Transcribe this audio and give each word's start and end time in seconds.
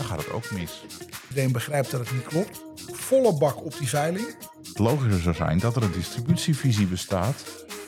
dan 0.00 0.08
gaat 0.08 0.24
het 0.24 0.32
ook 0.32 0.50
mis. 0.50 0.84
Iedereen 1.28 1.52
begrijpt 1.52 1.90
dat 1.90 2.00
het 2.00 2.12
niet 2.12 2.26
klopt. 2.26 2.60
Volle 2.92 3.38
bak 3.38 3.64
op 3.64 3.78
die 3.78 3.88
veiling. 3.88 4.36
Het 4.68 4.78
logische 4.78 5.20
zou 5.20 5.34
zijn 5.34 5.58
dat 5.58 5.76
er 5.76 5.82
een 5.82 5.92
distributievisie 5.92 6.86
bestaat. 6.86 7.34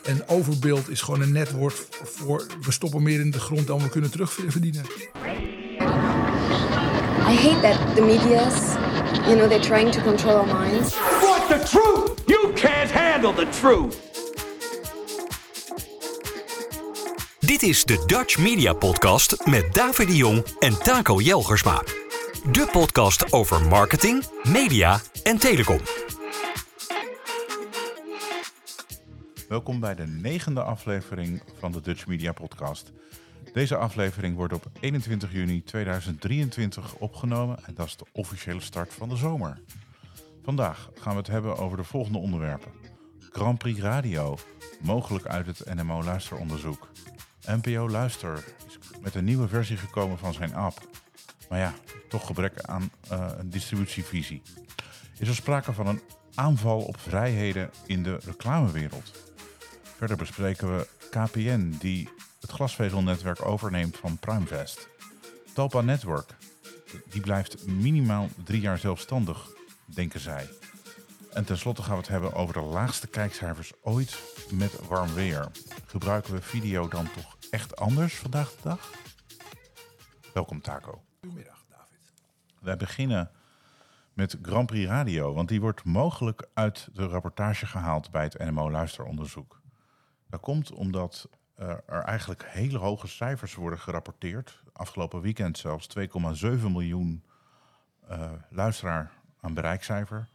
En 0.04 0.28
overbeeld 0.28 0.88
is 0.88 1.00
gewoon 1.00 1.20
een 1.20 1.32
net 1.32 1.52
woord 1.52 1.86
voor 2.02 2.46
we 2.60 2.72
stoppen 2.72 3.02
meer 3.02 3.20
in 3.20 3.30
de 3.30 3.40
grond 3.40 3.66
dan 3.66 3.78
we 3.82 3.88
kunnen 3.88 4.10
terugverdienen. 4.10 4.84
I 7.28 7.34
hate 7.34 7.60
that 7.60 7.94
the 7.94 8.02
media's, 8.02 8.74
you 9.26 9.36
know, 9.36 9.48
they're 9.48 9.60
trying 9.60 9.92
to 9.92 10.02
control 10.02 10.36
our 10.36 10.60
minds. 10.60 10.96
Want 11.20 11.48
the 11.48 11.58
truth? 11.68 12.22
You 12.26 12.52
can't 12.52 12.90
handle 12.90 13.34
the 13.34 13.48
truth. 13.60 13.96
Dit 17.38 17.62
is 17.62 17.84
de 17.84 18.02
Dutch 18.06 18.38
Media 18.38 18.72
Podcast 18.72 19.46
met 19.46 19.74
David 19.74 20.06
de 20.06 20.16
Jong 20.16 20.46
en 20.58 20.78
Taco 20.82 21.20
Jelgersma. 21.20 22.01
De 22.50 22.68
podcast 22.72 23.32
over 23.32 23.66
marketing, 23.66 24.24
media 24.42 25.00
en 25.22 25.38
telecom. 25.38 25.78
Welkom 29.48 29.80
bij 29.80 29.94
de 29.94 30.06
negende 30.06 30.62
aflevering 30.62 31.42
van 31.58 31.72
de 31.72 31.80
Dutch 31.80 32.06
Media 32.06 32.32
Podcast. 32.32 32.92
Deze 33.52 33.76
aflevering 33.76 34.36
wordt 34.36 34.52
op 34.52 34.66
21 34.80 35.32
juni 35.32 35.62
2023 35.62 36.94
opgenomen 36.94 37.58
en 37.64 37.74
dat 37.74 37.86
is 37.86 37.96
de 37.96 38.06
officiële 38.12 38.60
start 38.60 38.94
van 38.94 39.08
de 39.08 39.16
zomer. 39.16 39.60
Vandaag 40.42 40.90
gaan 40.94 41.12
we 41.12 41.18
het 41.18 41.26
hebben 41.26 41.56
over 41.56 41.76
de 41.76 41.84
volgende 41.84 42.18
onderwerpen. 42.18 42.72
Grand 43.18 43.58
Prix 43.58 43.80
Radio, 43.80 44.36
mogelijk 44.80 45.26
uit 45.26 45.46
het 45.46 45.74
NMO 45.74 46.02
luisteronderzoek. 46.02 46.88
NPO 47.46 47.88
Luister 47.88 48.44
is 48.66 48.78
met 49.00 49.14
een 49.14 49.24
nieuwe 49.24 49.48
versie 49.48 49.76
gekomen 49.76 50.18
van 50.18 50.32
zijn 50.32 50.54
app. 50.54 51.01
Maar 51.52 51.60
ja, 51.60 51.74
toch 52.08 52.26
gebrek 52.26 52.60
aan 52.60 52.90
uh, 53.12 53.26
een 53.36 53.50
distributievisie. 53.50 54.42
Is 55.18 55.28
er 55.28 55.34
sprake 55.34 55.72
van 55.72 55.86
een 55.86 56.00
aanval 56.34 56.80
op 56.80 57.00
vrijheden 57.00 57.70
in 57.86 58.02
de 58.02 58.18
reclamewereld? 58.24 59.12
Verder 59.82 60.16
bespreken 60.16 60.76
we 60.76 60.86
KPN, 61.10 61.74
die 61.78 62.08
het 62.40 62.50
glasvezelnetwerk 62.50 63.44
overneemt 63.44 63.96
van 63.96 64.18
Primevest. 64.18 64.88
Talpa 65.54 65.80
Network, 65.80 66.34
die 67.10 67.20
blijft 67.20 67.66
minimaal 67.66 68.28
drie 68.44 68.60
jaar 68.60 68.78
zelfstandig, 68.78 69.46
denken 69.84 70.20
zij. 70.20 70.48
En 71.32 71.44
tenslotte 71.44 71.82
gaan 71.82 71.94
we 71.94 72.00
het 72.00 72.08
hebben 72.08 72.34
over 72.34 72.54
de 72.54 72.60
laagste 72.60 73.06
kijkcijfers 73.06 73.72
ooit 73.82 74.18
met 74.50 74.86
warm 74.88 75.14
weer. 75.14 75.50
Gebruiken 75.86 76.34
we 76.34 76.42
video 76.42 76.88
dan 76.88 77.08
toch 77.14 77.36
echt 77.50 77.76
anders 77.76 78.14
vandaag 78.14 78.50
de 78.50 78.56
dag? 78.62 78.90
Welkom 80.32 80.60
Taco. 80.60 81.02
Goedemiddag, 81.26 81.64
David. 81.68 82.12
Wij 82.60 82.76
beginnen 82.76 83.30
met 84.12 84.38
Grand 84.42 84.66
Prix 84.66 84.88
Radio, 84.88 85.34
want 85.34 85.48
die 85.48 85.60
wordt 85.60 85.84
mogelijk 85.84 86.48
uit 86.54 86.88
de 86.92 87.06
rapportage 87.06 87.66
gehaald 87.66 88.10
bij 88.10 88.22
het 88.22 88.38
NMO 88.38 88.70
luisteronderzoek. 88.70 89.60
Dat 90.26 90.40
komt 90.40 90.72
omdat 90.72 91.28
uh, 91.58 91.68
er 91.68 92.02
eigenlijk 92.02 92.44
hele 92.46 92.78
hoge 92.78 93.06
cijfers 93.06 93.54
worden 93.54 93.78
gerapporteerd. 93.78 94.62
Afgelopen 94.72 95.20
weekend 95.20 95.58
zelfs 95.58 95.88
2,7 95.98 96.06
miljoen 96.60 97.24
uh, 98.10 98.30
luisteraar 98.50 99.12
aan 99.40 99.54
bereikcijfer. 99.54 100.28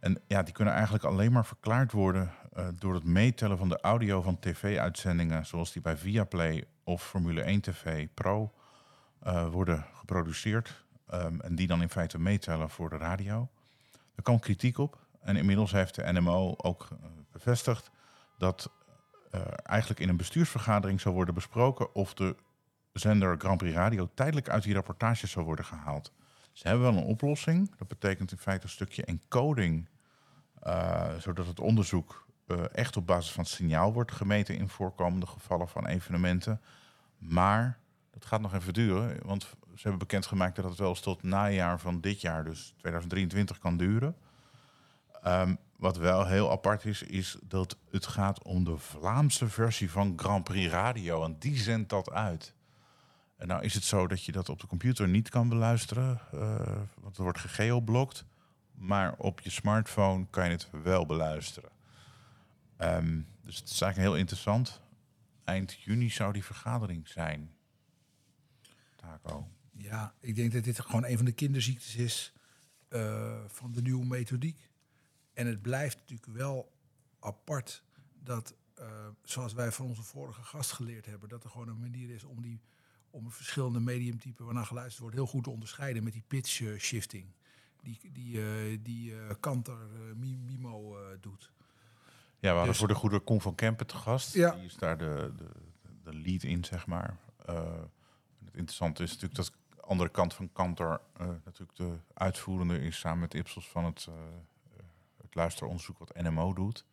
En 0.00 0.20
ja, 0.26 0.42
die 0.42 0.54
kunnen 0.54 0.74
eigenlijk 0.74 1.04
alleen 1.04 1.32
maar 1.32 1.46
verklaard 1.46 1.92
worden 1.92 2.32
uh, 2.56 2.68
door 2.78 2.94
het 2.94 3.04
meetellen 3.04 3.58
van 3.58 3.68
de 3.68 3.80
audio 3.80 4.22
van 4.22 4.38
tv-uitzendingen, 4.38 5.46
zoals 5.46 5.72
die 5.72 5.82
bij 5.82 5.96
Viaplay 5.96 6.64
of 6.84 7.02
Formule 7.02 7.42
1 7.42 7.60
TV 7.60 8.08
Pro 8.14 8.52
uh, 9.26 9.48
worden 9.48 9.86
geproduceerd. 9.92 10.84
Um, 11.14 11.40
en 11.40 11.54
die 11.54 11.66
dan 11.66 11.82
in 11.82 11.88
feite 11.88 12.18
meetellen 12.18 12.70
voor 12.70 12.90
de 12.90 12.96
radio. 12.96 13.48
Er 14.14 14.22
kwam 14.22 14.38
kritiek 14.38 14.78
op. 14.78 14.98
En 15.20 15.36
inmiddels 15.36 15.72
heeft 15.72 15.94
de 15.94 16.12
NMO 16.12 16.54
ook 16.56 16.88
uh, 16.92 16.98
bevestigd 17.32 17.90
dat 18.38 18.70
eigenlijk 19.62 20.00
in 20.00 20.08
een 20.08 20.16
bestuursvergadering 20.16 21.00
zou 21.00 21.14
worden 21.14 21.34
besproken 21.34 21.94
of 21.94 22.14
de 22.14 22.36
zender 22.92 23.38
Grand 23.38 23.58
Prix 23.58 23.74
Radio 23.74 24.10
tijdelijk 24.14 24.48
uit 24.48 24.62
die 24.62 24.74
rapportages 24.74 25.30
zou 25.30 25.44
worden 25.44 25.64
gehaald. 25.64 26.12
Ze 26.52 26.68
hebben 26.68 26.92
wel 26.92 27.02
een 27.02 27.08
oplossing. 27.08 27.76
Dat 27.76 27.88
betekent 27.88 28.32
in 28.32 28.38
feite 28.38 28.64
een 28.64 28.70
stukje 28.70 29.04
encoding 29.04 29.88
uh, 30.66 31.14
zodat 31.18 31.46
het 31.46 31.60
onderzoek 31.60 32.26
uh, 32.46 32.64
echt 32.72 32.96
op 32.96 33.06
basis 33.06 33.32
van 33.32 33.44
signaal 33.44 33.92
wordt 33.92 34.12
gemeten 34.12 34.56
in 34.56 34.68
voorkomende 34.68 35.26
gevallen 35.26 35.68
van 35.68 35.86
evenementen. 35.86 36.60
Maar 37.18 37.78
dat 38.12 38.24
gaat 38.24 38.40
nog 38.40 38.54
even 38.54 38.72
duren, 38.72 39.18
want 39.24 39.42
ze 39.42 39.82
hebben 39.82 39.98
bekendgemaakt 39.98 40.56
dat 40.56 40.64
het 40.64 40.78
wel 40.78 40.88
eens 40.88 41.00
tot 41.00 41.22
najaar 41.22 41.80
van 41.80 42.00
dit 42.00 42.20
jaar, 42.20 42.44
dus 42.44 42.74
2023, 42.76 43.58
kan 43.58 43.76
duren. 43.76 44.16
Um, 45.26 45.58
wat 45.76 45.96
wel 45.96 46.26
heel 46.26 46.50
apart 46.50 46.84
is, 46.84 47.02
is 47.02 47.36
dat 47.42 47.76
het 47.90 48.06
gaat 48.06 48.42
om 48.42 48.64
de 48.64 48.76
Vlaamse 48.76 49.48
versie 49.48 49.90
van 49.90 50.12
Grand 50.16 50.44
Prix 50.44 50.72
Radio. 50.72 51.24
En 51.24 51.36
die 51.38 51.56
zendt 51.56 51.88
dat 51.88 52.10
uit. 52.10 52.54
En 53.36 53.46
nou 53.46 53.62
is 53.62 53.74
het 53.74 53.84
zo 53.84 54.06
dat 54.06 54.24
je 54.24 54.32
dat 54.32 54.48
op 54.48 54.60
de 54.60 54.66
computer 54.66 55.08
niet 55.08 55.28
kan 55.28 55.48
beluisteren, 55.48 56.20
uh, 56.34 56.40
want 57.00 57.16
er 57.16 57.22
wordt 57.22 57.38
gegeoblokt 57.38 58.24
maar 58.82 59.14
op 59.16 59.40
je 59.40 59.50
smartphone 59.50 60.26
kan 60.30 60.44
je 60.44 60.50
het 60.50 60.68
wel 60.82 61.06
beluisteren. 61.06 61.70
Um, 62.78 63.26
dus 63.42 63.56
het 63.56 63.68
is 63.68 63.80
eigenlijk 63.80 64.12
heel 64.12 64.20
interessant. 64.20 64.80
Eind 65.44 65.72
juni 65.72 66.10
zou 66.10 66.32
die 66.32 66.44
vergadering 66.44 67.08
zijn. 67.08 67.54
Taco. 69.02 69.48
Ja, 69.76 70.14
ik 70.20 70.34
denk 70.34 70.52
dat 70.52 70.64
dit 70.64 70.80
gewoon 70.80 71.04
een 71.04 71.16
van 71.16 71.24
de 71.24 71.32
kinderziektes 71.32 71.96
is 71.96 72.32
uh, 72.90 73.38
van 73.46 73.72
de 73.72 73.82
nieuwe 73.82 74.06
methodiek. 74.06 74.70
En 75.32 75.46
het 75.46 75.62
blijft 75.62 75.98
natuurlijk 75.98 76.32
wel 76.32 76.72
apart 77.20 77.82
dat, 78.22 78.54
uh, 78.80 78.86
zoals 79.22 79.52
wij 79.52 79.72
van 79.72 79.86
onze 79.86 80.02
vorige 80.02 80.42
gast 80.42 80.72
geleerd 80.72 81.06
hebben, 81.06 81.28
dat 81.28 81.44
er 81.44 81.50
gewoon 81.50 81.68
een 81.68 81.80
manier 81.80 82.10
is 82.10 82.24
om 82.24 82.42
die 82.42 82.60
om 83.10 83.30
verschillende 83.30 83.80
mediumtypen 83.80 84.44
waarnaar 84.44 84.66
geluisterd 84.66 85.00
wordt 85.00 85.16
heel 85.16 85.26
goed 85.26 85.44
te 85.44 85.50
onderscheiden 85.50 86.04
met 86.04 86.12
die 86.12 86.24
pitch 86.28 86.60
uh, 86.60 86.78
shifting 86.78 87.26
die, 87.82 87.98
die, 88.12 88.82
die 88.82 89.14
Kanter 89.40 89.76
Mimo 90.16 90.96
doet. 91.20 91.52
Ja, 92.38 92.48
we 92.48 92.48
hadden 92.48 92.66
dus, 92.66 92.78
voor 92.78 92.88
de 92.88 92.94
goede 92.94 93.20
Koen 93.20 93.40
van 93.40 93.54
Kempen 93.54 93.86
te 93.86 93.96
gast. 93.96 94.34
Ja. 94.34 94.50
Die 94.50 94.64
is 94.64 94.74
daar 94.74 94.98
de, 94.98 95.32
de, 95.36 95.48
de 96.02 96.14
lead 96.14 96.42
in, 96.42 96.64
zeg 96.64 96.86
maar. 96.86 97.18
Het 98.52 98.60
interessante 98.60 99.02
is 99.02 99.10
natuurlijk 99.10 99.34
dat 99.34 99.52
de 99.76 99.82
andere 99.82 100.10
kant 100.10 100.34
van 100.34 100.52
Kanter 100.52 101.00
natuurlijk 101.44 101.76
de 101.76 101.96
uitvoerende 102.14 102.78
is 102.78 102.98
samen 102.98 103.18
met 103.18 103.34
Ipsos 103.34 103.68
van 103.68 103.84
het, 103.84 104.08
het 105.22 105.34
luisteronderzoek 105.34 105.98
wat 105.98 106.14
NMO 106.14 106.52
doet. 106.52 106.84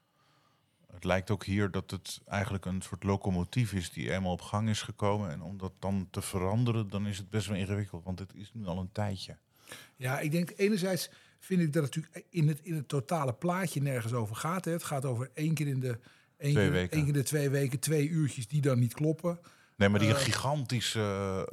Het 0.94 1.04
lijkt 1.04 1.32
ook 1.32 1.46
hier 1.46 1.72
dat 1.72 1.92
het 1.92 2.22
eigenlijk 2.26 2.66
een 2.66 2.82
soort 2.82 3.04
locomotief 3.04 3.74
is 3.74 3.92
die 3.92 4.12
eenmaal 4.12 4.32
op 4.32 4.42
gang 4.42 4.70
is 4.70 4.82
gekomen. 4.82 5.30
En 5.30 5.42
om 5.42 5.58
dat 5.58 5.74
dan 5.80 6.08
te 6.12 6.22
veranderen, 6.22 6.90
dan 6.90 7.08
is 7.08 7.18
het 7.18 7.30
best 7.30 7.48
wel 7.48 7.58
ingewikkeld, 7.58 8.04
want 8.04 8.20
het 8.20 8.34
is 8.34 8.52
nu 8.54 8.66
al 8.66 8.80
een 8.80 8.92
tijdje. 8.92 9.38
Ja, 9.96 10.20
ik 10.20 10.32
denk 10.32 10.54
enerzijds 10.56 11.10
vind 11.40 11.62
ik 11.62 11.74
dat 11.74 11.84
het 11.84 11.96
natuurlijk 11.96 12.26
in 12.30 12.48
het, 12.48 12.60
in 12.62 12.76
het 12.76 12.88
totale 12.88 13.34
plaatje 13.34 13.82
nergens 13.82 14.14
over 14.14 14.36
gaat. 14.36 14.66
Hè. 14.66 14.72
Het 14.72 14.84
gaat 14.84 15.06
over 15.06 15.32
één 15.34 15.54
keer 15.54 15.68
in 15.68 15.80
de 15.80 16.00
één 16.38 16.54
keer, 16.54 16.90
één 16.90 17.04
keer 17.04 17.14
de 17.14 17.24
twee 17.24 17.50
weken, 17.50 17.80
twee 17.80 18.08
uurtjes 18.08 18.48
die 18.48 18.62
dan 18.62 18.80
niet 18.80 18.94
kloppen. 18.94 19.40
Nee, 19.80 19.90
maar 19.90 20.00
die 20.00 20.10
Uh, 20.10 20.16
gigantische. 20.16 21.00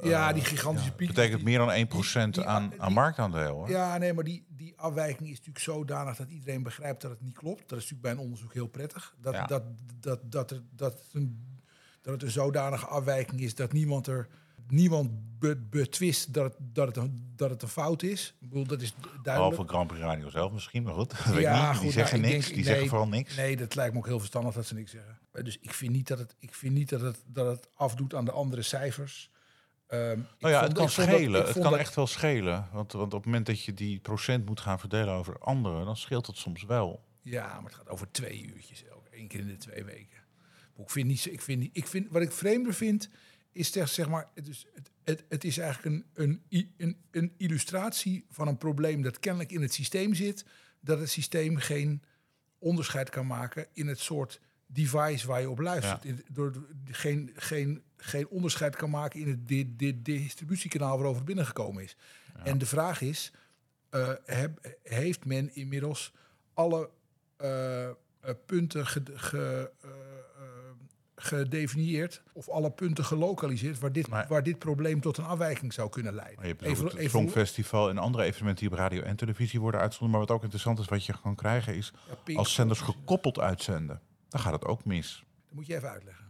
Uh, 0.03 0.09
ja, 0.09 0.33
die 0.33 0.43
gigantische 0.43 0.91
piek. 0.91 1.07
betekent 1.07 1.43
meer 1.43 1.57
dan 1.57 1.71
1% 1.71 2.33
die- 2.33 2.43
die- 2.43 2.45
aan, 2.45 2.73
aan 2.77 2.93
marktaandeel. 2.93 3.53
Hoor. 3.55 3.69
Ja, 3.69 3.97
nee, 3.97 4.13
maar 4.13 4.23
die, 4.23 4.45
die 4.49 4.73
afwijking 4.77 5.21
is 5.29 5.37
natuurlijk 5.37 5.59
zodanig 5.65 6.15
dat 6.17 6.29
iedereen 6.29 6.63
begrijpt 6.63 7.01
dat 7.01 7.11
het 7.11 7.21
niet 7.21 7.37
klopt. 7.37 7.69
Dat 7.69 7.77
is 7.79 7.89
natuurlijk 7.89 8.01
bij 8.01 8.11
een 8.11 8.17
onderzoek 8.19 8.53
heel 8.53 8.67
prettig. 8.67 9.15
Dat, 9.21 9.33
dat, 9.47 9.63
dat, 9.99 10.19
dat, 10.31 10.61
dat, 10.71 10.93
het 10.93 11.09
een, 11.13 11.57
dat 12.01 12.13
het 12.13 12.23
een 12.23 12.31
zodanige 12.31 12.85
afwijking 12.85 13.41
is 13.41 13.55
dat 13.55 13.73
niemand 13.73 14.07
er 14.07 14.27
niemand 14.71 15.09
be, 15.39 15.55
betwist 15.55 16.33
dat 16.33 16.43
het, 16.43 16.55
dat, 16.75 16.87
het 16.87 16.97
een, 16.97 17.33
dat 17.35 17.49
het 17.49 17.61
een 17.61 17.67
fout 17.67 18.03
is. 18.03 18.35
Ik 18.39 18.49
bedoel, 18.49 18.65
dat 18.67 18.81
is 18.81 18.93
duidelijk. 18.99 19.23
Behalve 19.23 19.63
Grand 19.67 19.87
Prix 19.87 20.01
Radio 20.03 20.29
zelf 20.29 20.51
misschien, 20.51 20.83
maar 20.83 20.93
goed. 20.93 21.09
dat 21.09 21.25
weet 21.25 21.35
ik 21.35 21.41
Ja, 21.41 21.73
goed, 21.73 21.81
die 21.81 21.91
zeggen 21.91 22.19
nou, 22.21 22.27
ik 22.29 22.35
niks. 22.35 22.45
denk- 22.45 22.55
die 22.57 22.65
nee, 22.65 22.73
zeggen 22.73 22.89
vooral 22.89 23.07
niks. 23.07 23.35
Nee, 23.35 23.57
dat 23.57 23.75
lijkt 23.75 23.93
me 23.93 23.99
ook 23.99 24.05
heel 24.05 24.19
verstandig 24.19 24.53
dat 24.53 24.65
ze 24.65 24.73
niks 24.73 24.91
zeggen. 24.91 25.19
Dus 25.43 25.57
ik 25.61 25.73
vind 25.73 25.91
niet 25.91 26.07
dat 26.07 26.19
het, 26.19 26.35
ik 26.39 26.53
vind 26.53 26.73
niet 26.73 26.89
dat 26.89 27.01
het, 27.01 27.23
dat 27.27 27.47
het 27.47 27.69
afdoet 27.73 28.15
aan 28.15 28.25
de 28.25 28.31
andere 28.31 28.61
cijfers. 28.61 29.29
Ik 29.89 29.95
Nou 29.97 30.17
ja, 30.39 30.61
het 30.63 30.73
kan 30.73 30.83
dat- 30.83 30.91
schelen. 30.91 31.43
het 31.45 31.53
kan 31.53 31.61
dat- 31.71 31.79
echt 31.79 31.95
wel 31.95 32.07
schelen. 32.07 32.67
Want, 32.71 32.91
want 32.91 33.13
op 33.13 33.17
het 33.17 33.25
moment 33.25 33.45
dat 33.45 33.63
je 33.63 33.73
die 33.73 33.99
procent 33.99 34.45
moet 34.45 34.59
gaan 34.59 34.79
verdelen 34.79 35.13
over 35.13 35.39
anderen, 35.39 35.85
dan 35.85 35.97
scheelt 35.97 36.27
het 36.27 36.37
soms 36.37 36.63
wel. 36.63 37.05
Ja, 37.21 37.47
maar 37.47 37.63
het 37.63 37.73
gaat 37.75 37.89
over 37.89 38.11
twee 38.11 38.45
uurtjes 38.45 38.83
elke, 38.85 39.09
één 39.09 39.27
keer 39.27 39.39
in 39.39 39.47
de 39.47 39.57
twee 39.57 39.83
weken. 39.83 40.17
Maar 40.75 40.85
Ik 40.85 40.91
vind 40.91 41.07
niet, 41.07 41.25
ik 41.31 41.41
vind, 41.41 41.59
niet- 41.59 41.77
ik 41.77 41.87
vind, 41.87 42.07
wat 42.11 42.21
ik 42.21 42.31
vreemder 42.31 42.73
vind, 42.73 43.09
is 43.51 43.71
zeg, 43.71 43.89
zeg 43.89 44.09
maar, 44.09 44.29
het 44.33 44.47
is, 44.47 44.65
het, 44.73 44.89
het, 45.03 45.23
het 45.29 45.43
is 45.43 45.57
eigenlijk 45.57 46.05
een, 46.13 46.41
een, 46.49 46.71
een, 46.77 46.97
een 47.11 47.33
illustratie 47.37 48.25
van 48.29 48.47
een 48.47 48.57
probleem 48.57 49.01
dat 49.01 49.19
kennelijk 49.19 49.51
in 49.51 49.61
het 49.61 49.73
systeem 49.73 50.13
zit, 50.13 50.45
dat 50.79 50.99
het 50.99 51.09
systeem 51.09 51.57
geen 51.57 52.01
onderscheid 52.59 53.09
kan 53.09 53.27
maken 53.27 53.67
in 53.73 53.87
het 53.87 53.99
soort 53.99 54.39
device 54.65 55.27
waar 55.27 55.41
je 55.41 55.49
op 55.49 55.59
luistert. 55.59 56.05
In- 56.05 56.25
Door 56.31 56.67
geen, 56.85 57.31
geen, 57.35 57.83
geen 57.97 58.27
onderscheid 58.27 58.75
kan 58.75 58.89
maken 58.89 59.19
in 59.19 59.27
het 59.27 59.47
di- 59.47 59.75
di- 59.75 60.01
distributiekanaal 60.01 60.95
waarover 60.95 61.15
het 61.17 61.25
binnengekomen 61.25 61.83
is. 61.83 61.95
En 62.43 62.57
de 62.57 62.65
vraag 62.65 63.01
is, 63.01 63.31
eh, 63.89 64.13
heb- 64.25 64.77
heeft 64.83 65.25
men 65.25 65.55
inmiddels 65.55 66.13
alle 66.53 66.89
eh, 67.37 67.85
eh, 67.87 67.95
punten 68.45 68.87
ge, 68.87 69.01
ge- 69.13 69.71
gedefinieerd 71.19 72.21
of 72.33 72.49
alle 72.49 72.71
punten 72.71 73.05
gelokaliseerd 73.05 73.79
waar 73.79 73.91
dit, 73.91 74.07
Maar- 74.07 74.25
waar 74.27 74.43
dit 74.43 74.59
probleem 74.59 75.01
tot 75.01 75.17
een 75.17 75.23
afwijking 75.25 75.73
zou 75.73 75.89
kunnen 75.89 76.13
leiden? 76.13 76.41
Je 76.41 76.47
hebt 76.47 76.61
Even- 76.61 76.85
het 76.85 76.93
even- 76.93 77.09
Songfestival 77.09 77.89
en 77.89 77.97
andere 77.97 78.23
evenementen 78.23 78.63
die 78.63 78.73
op 78.73 78.79
radio 78.79 79.01
en 79.01 79.15
televisie 79.15 79.59
worden 79.59 79.79
uitgezonden. 79.81 80.17
Maar 80.17 80.27
wat 80.27 80.35
ook 80.35 80.41
interessant 80.43 80.79
is, 80.79 80.85
wat 80.85 81.05
je 81.05 81.13
kan 81.21 81.35
krijgen, 81.35 81.75
is 81.75 81.91
Ja, 82.09 82.15
Pink 82.23 82.37
als 82.37 82.53
zenders 82.53 82.79
gekoppeld 82.81 83.39
uitzenden. 83.39 84.01
Dan 84.29 84.41
gaat 84.41 84.53
het 84.53 84.65
ook 84.65 84.85
mis. 84.85 85.23
Dat 85.45 85.53
moet 85.53 85.65
je 85.67 85.75
even 85.75 85.89
uitleggen. 85.89 86.25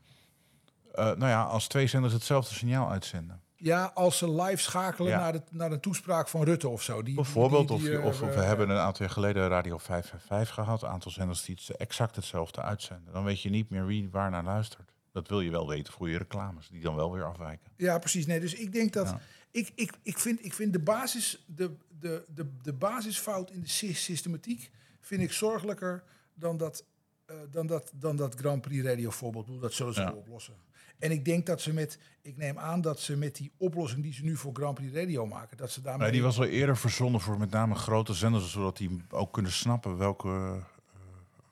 Eh, 0.94 1.06
nou 1.06 1.28
ja, 1.28 1.44
als 1.44 1.68
twee 1.68 1.88
zenders 1.88 2.14
hetzelfde 2.14 2.54
signaal 2.54 2.90
uitzenden. 2.92 3.42
Ja, 3.60 3.92
als 3.94 4.18
ze 4.18 4.32
live 4.42 4.62
schakelen 4.62 5.12
Ja. 5.12 5.20
naar, 5.20 5.32
de, 5.32 5.42
naar 5.52 5.70
de 5.70 5.80
toespraak 5.80 6.28
van 6.28 6.44
Rutte 6.44 6.68
of 6.70 6.82
zo. 6.82 7.04
Die, 7.04 7.16
Bijvoorbeeld, 7.16 7.68
die- 7.68 7.78
die, 7.80 8.00
of, 8.02 8.06
of, 8.06 8.22
eh, 8.22 8.28
of 8.28 8.36
we 8.36 8.42
hebben 8.42 8.70
een 8.70 8.78
aantal 8.78 9.06
jaar 9.06 9.14
geleden 9.14 9.48
Radio 9.48 9.78
555 9.78 10.54
gehad. 10.56 10.82
Een 10.82 10.90
aantal 10.90 11.12
zenders 11.12 11.44
die 11.46 11.58
het 11.66 11.76
exact 11.78 12.16
hetzelfde 12.16 12.62
uitzenden. 12.62 13.14
Dan 13.14 13.24
weet 13.24 13.42
je 13.42 13.50
niet 13.50 13.70
meer 13.70 13.86
wie 13.86 14.10
waar 14.10 14.30
naar 14.30 14.44
luistert. 14.44 14.92
Dat 15.12 15.28
wil 15.28 15.42
je 15.42 15.50
wel 15.52 15.68
weten 15.68 15.94
voor 15.94 16.10
je 16.10 16.18
reclames, 16.18 16.68
die 16.70 16.82
dan 16.82 16.96
wel 16.96 17.12
weer 17.12 17.24
afwijken. 17.26 17.72
Ja, 17.78 17.98
precies. 18.00 18.26
Nee, 18.26 18.40
dus 18.40 18.54
ik 18.54 18.74
denk 18.74 18.94
dat. 18.94 19.08
Ja. 19.08 19.20
Ik, 19.52 19.72
ik, 19.76 19.92
ik, 20.04 20.20
vind, 20.20 20.46
ik 20.46 20.54
vind 20.54 20.74
de, 20.74 20.80
basis, 20.80 21.44
de, 21.46 21.72
de, 22.00 22.24
de, 22.28 22.52
de 22.62 22.74
basisfout 22.74 23.52
in 23.52 23.62
de 23.62 23.68
sy- 23.70 23.94
systematiek. 23.94 24.72
vind 25.02 25.22
ik 25.22 25.32
zorgelijker 25.32 26.04
dan 26.34 26.58
dat, 26.58 26.84
eh, 27.28 27.36
dan 27.52 27.68
dat, 27.68 27.92
dan 27.96 28.16
dat 28.16 28.36
Grand 28.36 28.62
Prix 28.62 28.86
Radio 28.86 29.10
voorbeeld. 29.10 29.62
Dat 29.62 29.74
zullen 29.74 29.94
ze 29.94 30.02
Ja. 30.02 30.12
oplossen. 30.12 30.54
En 31.00 31.12
ik 31.12 31.26
denk 31.26 31.46
dat 31.46 31.62
ze 31.62 31.74
met. 31.74 32.00
Ik 32.22 32.38
neem 32.38 32.58
aan 32.60 32.82
dat 32.82 33.00
ze 33.00 33.18
met 33.18 33.36
die 33.36 33.52
oplossing 33.58 34.04
die 34.04 34.14
ze 34.14 34.24
nu 34.24 34.36
voor 34.38 34.54
Grand 34.54 34.76
Prix 34.76 34.94
Radio 34.94 35.26
maken. 35.26 35.58
dat 35.58 35.72
ze 35.72 35.82
daarmee. 35.82 36.02
Maar 36.02 36.12
die 36.12 36.22
was 36.22 36.38
al 36.38 36.46
eerder 36.46 36.78
verzonnen 36.78 37.22
voor 37.22 37.38
met 37.38 37.50
name 37.50 37.76
grote 37.76 38.14
zenders, 38.14 38.52
zodat 38.52 38.78
die 38.78 39.02
ook 39.10 39.34
kunnen 39.34 39.52
snappen 39.52 39.98
welke, 39.98 40.28
eh, 40.28 40.64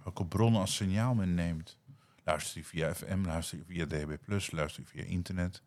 welke 0.04 0.26
bronnen 0.26 0.62
als 0.62 0.76
signaal 0.76 1.14
men 1.16 1.34
neemt. 1.34 1.78
Luister 2.24 2.58
je 2.58 2.64
via 2.66 2.94
FM, 2.96 3.26
luister 3.26 3.58
je 3.58 3.64
via 3.66 3.86
DB+, 3.86 4.18
luister 4.52 4.84
je 4.84 4.88
via 4.88 5.04
internet. 5.04 5.62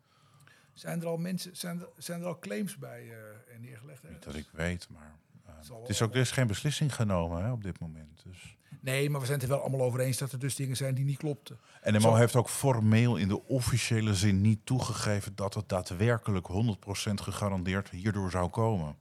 Zijn 0.73 1.01
er 1.01 1.07
al 1.07 1.17
mensen. 1.17 1.55
Zijn 1.57 1.79
er, 1.79 1.89
zijn 1.97 2.21
er 2.21 2.27
al 2.27 2.39
claims 2.39 2.77
bij 2.77 3.09
eh, 3.09 3.59
neergelegd? 3.59 4.09
Niet 4.09 4.23
dat 4.23 4.35
ik 4.35 4.47
weet, 4.51 4.87
maar 4.89 5.15
Zal 5.61 5.81
het 5.81 5.89
is 5.89 6.01
ook, 6.01 6.13
er 6.13 6.19
is 6.19 6.31
geen 6.31 6.47
beslissing 6.47 6.95
genomen 6.95 7.43
hè, 7.43 7.51
op 7.51 7.63
dit 7.63 7.79
moment. 7.79 8.23
Dus. 8.23 8.57
Nee, 8.81 9.09
maar 9.09 9.19
we 9.19 9.25
zijn 9.25 9.39
het 9.39 9.49
er 9.49 9.55
wel 9.55 9.63
allemaal 9.65 9.85
over 9.85 9.99
eens 9.99 10.17
dat 10.17 10.31
er 10.31 10.39
dus 10.39 10.55
dingen 10.55 10.77
zijn 10.77 10.95
die 10.95 11.05
niet 11.05 11.17
klopten. 11.17 11.59
NMO 11.83 11.99
Zal- 11.99 12.15
heeft 12.15 12.35
ook 12.35 12.49
formeel 12.49 13.15
in 13.17 13.27
de 13.27 13.43
officiële 13.43 14.15
zin 14.15 14.41
niet 14.41 14.65
toegegeven 14.65 15.35
dat 15.35 15.53
het 15.53 15.69
daadwerkelijk 15.69 16.47
100% 16.47 17.21
gegarandeerd 17.21 17.89
hierdoor 17.89 18.31
zou 18.31 18.49
komen. 18.49 18.97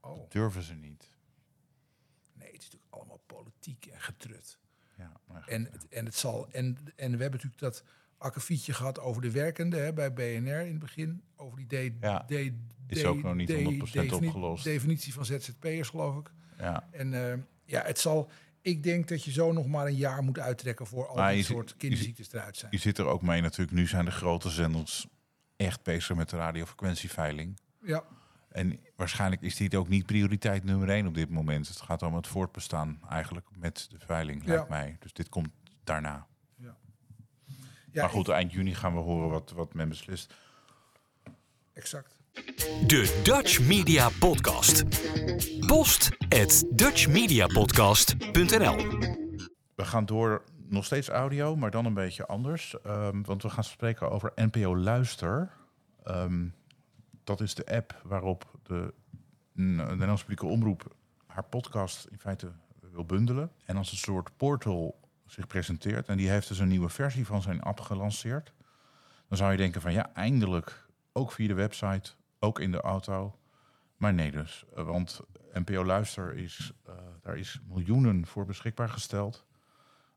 Oh, 0.00 0.30
Durven 0.30 0.62
ze 0.62 0.74
niet. 0.74 1.10
nee, 2.32 2.46
het 2.52 2.56
is 2.56 2.64
natuurlijk 2.64 2.92
allemaal 2.94 3.20
politiek 3.26 3.86
en 3.86 4.00
getrut. 4.00 4.58
Ja, 4.96 5.12
En, 5.46 5.68
het- 5.72 5.88
en, 5.88 6.04
het 6.04 6.14
zal, 6.14 6.48
en, 6.50 6.76
en 6.96 7.16
we 7.16 7.22
hebben 7.22 7.40
natuurlijk 7.42 7.58
dat 7.58 7.84
akkefietje 8.18 8.72
gehad 8.72 9.00
over 9.00 9.22
de 9.22 9.30
werkende 9.30 9.76
hè, 9.76 9.92
bij 9.92 10.12
BNR 10.12 10.60
in 10.60 10.70
het 10.70 10.78
begin. 10.78 11.22
Over 11.36 11.56
die 11.58 11.66
de, 11.66 11.96
Ja, 12.00 12.24
de, 12.26 12.52
is 12.86 13.00
de- 13.00 13.06
ook 13.06 13.22
nog 13.22 13.34
niet 13.34 13.48
de- 13.48 13.54
100% 13.62 13.92
defini- 14.08 14.26
opgelost. 14.26 14.64
definitie 14.64 15.12
van 15.12 15.24
ZZP'ers, 15.24 15.88
geloof 15.88 16.16
ik. 16.18 16.30
ja. 16.58 16.88
En 16.90 17.30
eh, 17.32 17.38
ja, 17.64 17.82
het 17.82 17.98
zal. 17.98 18.30
Ik 18.60 18.82
denk 18.82 19.08
dat 19.08 19.24
je 19.24 19.30
zo 19.30 19.52
nog 19.52 19.66
maar 19.66 19.86
een 19.86 19.94
jaar 19.96 20.22
moet 20.22 20.38
uittrekken 20.38 20.86
voor 20.86 21.06
al 21.08 21.16
Maar 21.16 21.32
die 21.32 21.44
soort 21.44 21.76
kinderziektes 21.76 22.32
eruit 22.32 22.56
zijn. 22.56 22.72
Je 22.72 22.78
zit 22.78 22.98
er 22.98 23.06
ook 23.06 23.22
mee 23.22 23.40
natuurlijk. 23.40 23.76
Nu 23.76 23.86
zijn 23.86 24.04
de 24.04 24.10
grote 24.10 24.50
zenders 24.50 25.06
echt 25.56 25.82
bezig 25.82 26.16
met 26.16 26.30
de 26.30 26.36
radiofrequentieveiling. 26.36 27.58
Ja, 27.82 28.04
En 28.48 28.80
waarschijnlijk 28.96 29.42
is 29.42 29.56
dit 29.56 29.74
ook 29.74 29.88
niet 29.88 30.06
prioriteit 30.06 30.64
nummer 30.64 30.88
één 30.88 31.06
op 31.06 31.14
dit 31.14 31.28
moment. 31.30 31.68
Het 31.68 31.80
gaat 31.80 32.02
om 32.02 32.14
het 32.14 32.26
voortbestaan 32.26 33.00
eigenlijk 33.08 33.46
met 33.56 33.86
de 33.90 33.98
veiling, 33.98 34.42
Ja. 34.44 34.52
lijkt 34.52 34.68
mij. 34.68 34.96
Dus 35.00 35.12
dit 35.12 35.28
komt 35.28 35.48
daarna. 35.84 36.26
Ja 37.92 38.00
maar 38.02 38.10
goed, 38.10 38.28
eind 38.28 38.52
juni 38.52 38.74
gaan 38.74 38.94
we 38.94 39.00
horen 39.00 39.30
wat, 39.30 39.50
wat 39.50 39.74
men 39.74 39.88
beslist. 39.88 40.34
exact. 41.72 42.16
De 42.86 43.20
Dutch 43.24 43.60
Media 43.60 44.08
Podcast. 44.18 44.84
Post 45.66 46.10
at 46.28 46.64
dutchmediapodcast.nl 46.70 48.76
We 49.74 49.84
gaan 49.84 50.06
door, 50.06 50.44
nog 50.68 50.84
steeds 50.84 51.08
audio, 51.08 51.56
maar 51.56 51.70
dan 51.70 51.84
een 51.84 51.94
beetje 51.94 52.26
anders. 52.26 52.80
Ehm, 52.82 53.22
want 53.22 53.42
we 53.42 53.50
gaan 53.50 53.64
spreken 53.64 54.10
over 54.10 54.32
NPO 54.34 54.76
Luister. 54.76 55.50
Ehm, 56.04 56.46
dat 57.24 57.40
is 57.40 57.54
de 57.54 57.66
app 57.66 58.00
waarop 58.04 58.58
de 58.62 58.94
N- 59.60 59.76
Nederlandse 59.76 60.24
publieke 60.24 60.46
omroep 60.52 60.94
haar 61.26 61.44
podcast 61.44 62.06
in 62.10 62.18
feite 62.18 62.52
wil 62.92 63.04
bundelen. 63.04 63.50
En 63.64 63.76
als 63.76 63.90
een 63.90 63.96
soort 63.98 64.36
portal 64.36 64.98
zich 65.28 65.46
presenteert. 65.46 66.08
En 66.08 66.16
die 66.16 66.28
heeft 66.28 66.48
dus 66.48 66.58
een 66.58 66.68
nieuwe 66.68 66.88
versie 66.88 67.26
van 67.26 67.42
zijn 67.42 67.62
app 67.62 67.80
gelanceerd. 67.80 68.52
Dan 69.28 69.38
zou 69.38 69.50
je 69.50 69.56
denken 69.56 69.80
van 69.80 69.92
ja, 69.92 70.10
eindelijk 70.14 70.86
ook 71.12 71.32
via 71.32 71.46
de 71.46 71.54
website, 71.54 72.10
ook 72.38 72.60
in 72.60 72.70
de 72.70 72.80
auto. 72.80 73.38
Maar 73.96 74.14
nee 74.14 74.30
dus, 74.30 74.64
eh, 74.76 74.84
want 74.84 75.20
NPO 75.52 75.84
Luister 75.84 76.34
is, 76.34 76.72
eh, 76.86 76.94
daar 77.22 77.36
is 77.36 77.60
miljoenen 77.68 78.26
voor 78.26 78.44
beschikbaar 78.44 78.88
gesteld 78.88 79.46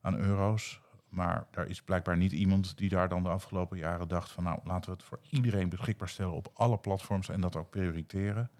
aan 0.01 0.15
euro's. 0.15 0.81
Maar 1.09 1.47
daar 1.51 1.67
is 1.67 1.81
blijkbaar 1.81 2.17
niet 2.17 2.31
iemand 2.31 2.77
die 2.77 2.89
daar 2.89 3.09
dan 3.09 3.23
de 3.23 3.29
afgelopen 3.29 3.77
jaren 3.77 4.07
dacht 4.07 4.31
van 4.31 4.43
nou 4.43 4.59
laten 4.63 4.89
we 4.89 4.95
het 4.95 5.05
voor 5.05 5.19
iedereen 5.29 5.69
beschikbaar 5.69 6.09
stellen 6.09 6.33
op 6.33 6.51
alle 6.53 6.77
platforms 6.77 7.29
en 7.29 7.41
dat 7.41 7.55
ook 7.55 7.69
prioriteren. 7.69 8.51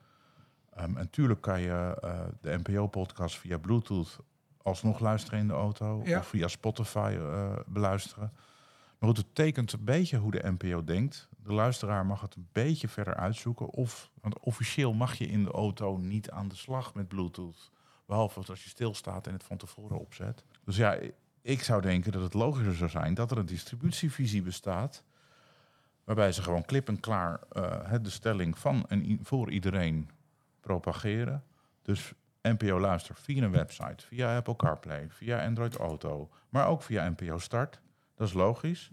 Ehm, 0.74 0.98
en 0.98 1.10
tuurlijk 1.10 1.42
kan 1.42 1.62
je 1.62 1.98
eh, 2.02 2.20
de 2.42 2.58
NPO-podcast 2.58 3.38
via 3.38 3.58
Bluetooth 3.58 4.20
alsnog 4.64 5.00
luisteren 5.00 5.40
in 5.40 5.48
de 5.48 5.54
auto 5.54 6.02
Ja. 6.04 6.20
of 6.20 6.28
via 6.28 6.48
Spotify 6.48 7.16
eh, 7.20 7.56
beluisteren. 7.68 8.32
Maar 9.00 9.10
goed, 9.10 9.18
het 9.18 9.36
tekent 9.36 9.74
een 9.74 9.84
beetje 9.84 10.18
hoe 10.18 10.32
de 10.32 10.52
NPO 10.58 10.84
denkt. 10.84 11.28
De 11.44 11.54
luisteraar 11.54 12.06
mag 12.06 12.22
het 12.22 12.36
een 12.36 12.48
beetje 12.52 12.88
verder 12.88 13.16
uitzoeken. 13.16 13.70
Of, 13.70 14.12
want 14.22 14.40
officieel 14.40 14.94
mag 14.94 15.16
je 15.16 15.26
in 15.28 15.44
de 15.44 15.52
auto 15.52 15.98
niet 15.98 16.32
aan 16.32 16.48
de 16.48 16.56
slag 16.56 16.94
met 16.94 17.08
Bluetooth. 17.08 17.72
Behalve 18.06 18.40
als 18.50 18.64
je 18.64 18.70
stilstaat 18.70 19.28
en 19.28 19.34
het 19.34 19.44
van 19.44 19.58
tevoren 19.58 20.00
opzet. 20.00 20.44
Dus 20.66 20.76
ja, 20.78 20.98
ik 21.42 21.64
zou 21.64 21.82
denken 21.82 22.12
dat 22.12 22.22
het 22.22 22.34
logischer 22.34 22.76
zou 22.76 22.90
zijn 22.90 23.14
dat 23.14 23.32
er 23.32 23.38
een 23.38 23.46
distributievisie 23.46 24.42
bestaat. 24.42 25.04
Waarbij 26.04 26.32
ze 26.32 26.44
gewoon 26.44 26.66
klip 26.66 26.88
en 26.88 27.00
klaar 27.00 27.40
eh, 27.52 27.94
de 28.02 28.10
stelling 28.10 28.58
van 28.58 28.86
en 28.88 29.20
voor 29.24 29.52
iedereen 29.52 30.10
propageren. 30.60 31.44
Dus 31.82 32.14
NPO 32.42 32.80
luistert 32.80 33.20
via 33.20 33.44
een 33.44 33.52
website, 33.52 34.06
via 34.06 34.36
Apple 34.36 34.56
CarPlay, 34.56 35.10
via 35.10 35.46
Android 35.46 35.76
Auto, 35.76 36.30
maar 36.50 36.68
ook 36.68 36.82
via 36.82 37.10
NPO 37.10 37.38
Start. 37.38 37.82
Dat 38.16 38.28
is 38.28 38.34
logisch. 38.34 38.92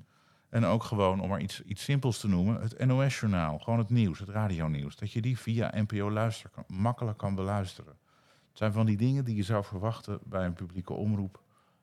En 0.48 0.64
ook 0.64 0.84
gewoon, 0.84 1.20
om 1.20 1.28
maar 1.28 1.40
iets, 1.40 1.62
iets 1.62 1.84
simpels 1.84 2.18
te 2.18 2.28
noemen, 2.28 2.60
het 2.60 2.84
NOS-journaal, 2.86 3.58
gewoon 3.58 3.78
het 3.78 3.90
nieuws, 3.90 4.18
het 4.18 4.28
radionieuws. 4.28 4.96
Dat 4.96 5.12
je 5.12 5.20
die 5.20 5.38
via 5.38 5.72
NPO 5.74 6.10
luister 6.10 6.50
makkelijk 6.66 7.18
kan 7.18 7.34
beluisteren. 7.34 7.98
Het 8.48 8.58
zijn 8.58 8.72
van 8.72 8.86
die 8.86 8.96
dingen 8.96 9.24
die 9.24 9.36
je 9.36 9.42
zou 9.42 9.64
verwachten 9.64 10.18
bij 10.24 10.44
een 10.44 10.52
publieke 10.52 10.92
omroep. 10.92 11.42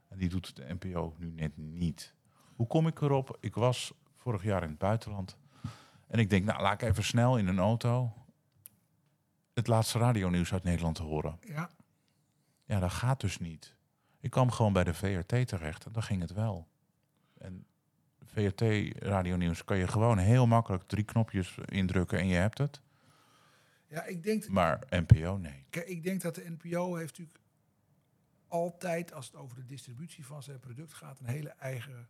En 0.10 0.18
die 0.18 0.30
doet 0.30 0.56
de 0.56 0.76
NPO 0.80 1.16
nu 1.18 1.32
net 1.32 1.58
niet. 1.58 2.14
Hoe 2.56 2.68
kom 2.68 2.88
ik 2.88 3.02
erop? 3.02 3.38
Ik 3.40 3.56
was 3.56 3.94
vorig 4.16 4.44
jaar 4.44 4.64
in 4.64 4.70
het 4.70 4.78
buitenland. 4.78 5.38
En 6.08 6.20
ik 6.20 6.30
denk, 6.30 6.46
nou, 6.46 6.62
laat 6.62 6.82
ik 6.82 6.90
even 6.90 7.04
snel 7.04 7.38
in 7.38 7.48
een 7.48 7.60
auto 7.60 8.14
het 9.56 9.68
laatste 9.68 9.98
radionieuws 9.98 10.54
uit 10.54 10.64
Nederland 10.64 10.98
horen. 10.98 11.40
Ja, 11.42 11.70
Ja, 12.66 12.80
dat 12.80 12.92
gaat 12.92 13.20
dus 13.20 13.38
niet. 13.38 13.76
Ik 14.20 14.30
kwam 14.30 14.52
gewoon 14.52 14.74
bij 14.74 14.84
de 14.84 14.94
VRT 14.94 15.48
terecht 15.48 15.86
en 15.86 15.92
dan 15.92 16.04
ging 16.04 16.22
het 16.22 16.34
wel. 16.34 16.68
En 17.38 17.66
VRT 18.24 18.62
radionieuws 19.04 19.64
kan 19.64 19.78
je 19.78 19.88
gewoon 19.88 20.18
heel 20.18 20.48
makkelijk 20.48 20.84
drie 20.84 21.04
knopjes 21.04 21.58
indrukken 21.66 22.20
en 22.20 22.28
je 22.28 22.36
hebt 22.36 22.58
het. 22.58 22.82
ja 23.88 24.04
ik, 24.04 24.24
denk, 24.24 24.48
Maar 24.48 24.80
NPO, 24.90 25.38
nee. 25.38 25.66
kijk, 25.70 25.88
ik 25.88 26.04
denk 26.04 26.22
dat 26.22 26.36
de 26.36 26.50
NPO 26.50 26.96
heeft 26.96 27.18
natuurlijk 27.18 27.40
altijd, 28.48 29.14
als 29.14 29.26
het 29.26 29.36
over 29.36 29.56
de 29.56 29.66
distributie 29.66 30.26
van 30.26 30.44
zijn 30.44 30.60
product 30.60 30.94
gaat, 30.94 31.20
een 31.20 31.26
hele 31.26 31.50
eigen 31.50 32.08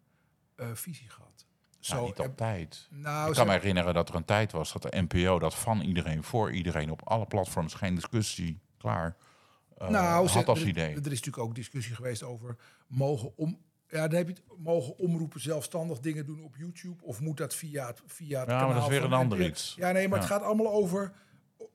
eh, 0.55 0.73
visie 0.73 1.09
gehad. 1.09 1.45
Zo, 1.85 2.05
niet 2.05 2.17
heb- 2.17 2.27
altijd. 2.27 2.87
nou, 2.89 3.29
ik 3.29 3.35
kan 3.35 3.47
me 3.47 3.51
herinneren 3.51 3.93
dat 3.93 4.09
er 4.09 4.15
een 4.15 4.25
tijd 4.25 4.51
was 4.51 4.73
dat 4.73 4.81
de 4.81 5.05
NPO 5.07 5.39
dat 5.39 5.55
van 5.55 5.81
iedereen, 5.81 6.23
voor 6.23 6.51
iedereen, 6.51 6.91
op 6.91 7.01
alle 7.03 7.25
platforms, 7.25 7.73
geen 7.73 7.95
discussie, 7.95 8.59
klaar, 8.77 9.15
eh, 9.77 9.89
nou, 9.89 10.27
had 10.27 10.47
als 10.47 10.61
er, 10.61 10.67
idee. 10.67 10.89
Er 10.89 10.97
is 10.97 11.03
natuurlijk 11.03 11.37
ook 11.37 11.55
discussie 11.55 11.95
geweest 11.95 12.23
over 12.23 12.55
mogen 12.87 13.37
om. 13.37 13.59
Ja, 13.87 14.07
dan 14.07 14.17
heb 14.17 14.27
je 14.27 14.33
het, 14.33 14.43
mogen 14.57 14.97
omroepen 14.97 15.41
zelfstandig 15.41 15.99
dingen 15.99 16.25
doen 16.25 16.43
op 16.43 16.55
YouTube 16.55 17.03
of 17.03 17.19
moet 17.19 17.37
dat 17.37 17.55
via 17.55 17.87
het 17.87 18.01
via 18.07 18.39
het 18.39 18.49
Ja, 18.49 18.65
maar 18.65 18.73
dat 18.73 18.83
is 18.83 18.89
weer 18.89 19.03
een 19.03 19.13
ander 19.13 19.45
iets. 19.45 19.73
Ja, 19.77 19.91
nee, 19.91 20.07
maar 20.07 20.19
het 20.19 20.27
gaat 20.27 20.41
allemaal 20.41 20.71
over 20.71 21.11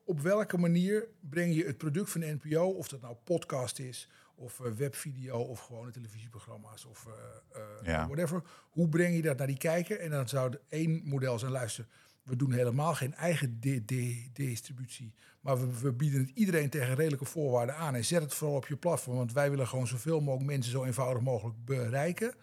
op 0.05 0.19
welke 0.19 0.57
manier 0.57 1.07
breng 1.19 1.55
je 1.55 1.65
het 1.65 1.77
product 1.77 2.09
van 2.09 2.21
de 2.21 2.37
NPO, 2.41 2.65
of 2.65 2.87
dat 2.87 3.01
nou 3.01 3.15
podcast 3.23 3.79
is 3.79 4.09
of 4.35 4.59
eh, 4.59 4.71
webvideo 4.71 5.37
of 5.39 5.59
gewone 5.59 5.91
televisieprogramma's 5.91 6.85
of 6.85 7.05
eh, 7.07 7.13
eh, 7.61 7.85
Ja. 7.85 8.05
whatever. 8.07 8.41
Hoe 8.69 8.89
breng 8.89 9.15
je 9.15 9.21
dat 9.21 9.37
naar 9.37 9.47
die 9.47 9.57
kijker? 9.57 9.99
En 9.99 10.09
dan 10.09 10.27
zou 10.29 10.55
één 10.69 11.01
model 11.05 11.39
zijn 11.39 11.51
luister. 11.51 11.87
We 12.23 12.35
doen 12.35 12.51
helemaal 12.53 12.93
geen 12.95 13.13
eigen 13.15 13.59
di- 13.59 14.29
distributie. 14.33 15.13
Maar 15.41 15.59
we, 15.59 15.79
we 15.79 15.91
bieden 15.93 16.19
het 16.19 16.29
iedereen 16.29 16.69
tegen 16.69 16.95
redelijke 16.95 17.25
voorwaarden 17.25 17.75
aan. 17.75 17.95
En 17.95 18.05
zet 18.05 18.21
het 18.21 18.33
vooral 18.33 18.55
op 18.57 18.67
je 18.67 18.75
platform. 18.75 19.17
Want 19.17 19.33
wij 19.33 19.49
willen 19.49 19.67
gewoon 19.67 19.87
zoveel 19.87 20.21
mogelijk 20.21 20.49
mensen 20.49 20.71
zo 20.71 20.83
eenvoudig 20.83 21.23
mogelijk 21.23 21.65
bereiken. 21.65 22.33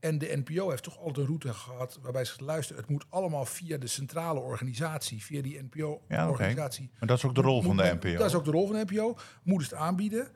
En 0.00 0.18
de 0.18 0.42
NPO 0.44 0.70
heeft 0.70 0.82
toch 0.82 0.98
altijd 0.98 1.16
een 1.18 1.24
route 1.26 1.54
gehad 1.54 1.98
waarbij 2.02 2.24
ze 2.24 2.28
zegt, 2.30 2.40
luister, 2.40 2.76
het 2.76 2.88
moet 2.88 3.04
allemaal 3.08 3.44
via 3.44 3.76
de 3.78 3.86
centrale 3.86 4.40
organisatie, 4.40 5.24
via 5.24 5.42
die 5.42 5.52
Ja. 5.54 5.62
NPO-organisatie. 5.62 6.90
Maar 6.98 7.08
dat 7.08 7.18
is 7.18 7.24
ook 7.24 7.34
de 7.34 7.40
rol 7.40 7.62
van 7.62 7.76
de 7.76 7.82
Moet- 7.82 8.02
NPO. 8.04 8.16
Dat 8.18 8.26
is 8.26 8.34
ook 8.34 8.44
de 8.44 8.50
rol 8.50 8.66
van 8.66 8.76
de 8.76 8.84
NPO. 8.94 9.16
Moeten 9.42 9.68
ze 9.68 9.74
het 9.74 9.84
aanbieden. 9.84 10.28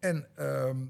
En 0.00 0.28
ehm, 0.36 0.86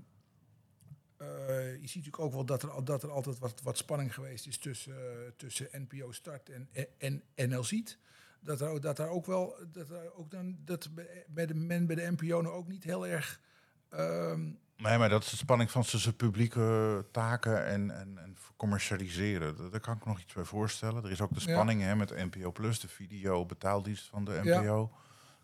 eh, 1.17 1.27
je 1.73 1.87
ziet 1.87 1.95
natuurlijk 2.05 2.19
ook 2.21 2.33
wel 2.33 2.45
dat 2.45 2.63
er, 2.63 2.85
dat 2.85 3.03
er 3.03 3.11
altijd 3.11 3.39
wat, 3.39 3.61
wat 3.63 3.77
spanning 3.77 4.15
geweest 4.15 4.47
is 4.47 4.59
tussen, 4.59 4.97
eh, 4.97 5.31
tussen 5.37 5.69
NPO 5.73 6.13
Start 6.13 6.51
en, 6.51 6.69
en, 6.99 7.23
en 7.35 7.49
NL 7.51 7.65
Ziet. 7.65 7.99
Dat 8.41 8.61
er, 8.61 8.69
ook- 8.69 8.83
dat 8.83 8.99
er 8.99 9.09
ook 9.09 9.27
wel, 9.27 9.55
dat 9.73 9.91
er 9.91 10.15
ook 10.17 10.31
dan, 10.31 10.57
dat 10.65 10.89
bij 11.29 11.47
de, 11.47 11.55
men 11.55 11.87
bij 11.87 11.97
de 11.97 12.11
NPO 12.17 12.41
nou 12.41 12.55
ook 12.55 12.69
niet 12.69 12.85
heel 12.85 13.07
erg... 13.07 13.41
ehm, 13.89 14.51
Nee, 14.77 14.99
maar 14.99 15.09
dat 15.09 15.23
is 15.23 15.31
de 15.31 15.37
spanning 15.37 15.71
van 15.71 15.83
tussen 15.83 16.17
publieke 16.17 17.05
taken 17.13 17.67
en, 17.67 17.91
en, 17.91 18.19
en 18.19 18.37
commercialiseren. 18.57 19.71
Daar- 19.71 19.81
kan 19.81 19.97
ik 19.97 20.05
nog 20.05 20.21
iets 20.21 20.33
bij 20.35 20.45
voorstellen. 20.45 21.05
Er 21.05 21.11
is 21.11 21.21
ook 21.21 21.35
de 21.35 21.41
Ja. 21.47 21.53
spanning 21.53 21.81
hè, 21.83 21.97
met 21.97 22.11
NPO 22.11 22.53
Plus, 22.53 22.81
de 22.81 22.89
video 22.89 23.47
betaaldienst 23.47 24.09
van 24.09 24.25
de 24.25 24.41
Ja. 24.45 24.61
NPO. 24.61 24.93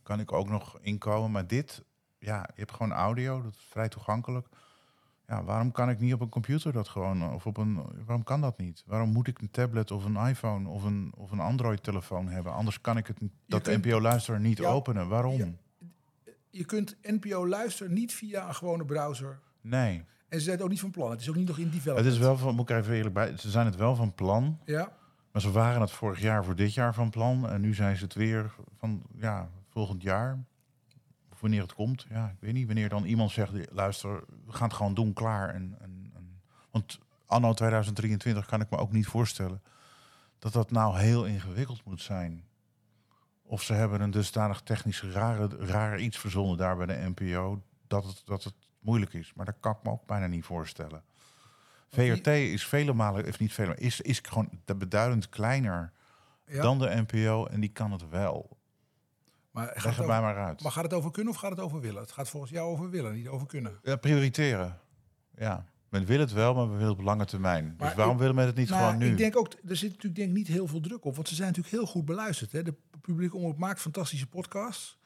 Kan 0.03 0.21
ik 0.21 0.33
ook 0.33 0.49
nog 0.49 0.79
inkomen. 0.81 1.31
Maar 1.31 1.47
dit, 1.47 1.83
ja, 2.25 2.39
je 2.55 2.61
hebt 2.61 2.73
gewoon 2.73 2.93
audio, 2.93 3.43
dat 3.43 3.55
is 3.55 3.67
vrij 3.71 3.89
toegankelijk. 3.89 4.47
Ja, 5.29 5.45
waarom 5.45 5.73
kan 5.73 5.91
ik 5.91 5.99
niet 6.01 6.13
op 6.15 6.21
een 6.21 6.29
computer 6.29 6.73
dat 6.73 6.89
gewoon, 6.89 7.33
of 7.35 7.47
op 7.47 7.57
een, 7.57 7.83
waarom 8.05 8.25
kan 8.25 8.41
dat 8.41 8.59
niet? 8.59 8.83
Waarom 8.87 9.13
moet 9.13 9.27
ik 9.29 9.39
een 9.39 9.51
tablet 9.51 9.91
of 9.91 10.05
een 10.05 10.17
iPhone 10.17 10.69
of 10.69 10.83
een, 10.85 11.13
of 11.17 11.31
een 11.31 11.41
Android-telefoon 11.41 12.29
hebben? 12.29 12.53
Anders 12.53 12.81
kan 12.81 12.97
ik 12.97 13.07
het, 13.07 13.19
dat 13.47 13.67
NPO-luisteraar 13.67 14.41
niet 14.41 14.59
Ja. 14.59 14.69
openen. 14.69 15.09
Waarom? 15.09 15.37
Ja. 15.37 15.47
je 16.51 16.65
kunt 16.65 16.97
NPO 17.03 17.49
luisteren 17.49 17.93
niet 17.93 18.13
via 18.15 18.49
een 18.49 18.55
gewone 18.55 18.85
browser. 18.85 19.39
Nee. 19.61 20.05
En 20.29 20.39
ze 20.39 20.45
zijn 20.45 20.55
het 20.57 20.65
ook 20.65 20.71
niet 20.71 20.81
van 20.81 20.91
plan. 20.91 21.11
Het 21.11 21.21
is 21.21 21.29
ook 21.29 21.35
niet 21.37 21.47
nog 21.49 21.59
in 21.59 21.65
Het 21.65 21.73
development. 21.73 22.13
is 22.13 22.19
wel 22.19 22.37
van, 22.37 22.55
moet 22.55 22.71
ik 22.71 22.77
even 22.77 22.95
eerlijk 22.95 23.15
bij, 23.15 23.37
ze 23.37 23.51
zijn 23.51 23.67
het 23.67 23.77
wel 23.77 23.95
van 23.95 24.15
plan. 24.15 24.59
Ja, 24.65 24.93
Maar 25.33 25.43
ze 25.43 25.51
waren 25.51 25.81
het 25.81 25.91
vorig 25.91 26.21
jaar 26.21 26.45
voor 26.45 26.55
dit 26.57 26.75
jaar 26.75 26.95
van 26.95 27.11
plan. 27.11 27.49
En 27.49 27.61
nu 27.61 27.75
zijn 27.75 27.97
ze 27.97 28.05
het 28.05 28.15
weer 28.15 28.55
van 28.79 29.03
ja, 29.17 29.49
volgend 29.71 30.03
jaar. 30.03 30.45
Wanneer 31.45 31.63
het 31.63 31.75
komt. 31.75 32.07
Ja, 32.09 32.29
ik 32.29 32.41
weet 32.41 32.53
niet. 32.53 32.67
Wanneer 32.67 32.89
dan 32.89 33.05
iemand 33.05 33.31
zegt, 33.31 33.53
luister, 33.73 34.25
we 34.47 34.53
gaan 34.53 34.69
het 34.69 34.77
gewoon 34.77 34.95
doen, 34.95 35.13
klaar. 35.13 35.55
En, 35.55 35.77
en, 35.81 36.11
en, 36.15 36.41
want 36.71 36.99
anno 37.27 37.53
2023 37.53 38.47
kan 38.47 38.61
ik 38.61 38.71
me 38.71 38.77
ook 38.77 38.93
niet 38.93 39.07
voorstellen 39.07 39.63
dat 40.39 40.53
dat 40.53 40.71
nou 40.71 40.99
heel 40.99 41.25
ingewikkeld 41.25 41.85
moet 41.85 42.01
zijn. 42.01 42.45
Of 43.43 43.63
ze 43.63 43.73
hebben 43.73 44.01
een 44.01 44.11
dusdanig 44.11 44.61
technisch 44.61 45.03
rare, 45.03 45.49
rare 45.59 45.99
iets 45.99 46.19
verzonnen 46.19 46.57
daar 46.57 46.77
bij 46.77 46.87
de 46.87 47.13
NPO 47.15 47.63
dat 47.87 48.05
het, 48.05 48.23
dat 48.25 48.45
het 48.45 48.55
moeilijk 48.79 49.13
is. 49.13 49.33
Maar 49.35 49.47
dat 49.47 49.57
kan 49.61 49.73
ik 49.73 49.83
me 49.83 49.91
ook 49.91 50.07
bijna 50.07 50.27
niet 50.27 50.45
voorstellen. 50.45 51.05
VRT 51.89 52.27
is 52.27 52.67
vele 52.67 52.93
malen, 52.93 53.27
of 53.29 53.39
niet 53.39 53.53
vele 53.53 53.69
malen, 53.69 53.83
is, 53.83 54.01
is 54.01 54.21
gewoon 54.23 54.49
de 54.65 54.75
beduidend 54.75 55.29
kleiner 55.29 55.93
ja. 56.47 56.63
dan 56.63 56.79
de 56.79 57.05
NPO 57.07 57.47
en 57.47 57.61
die 57.61 57.73
kan 57.73 57.93
het 57.93 58.09
wel. 58.09 58.63
Maar, 59.55 59.65
gaat 59.67 59.75
Leg 59.75 59.85
het 59.85 59.97
het 59.97 60.07
over, 60.09 60.21
maar 60.23 60.37
uit. 60.37 60.63
maar 60.63 60.73
gaat 60.73 60.83
het 60.85 60.93
over 60.93 61.11
kunnen 61.11 61.33
of 61.33 61.39
gaat 61.39 61.51
het 61.51 61.61
over 61.61 61.81
willen? 61.81 62.01
Het 62.03 62.13
gaat 62.13 62.29
volgens 62.29 62.53
jou 62.53 62.71
over 62.71 62.91
willen, 62.91 63.15
niet 63.15 63.29
over 63.29 63.47
kunnen. 63.47 63.79
Ja, 63.83 63.97
prioriteren. 63.97 64.79
Ja, 65.37 65.65
men 65.89 66.05
wil 66.05 66.19
het 66.21 66.33
wel, 66.33 66.55
maar 66.55 66.65
we 66.71 66.73
willen 66.73 66.89
het 66.89 66.99
op 66.99 67.05
lange 67.05 67.25
termijn. 67.25 67.75
Maar 67.79 67.87
dus 67.89 67.97
waarom 67.97 68.19
willen 68.19 68.35
we 68.37 68.41
het 68.43 68.57
niet 68.57 68.69
Nou, 68.69 68.83
gewoon 68.83 68.99
nu? 68.99 69.11
Ik 69.11 69.17
denk 69.17 69.37
ook, 69.37 69.53
er 69.69 69.77
zit 69.77 69.89
natuurlijk 69.91 70.15
denk 70.17 70.29
ik 70.29 70.35
niet 70.37 70.47
heel 70.47 70.67
veel 70.67 70.81
druk 70.81 71.05
op. 71.05 71.15
Want 71.15 71.29
ze 71.29 71.35
zijn 71.35 71.49
natuurlijk 71.49 71.75
heel 71.75 71.87
goed 71.87 72.05
beluisterd. 72.05 72.53
Hè. 72.53 72.63
De 72.63 72.75
publieke 73.01 73.37
omroep 73.37 73.59
maakt 73.59 73.81
fantastische 73.81 74.27
podcasts. 74.27 74.99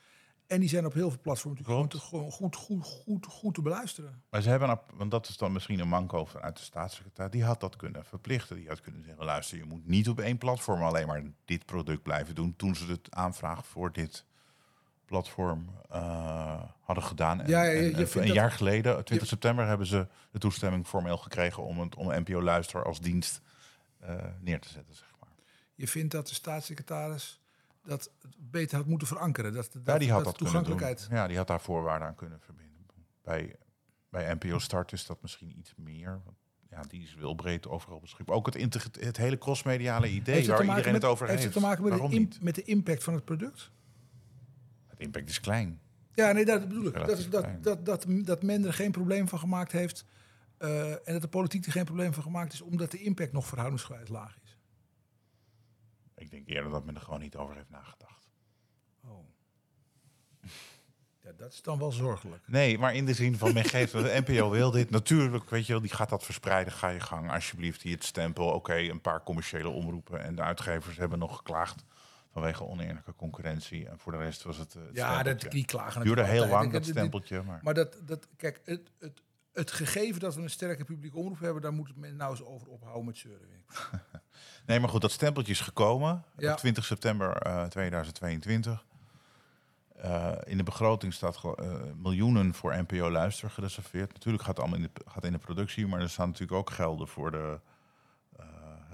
En 0.46 0.60
die 0.60 0.68
zijn 0.68 0.86
op 0.86 0.92
heel 0.92 1.10
veel 1.10 1.20
platforms 1.22 1.58
natuurlijk 1.58 1.88
Klopt. 1.88 2.04
gewoon, 2.08 2.30
te- 2.30 2.32
gewoon 2.38 2.50
goed, 2.52 2.84
goed, 2.84 2.84
goed, 3.04 3.26
goed 3.26 3.54
te 3.54 3.62
beluisteren. 3.62 4.22
Maar 4.30 4.42
ze 4.42 4.48
hebben, 4.48 4.80
want 4.94 5.10
dat 5.10 5.28
is 5.28 5.36
dan 5.36 5.52
misschien 5.52 5.78
een 5.78 5.88
manco 5.88 6.24
vanuit 6.24 6.56
de 6.56 6.62
staatssecretaris, 6.62 7.32
die 7.32 7.44
had 7.44 7.60
dat 7.60 7.76
kunnen 7.76 8.04
verplichten. 8.04 8.56
Die 8.56 8.68
had 8.68 8.80
kunnen 8.80 9.04
zeggen, 9.04 9.24
luister, 9.24 9.58
je 9.58 9.64
moet 9.64 9.86
niet 9.86 10.08
op 10.08 10.20
één 10.20 10.38
platform 10.38 10.82
alleen 10.82 11.06
maar 11.06 11.22
dit 11.44 11.66
product 11.66 12.02
blijven 12.02 12.34
doen. 12.34 12.56
Toen 12.56 12.74
ze 12.74 12.86
de 12.86 13.00
aanvraag 13.10 13.66
voor 13.66 13.92
dit 13.92 14.24
platform 15.08 15.68
eh, 15.90 16.62
hadden 16.80 17.04
gedaan. 17.04 17.40
En, 17.40 17.48
Ja, 17.48 17.62
ja, 17.62 17.70
je- 17.70 17.76
en- 17.78 17.84
je 17.84 17.88
en 17.90 17.96
vindt 17.96 18.14
een 18.14 18.24
dat- 18.26 18.34
jaar 18.34 18.52
geleden, 18.52 18.92
20 18.94 19.20
je- 19.20 19.26
september, 19.26 19.66
hebben 19.66 19.86
ze 19.86 20.06
de 20.30 20.38
toestemming 20.38 20.86
formeel 20.86 21.16
gekregen 21.16 21.62
om 21.62 21.80
het 21.80 21.94
om 21.94 22.06
NPO 22.08 22.42
Luister 22.42 22.84
als 22.84 23.00
dienst 23.00 23.40
eh, 24.00 24.14
neer 24.40 24.60
te 24.60 24.68
zetten, 24.68 24.94
zeg 24.94 25.08
maar. 25.20 25.28
Je 25.74 25.88
vindt 25.88 26.12
dat 26.12 26.28
de 26.28 26.34
staatssecretaris 26.34 27.40
dat 27.84 28.10
beter 28.38 28.76
had 28.76 28.86
moeten 28.86 29.08
verankeren. 29.08 29.52
Dat, 29.52 29.70
dat, 29.72 29.82
Ja, 29.84 29.98
die 29.98 30.12
had 30.12 30.24
dat 30.24 30.38
toegankelijkheid. 30.38 31.06
Ja, 31.10 31.26
die 31.26 31.36
had 31.36 31.46
daar 31.46 31.60
voorwaarden 31.60 32.08
aan 32.08 32.14
kunnen 32.14 32.40
verbinden. 32.40 32.86
Bij, 33.22 33.56
bij 34.10 34.34
NPO 34.34 34.58
Start 34.58 34.92
is 34.92 35.06
dat 35.06 35.22
misschien 35.22 35.58
iets 35.58 35.72
meer. 35.76 36.20
Ja, 36.70 36.82
die 36.88 37.02
is 37.02 37.14
wel 37.14 37.34
breed 37.34 37.68
overal 37.68 38.00
beschikbaar. 38.00 38.36
Ook 38.36 38.46
het, 38.46 38.98
het 39.00 39.16
hele 39.16 39.38
crossmediale 39.38 40.08
idee 40.10 40.46
waar 40.48 40.60
iedereen 40.62 40.92
met, 40.92 41.02
het 41.02 41.10
over 41.10 41.26
heeft. 41.28 41.42
heeft 41.42 41.54
het 41.54 41.62
te 41.62 41.68
maken 41.68 42.10
de, 42.10 42.28
met 42.40 42.54
de 42.54 42.62
impact 42.62 43.04
van 43.04 43.14
het 43.14 43.24
product? 43.24 43.70
Het 44.98 45.06
impact 45.06 45.28
is 45.28 45.40
klein. 45.40 45.80
Ja, 46.14 46.32
nee, 46.32 46.44
dat 46.44 46.68
bedoel 46.68 46.86
ik. 46.86 46.94
Dat, 46.94 47.18
is 47.18 47.30
dat, 47.30 47.46
dat, 47.62 47.84
dat, 47.86 48.06
dat 48.08 48.42
men 48.42 48.64
er 48.64 48.72
geen 48.72 48.90
probleem 48.90 49.28
van 49.28 49.38
gemaakt 49.38 49.72
heeft. 49.72 50.04
eh, 50.58 50.90
en 50.90 51.12
dat 51.12 51.22
de 51.22 51.28
politiek 51.28 51.66
er 51.66 51.72
geen 51.72 51.84
probleem 51.84 52.12
van 52.12 52.22
gemaakt 52.22 52.52
is, 52.52 52.60
omdat 52.60 52.90
de 52.90 53.02
impact 53.02 53.32
nog 53.32 53.46
verhoudingsgewijs 53.46 54.08
laag 54.08 54.38
is. 54.42 54.56
Ik 56.16 56.30
denk 56.30 56.48
eerder 56.48 56.70
dat 56.70 56.84
men 56.84 56.94
er 56.94 57.00
gewoon 57.00 57.20
niet 57.20 57.36
over 57.36 57.54
heeft 57.54 57.70
nagedacht. 57.70 58.30
Oh. 59.04 59.24
Ja, 61.20 61.32
dat 61.36 61.52
is 61.52 61.62
dan 61.62 61.78
wel 61.78 61.92
zorgelijk. 61.92 62.48
Nee, 62.48 62.78
maar 62.78 62.94
in 62.94 63.06
de 63.06 63.14
zin 63.14 63.36
van 63.36 63.52
men 63.52 63.64
geeft 63.64 63.92
de 63.92 64.22
NPO 64.26 64.50
wil 64.50 64.70
dit. 64.70 64.90
Natuurlijk, 64.90 65.50
weet 65.50 65.66
je 65.66 65.72
wel, 65.72 65.80
die 65.82 65.94
gaat 65.94 66.08
dat 66.08 66.24
verspreiden. 66.24 66.72
Ga 66.72 66.88
je 66.88 67.00
gang, 67.00 67.30
alsjeblieft. 67.30 67.82
Hier 67.82 67.94
het 67.94 68.04
stempel. 68.04 68.46
Oké, 68.46 68.74
een 68.74 69.00
paar 69.00 69.22
commerciële 69.22 69.68
omroepen. 69.68 70.22
En 70.22 70.34
de 70.34 70.42
uitgevers 70.42 70.96
hebben 70.96 71.18
nog 71.18 71.36
geklaagd 71.36 71.84
vanwege 72.38 72.64
oneerlijke 72.64 73.14
concurrentie. 73.14 73.88
En 73.88 73.98
voor 73.98 74.12
de 74.12 74.18
rest 74.18 74.42
was 74.42 74.56
het. 74.56 74.74
eh, 74.74 74.82
het 74.86 74.96
Ja, 74.96 75.22
dat, 75.22 75.40
die 75.40 75.64
klagen 75.64 76.02
duurde 76.04 76.24
heel 76.24 76.46
lang, 76.46 76.72
dat 76.72 76.84
stempeltje. 76.86 77.42
Maar... 77.42 77.60
Maar 77.62 77.74
dat, 77.74 77.96
dat 78.02 78.26
kijk, 78.36 78.60
het, 78.64 78.90
het, 78.98 79.22
het 79.52 79.70
gegeven 79.70 80.20
dat 80.20 80.34
we 80.34 80.42
een 80.42 80.50
sterke 80.50 80.84
publieke 80.84 81.16
omroep 81.16 81.40
hebben, 81.40 81.62
daar 81.62 81.72
moet 81.72 81.96
men 81.96 82.16
nou 82.16 82.30
eens 82.30 82.44
over 82.44 82.68
ophouden 82.68 83.04
met 83.04 83.16
zeuren. 83.18 83.48
Nee, 84.66 84.80
maar 84.80 84.88
goed, 84.88 85.00
dat 85.00 85.10
stempeltje 85.12 85.52
is 85.52 85.60
gekomen 85.60 86.24
Ja. 86.36 86.52
op 86.52 86.58
20 86.58 86.84
september 86.84 87.36
eh, 87.36 87.64
2022. 87.64 88.84
Eh, 89.96 90.32
in 90.44 90.56
de 90.56 90.62
begroting 90.62 91.12
staat 91.14 91.36
eh, 91.44 91.74
miljoenen 91.96 92.54
voor 92.54 92.76
NPO 92.76 93.10
Luister 93.10 93.50
gereserveerd. 93.50 94.12
Natuurlijk 94.12 94.44
gaat 94.44 94.56
het 94.56 94.64
allemaal 94.64 94.84
in 94.84 94.90
de, 94.94 95.10
gaat 95.10 95.24
in 95.24 95.32
de 95.32 95.38
productie, 95.38 95.86
maar 95.86 96.00
er 96.00 96.10
staan 96.10 96.26
natuurlijk 96.26 96.58
ook 96.58 96.70
gelden 96.70 97.08
voor 97.08 97.30
de, 97.30 97.60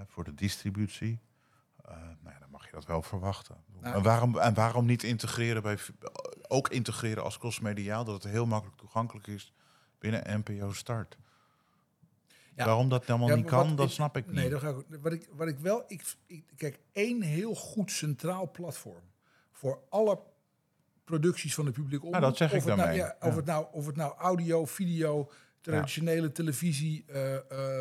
voor 0.07 0.25
de 0.25 0.35
distributie. 0.35 1.21
Eh, 1.85 1.91
nou 1.97 2.35
ja, 2.35 2.39
dan 2.39 2.51
mag 2.51 2.64
je 2.75 2.81
dat 2.81 2.89
wel 2.89 3.03
verwachten. 3.03 3.57
Nou, 3.81 3.95
en, 3.95 4.03
waarom, 4.03 4.39
en 4.39 4.55
waarom 4.55 4.87
niet 4.87 5.03
integreren 5.03 5.63
bij, 5.63 5.79
ook 6.49 6.69
integreren 6.69 7.23
als 7.23 7.39
crossmediaal, 7.39 8.05
dat 8.05 8.23
het 8.23 8.33
heel 8.33 8.47
makkelijk 8.47 8.79
toegankelijk 8.79 9.27
is 9.27 9.53
binnen 9.99 10.43
NPO 10.45 10.73
Start? 10.73 11.17
Ja. 12.57 12.65
Waarom 12.65 12.89
dat 12.89 13.07
helemaal 13.07 13.29
Ja, 13.29 13.35
niet 13.35 13.45
kan, 13.45 13.77
dat 13.77 13.91
snap 13.91 14.17
ik 14.17 14.27
niet. 14.27 14.35
Nee, 14.35 14.51
dat 14.51 14.61
ga 14.61 14.69
ik, 14.69 14.77
ook- 14.77 14.87
wat, 15.01 15.13
ik, 15.13 15.29
wat 15.33 15.49
ik 15.49 15.59
wel... 15.59 15.85
Ik, 15.87 16.03
ik, 16.27 16.45
kijk, 16.57 16.79
één 16.93 17.23
heel 17.23 17.55
goed 17.55 17.91
centraal 17.91 18.51
platform 18.51 19.03
voor 19.53 19.81
alle 19.89 20.19
producties 21.05 21.55
van 21.55 21.65
de 21.65 21.71
publieke 21.71 22.07
omroep. 22.07 22.23
dat 22.23 22.37
zeg 22.37 22.49
ik 22.53 22.55
het 22.57 22.65
nou, 22.67 22.79
daarmee. 22.79 22.97
ja, 22.97 23.17
of, 23.21 23.37
het 23.37 23.45
nou, 23.45 23.67
of 23.73 23.87
het 23.87 23.97
nou 23.97 24.15
audio, 24.19 24.65
video, 24.65 25.31
traditionele 25.61 26.33
televisie, 26.33 27.05
eh, 27.07 27.35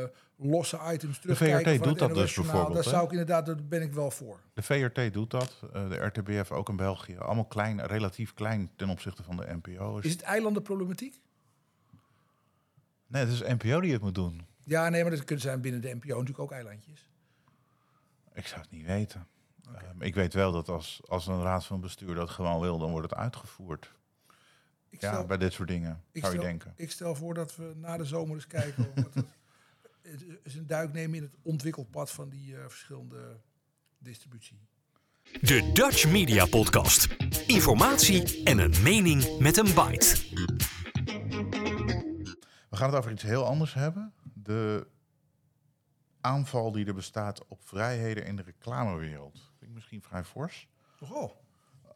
eh, 0.03 0.09
losse 0.43 0.79
items 0.93 1.19
terugkijken. 1.19 1.57
VRT 1.57 1.63
van 1.63 1.73
het 1.73 1.83
doet 1.83 2.00
dat 2.00 2.13
dus 2.17 2.33
bijvoorbeeld, 2.35 2.73
Daar 2.73 2.83
zou 2.83 3.05
ik 3.05 3.12
inderdaad, 3.12 3.45
daar 3.45 3.55
ben 3.63 3.81
ik 3.81 3.93
wel 3.93 4.12
voor. 4.12 4.39
De 4.53 4.62
VRT 4.62 5.13
doet 5.13 5.31
dat, 5.31 5.59
eh, 5.73 5.89
de 5.89 5.95
RTBF 5.95 6.51
ook 6.51 6.69
in 6.69 6.75
België. 6.75 7.17
Allemaal 7.17 7.45
klein, 7.45 7.85
relatief 7.85 8.33
klein 8.33 8.71
ten 8.75 8.89
opzichte 8.89 9.23
van 9.23 9.38
de 9.38 9.59
NPO. 9.62 9.97
Is 10.00 10.12
het 10.12 10.21
eilandenproblematiek? 10.21 11.21
Nee, 13.07 13.25
het 13.25 13.31
is 13.31 13.41
NPO 13.41 13.81
die 13.81 13.91
het 13.93 14.01
moet 14.01 14.15
doen. 14.15 14.45
Ja, 14.63 14.89
nee, 14.89 15.01
maar 15.01 15.12
dat 15.12 15.23
kunnen 15.23 15.43
zijn 15.45 15.62
binnen 15.62 15.81
de 15.81 15.93
NPO 15.93 16.07
natuurlijk 16.07 16.39
ook 16.39 16.51
eilandjes. 16.51 17.09
Ik 18.33 18.47
zou 18.47 18.62
het 18.62 18.71
niet 18.71 18.85
weten. 18.85 19.27
Ehm, 19.75 20.01
ik 20.01 20.15
weet 20.15 20.33
wel 20.33 20.51
dat 20.51 20.69
als, 20.69 21.01
als 21.07 21.27
een 21.27 21.41
raad 21.41 21.65
van 21.65 21.81
bestuur 21.81 22.15
dat 22.15 22.29
gewoon 22.29 22.59
wil, 22.62 22.77
dan 22.77 22.91
wordt 22.91 23.09
het 23.09 23.19
uitgevoerd. 23.19 23.93
Ik 24.89 25.01
Ja, 25.01 25.12
stel, 25.12 25.25
bij 25.25 25.38
dit 25.38 25.53
soort 25.53 25.67
dingen, 25.67 26.03
ik 26.12 26.21
zou 26.21 26.35
je 26.35 26.41
denken. 26.41 26.73
Ik 26.75 26.91
stel 26.91 27.15
voor 27.15 27.33
dat 27.33 27.55
we 27.55 27.73
na 27.75 27.97
de 27.97 28.05
zomer 28.05 28.35
eens 28.35 28.47
kijken. 28.47 28.91
wat 28.95 29.13
het 29.13 29.25
is 30.43 30.55
een 30.55 30.67
duik 30.67 30.93
nemen 30.93 31.15
in 31.17 31.24
het 31.24 31.36
ontwikkelpad 31.41 32.12
van 32.12 32.29
die 32.29 32.57
eh, 32.57 32.63
verschillende 32.67 33.39
distributie. 33.98 34.60
De 35.41 35.72
Dutch 35.74 36.12
Media 36.12 36.45
Podcast. 36.45 37.07
Informatie 37.48 38.43
en 38.43 38.57
een 38.57 38.81
mening 38.83 39.39
met 39.39 39.57
een 39.57 39.74
bite. 39.74 40.17
We 42.69 42.75
gaan 42.79 42.89
het 42.89 42.98
over 42.98 43.12
iets 43.12 43.24
heel 43.24 43.45
anders 43.45 43.74
hebben. 43.74 44.13
De 44.33 44.88
aanval 46.22 46.72
die 46.72 46.86
er 46.86 46.93
bestaat 46.93 47.48
op 47.48 47.62
vrijheden 47.63 48.25
in 48.25 48.36
de 48.36 48.41
reclamewereld. 48.41 49.33
Vind 49.33 49.62
ik 49.62 49.74
ik 49.74 49.74
misschien 49.74 50.01
vrij 50.01 50.24
fors. 50.24 50.67
Toch 50.98 51.13
al? 51.13 51.41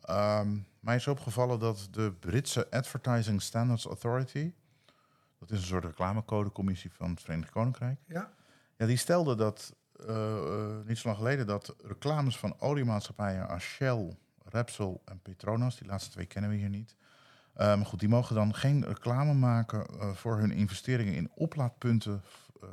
Ehm, 0.01 0.57
mij 0.79 0.95
is 0.95 1.07
opgevallen 1.07 1.59
dat 1.59 1.87
de 1.91 2.13
Britse 2.19 2.71
Advertising 2.71 3.41
Standards 3.41 3.85
Authority, 3.85 4.53
dat 5.39 5.51
is 5.51 5.59
een 5.59 5.65
soort 5.67 5.85
reclamecodecommissie 5.85 6.93
van 6.93 7.09
het 7.09 7.21
Verenigd 7.21 7.51
Koninkrijk, 7.51 7.99
Ja. 8.07 8.31
ja, 8.77 8.85
die 8.85 8.97
stelde 8.97 9.35
dat 9.35 9.75
eh, 10.05 10.37
eh, 10.37 10.85
niet 10.85 10.97
zo 10.97 11.07
lang 11.07 11.19
geleden 11.19 11.47
dat 11.47 11.75
reclames 11.83 12.37
van 12.37 12.59
oliemaatschappijen 12.59 13.47
als 13.47 13.63
Shell, 13.63 14.17
Repsol 14.43 15.01
en 15.05 15.19
Petronas, 15.19 15.77
die 15.77 15.87
laatste 15.87 16.11
twee 16.11 16.25
kennen 16.25 16.51
we 16.51 16.57
hier 16.57 16.69
niet, 16.69 16.95
eh, 17.53 17.65
maar 17.75 17.85
goed, 17.85 17.99
die 17.99 18.09
mogen 18.09 18.35
dan 18.35 18.55
geen 18.55 18.85
reclame 18.85 19.33
maken 19.33 20.15
voor 20.15 20.37
hun 20.37 20.51
investeringen 20.51 21.13
in 21.13 21.31
oplaadpunten 21.33 22.21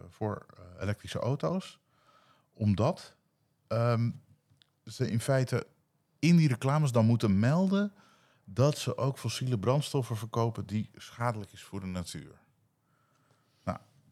voor 0.08 0.46
elektrische 0.78 1.18
auto's, 1.18 1.80
omdat 2.52 3.16
ehm, 3.68 4.10
ze 4.84 5.10
in 5.10 5.20
feite 5.20 5.66
in 6.18 6.36
die 6.36 6.48
reclames 6.48 6.92
dan 6.92 7.06
moeten 7.06 7.38
melden 7.38 7.92
dat 8.44 8.78
ze 8.78 8.96
ook 8.96 9.18
fossiele 9.18 9.58
brandstoffen 9.58 10.16
verkopen 10.16 10.66
die 10.66 10.90
schadelijk 10.94 11.52
is 11.52 11.62
voor 11.62 11.80
de 11.80 11.86
natuur. 11.86 12.42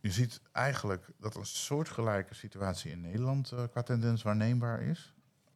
Je 0.03 0.11
ziet 0.11 0.41
eigenlijk 0.53 1.07
dat 1.19 1.35
een 1.35 1.47
soortgelijke 1.47 2.35
situatie 2.35 2.91
in 2.91 3.01
Nederland 3.01 3.53
eh, 3.53 3.65
qua 3.71 3.83
tendens 3.83 4.23
waarneembaar 4.23 4.83
is. 4.83 5.15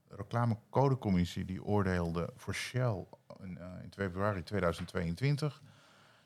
De 0.09 0.17
reclamecodecommissie 0.17 1.45
die 1.45 1.65
oordeelde 1.65 2.31
voor 2.37 2.55
Shell 2.55 3.07
in, 3.41 3.59
eh, 3.59 3.83
in 3.83 3.93
februari 3.93 4.43
2022 4.43 5.63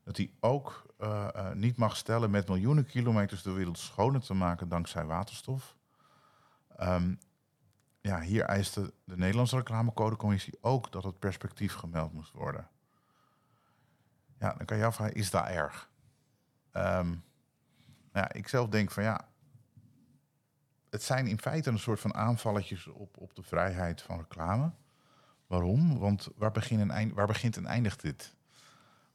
dat 0.05 0.17
hij 0.17 0.31
ook 0.41 0.87
eh, 0.99 1.53
niet 1.53 1.77
mag 1.77 1.97
stellen 1.97 2.31
met 2.31 2.49
miljoenen 2.49 2.87
kilometers 2.87 3.43
de 3.43 3.53
wereld 3.53 3.79
schoner 3.79 4.21
te 4.21 4.35
maken 4.35 4.69
dankzij 4.69 5.05
waterstof. 5.05 5.77
Ehm, 6.77 7.15
ja, 8.01 8.21
hier 8.21 8.45
eiste 8.45 8.93
de 9.05 9.17
Nederlandse 9.17 9.57
reclamecodecommissie 9.57 10.59
ook 10.61 10.93
dat 10.93 11.05
het 11.05 11.19
perspectief 11.19 11.75
gemeld 11.75 12.13
moest 12.13 12.33
worden. 12.33 12.69
Ja, 14.39 14.55
dan 14.55 14.67
kan 14.67 14.77
je 14.77 14.85
afvragen, 14.85 15.15
is 15.15 15.31
dat 15.31 15.47
erg? 15.47 15.91
Ehm, 16.71 17.15
ja, 18.21 18.33
ik 18.33 18.49
zelf 18.49 18.69
denk 18.69 18.91
van 18.91 19.03
ja, 19.03 19.29
het 20.91 21.03
zijn 21.03 21.27
in 21.27 21.39
feite 21.39 21.71
een 21.71 21.79
soort 21.79 22.01
van 22.01 22.15
aanvalletjes 22.15 22.87
op, 22.87 23.17
op 23.19 23.35
de 23.35 23.43
vrijheid 23.43 24.03
van 24.03 24.19
reclame. 24.19 24.71
Waarom? 25.47 25.99
Want 25.99 26.29
waar, 26.37 26.51
begin 26.51 26.81
en 26.81 26.91
eind, 26.91 27.15
waar 27.15 27.27
begint 27.27 27.57
en 27.57 27.67
eindigt 27.67 28.03
dit? 28.03 28.35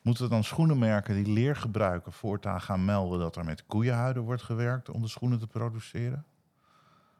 Moeten 0.01 0.29
dan 0.29 0.43
schoenenmerken 0.43 1.15
die 1.15 1.33
leer 1.33 1.55
gebruiken 1.55 2.11
voortaan 2.11 2.61
gaan 2.61 2.85
melden 2.85 3.19
dat 3.19 3.35
er 3.35 3.45
met 3.45 3.65
koeienhuiden 3.65 4.23
wordt 4.23 4.41
gewerkt 4.41 4.89
om 4.89 5.01
de 5.01 5.07
schoenen 5.07 5.39
te 5.39 5.47
produceren? 5.47 6.25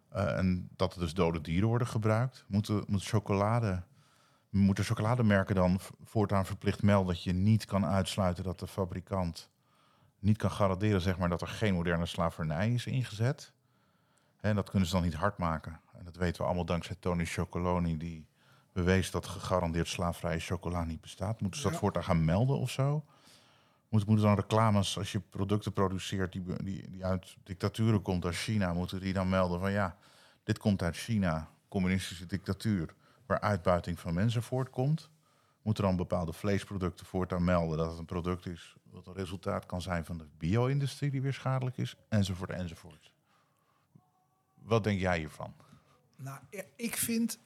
Eh, 0.10 0.38
en 0.38 0.70
dat 0.76 0.94
er 0.94 1.00
dus 1.00 1.14
dode 1.14 1.42
dieren 1.42 1.68
worden 1.68 1.88
gebruikt. 1.88 2.46
Moeten, 2.48 2.84
moet 2.88 3.06
chocolade, 3.06 3.84
moeten 4.50 4.84
chocolademerken 4.84 5.56
dan 5.56 5.80
voortaan 6.04 6.46
verplicht 6.46 6.84
melden 6.84 7.14
dat 7.14 7.24
je 7.24 7.34
niet 7.34 7.66
kan 7.66 7.86
uitsluiten 7.86 8.44
dat 8.44 8.60
de 8.60 8.68
fabrikant 8.68 9.50
niet 10.26 10.38
kan 10.38 10.52
garanderen 10.52 11.02
zeg 11.02 11.18
maar, 11.18 11.30
dat 11.30 11.42
er 11.42 11.48
geen 11.48 11.74
moderne 11.74 12.06
slavernij 12.06 12.72
is 12.74 12.86
ingezet? 12.86 13.54
En 14.42 14.56
dat 14.56 14.70
kunnen 14.70 14.88
ze 14.88 14.94
dan 14.96 15.04
niet 15.04 15.14
hard 15.14 15.38
maken. 15.38 15.80
En 15.94 16.06
dat 16.06 16.16
weten 16.16 16.42
we 16.42 16.46
allemaal 16.46 16.66
dankzij 16.66 16.96
Tony 17.00 17.26
Chocoloni, 17.26 17.98
die 17.98 18.28
bewees 18.74 19.12
dat 19.12 19.28
gegarandeerd 19.28 19.88
slaafvrije 19.88 20.40
chocola 20.40 20.84
niet 20.84 21.02
bestaat. 21.02 21.42
Moeten 21.42 21.60
ze 21.60 21.66
dat 21.66 21.74
Ja. 21.76 21.80
voortaan 21.82 22.04
gaan 22.04 22.26
melden 22.26 22.58
of 22.58 22.70
zo? 22.70 23.04
Moeten, 23.90 24.10
moeten 24.10 24.28
dan 24.28 24.36
reclames, 24.36 24.98
als 24.98 25.12
je 25.12 25.20
producten 25.20 25.74
produceert 25.74 26.32
die, 26.32 26.44
die, 26.64 26.90
die 26.90 27.06
uit 27.06 27.36
dictaturen 27.44 28.02
komt, 28.02 28.26
als 28.26 28.44
China, 28.44 28.74
moeten 28.74 29.00
die 29.00 29.14
dan 29.14 29.30
melden 29.30 29.60
van 29.60 29.72
ja, 29.72 29.98
dit 30.44 30.58
komt 30.58 30.82
uit 30.82 30.96
China, 30.96 31.50
communistische 31.68 32.26
dictatuur, 32.26 32.94
waar 33.26 33.40
uitbuiting 33.40 34.00
van 34.00 34.14
mensen 34.14 34.44
voortkomt. 34.44 35.10
Moeten 35.66 35.84
dan 35.84 35.96
bepaalde 35.96 36.34
vleesproducten 36.34 37.06
voortaan 37.06 37.44
melden 37.44 37.78
dat 37.78 37.90
het 37.90 38.00
een 38.00 38.06
product 38.06 38.46
is 38.46 38.76
wat 38.92 39.08
een 39.08 39.14
resultaat 39.14 39.66
kan 39.66 39.82
zijn 39.82 40.06
van 40.06 40.18
de 40.18 40.28
bio-industrie 40.38 41.12
die 41.12 41.22
weer 41.22 41.34
schadelijk 41.34 41.78
is, 41.78 41.96
enzovoort, 42.10 42.50
enzovoort. 42.50 43.12
Wat 44.54 44.84
denk 44.84 45.00
jij 45.00 45.18
hiervan? 45.18 45.54
Nou, 46.16 46.40
ik 46.76 46.98
vind, 46.98 47.40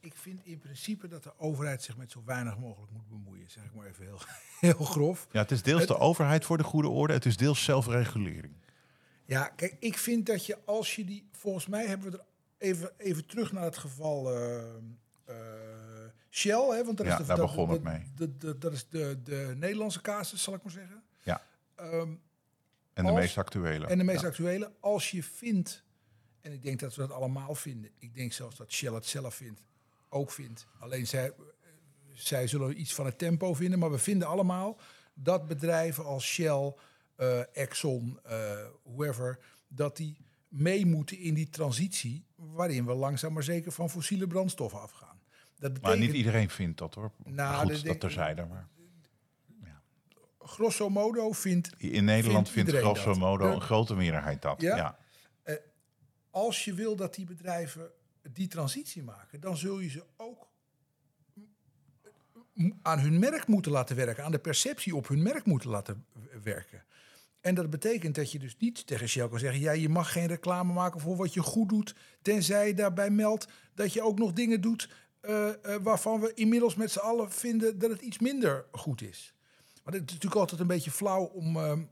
ik 0.00 0.16
vind 0.16 0.44
in 0.44 0.58
principe 0.58 1.08
dat 1.08 1.22
de 1.22 1.38
overheid 1.38 1.82
zich 1.82 1.96
met 1.96 2.10
zo 2.10 2.22
weinig 2.24 2.58
mogelijk 2.58 2.92
moet 2.92 3.08
bemoeien. 3.08 3.50
Zeg 3.50 3.64
ik 3.64 3.74
maar 3.74 3.86
even 3.86 4.04
heel, 4.04 4.20
heel 4.70 4.84
grof. 4.84 5.26
Ja, 5.30 5.40
het 5.40 5.50
is 5.50 5.62
deels 5.62 5.86
de 5.86 5.98
overheid 5.98 6.44
voor 6.44 6.56
de 6.56 6.64
goede 6.64 6.88
orde, 6.88 7.12
het 7.12 7.26
is 7.26 7.36
deels 7.36 7.64
zelfregulering. 7.64 8.52
Ja, 9.24 9.48
kijk, 9.48 9.76
ik 9.78 9.98
vind 9.98 10.26
dat 10.26 10.46
je 10.46 10.58
als 10.64 10.96
je 10.96 11.04
die... 11.04 11.28
Volgens 11.32 11.66
mij 11.66 11.86
hebben 11.86 12.10
we 12.10 12.18
er 12.18 12.24
even, 12.58 12.90
even 12.98 13.26
terug 13.26 13.52
naar 13.52 13.64
het 13.64 13.78
geval 13.78 14.36
eh, 14.36 14.64
Shell. 16.30 16.68
Hè, 16.76 16.84
want 16.84 16.96
dat 16.96 17.06
Ja, 17.06 17.12
is 17.12 17.18
de, 17.18 17.24
daar 17.26 17.36
dat- 17.36 17.46
begon 17.46 17.70
het 17.70 17.82
mee. 17.82 18.02
Dat, 18.58 18.72
is 18.72 18.88
de, 18.88 19.20
de 19.22 19.52
Nederlandse 19.56 20.00
casus, 20.00 20.42
zal 20.42 20.54
ik 20.54 20.62
maar 20.62 20.72
zeggen. 20.72 21.02
Ja, 21.22 21.42
Ehm, 21.74 21.92
en 22.92 23.04
de 23.04 23.10
Als- 23.10 23.20
meest 23.20 23.38
actuele. 23.38 23.86
En 23.86 23.98
de 23.98 24.04
meest 24.04 24.20
Ja. 24.20 24.26
actuele, 24.28 24.72
als 24.80 25.10
je 25.10 25.22
vindt, 25.22 25.82
en 26.40 26.52
ik 26.52 26.62
denk 26.62 26.80
dat 26.80 26.94
we 26.94 27.00
dat 27.00 27.12
allemaal 27.12 27.54
vinden, 27.54 27.90
ik 27.98 28.14
denk 28.14 28.32
zelfs 28.32 28.56
dat 28.56 28.72
Shell 28.72 28.92
het 28.92 29.06
zelf 29.06 29.34
vindt, 29.34 29.60
ook 30.08 30.30
vindt. 30.30 30.66
Alleen 30.78 31.06
zij, 31.06 31.32
zij 32.14 32.46
zullen 32.46 32.80
iets 32.80 32.94
van 32.94 33.06
het 33.06 33.18
tempo 33.18 33.54
vinden, 33.54 33.78
maar 33.78 33.90
we 33.90 33.98
vinden 33.98 34.28
allemaal 34.28 34.78
dat 35.14 35.46
bedrijven 35.46 36.04
als 36.04 36.24
Shell, 36.26 36.74
eh, 37.16 37.56
Exxon, 37.56 38.18
eh 38.22 38.66
whoever, 38.84 39.38
dat 39.68 39.96
die 39.96 40.16
mee 40.48 40.86
moeten 40.86 41.18
in 41.18 41.34
die 41.34 41.50
transitie 41.50 42.24
waarin 42.34 42.86
we 42.86 42.92
langzaam 42.94 43.32
maar 43.32 43.42
zeker 43.42 43.72
van 43.72 43.90
fossiele 43.90 44.26
brandstoffen 44.26 44.80
afgaan. 44.80 45.17
Dat 45.58 45.80
Maar 45.80 45.98
niet 45.98 46.12
iedereen 46.12 46.50
vindt 46.50 46.78
dat 46.78 46.94
hoor. 46.94 47.12
Nou, 47.24 47.66
Goed, 47.66 47.74
dat 47.74 47.84
dat 47.84 48.00
terzijde. 48.00 48.44
Maar 48.44 48.68
grosso 50.48 50.88
modo 50.88 51.32
vindt 51.32 51.70
in 51.78 52.04
Nederland 52.04 52.50
vindt 52.50 52.72
grosso 52.72 53.14
modo 53.14 53.52
een 53.52 53.60
grote 53.60 53.94
meerderheid 53.94 54.42
dat. 54.42 54.60
Ja? 54.60 54.76
Ja. 54.76 54.98
als 56.30 56.64
je 56.64 56.74
wil 56.74 56.96
dat 56.96 57.14
die 57.14 57.24
bedrijven 57.24 57.90
die 58.32 58.48
transitie 58.48 59.02
maken, 59.02 59.40
dan 59.40 59.56
zul 59.56 59.78
je 59.78 59.88
ze 59.88 60.04
ook 60.16 60.46
aan 62.82 62.98
hun 62.98 63.18
merk 63.18 63.46
moeten 63.46 63.72
laten 63.72 63.96
werken, 63.96 64.24
aan 64.24 64.30
de 64.30 64.38
perceptie 64.38 64.96
op 64.96 65.08
hun 65.08 65.22
merk 65.22 65.44
moeten 65.44 65.70
laten 65.70 66.04
werken. 66.42 66.84
En 67.40 67.54
dat 67.54 67.70
betekent 67.70 68.14
dat 68.14 68.32
je 68.32 68.38
dus 68.38 68.56
niet 68.58 68.86
tegen 68.86 69.08
Shell 69.08 69.28
kan 69.28 69.38
zeggen: 69.38 69.60
ja, 69.60 69.72
je 69.72 69.88
mag 69.88 70.12
geen 70.12 70.26
reclame 70.26 70.72
maken 70.72 71.00
voor 71.00 71.16
wat 71.16 71.34
je 71.34 71.42
goed 71.42 71.68
doet, 71.68 71.94
tenzij 72.22 72.66
je 72.66 72.74
daarbij 72.74 73.10
meldt 73.10 73.48
dat 73.74 73.92
je 73.92 74.02
ook 74.02 74.18
nog 74.18 74.32
dingen 74.32 74.60
doet 74.60 74.88
eh, 75.20 75.48
eh, 75.48 75.82
waarvan 75.82 76.20
we 76.20 76.32
inmiddels 76.34 76.74
met 76.74 76.90
z'n 76.90 76.98
allen 76.98 77.30
vinden 77.32 77.78
dat 77.78 77.90
het 77.90 78.00
iets 78.00 78.18
minder 78.18 78.64
goed 78.72 79.02
is. 79.02 79.34
Maar 79.84 79.94
het 79.94 80.02
is 80.06 80.12
natuurlijk 80.12 80.40
altijd 80.40 80.60
een 80.60 80.66
beetje 80.66 80.90
flauw 80.90 81.22
om. 81.24 81.56
ehm, 81.56 81.82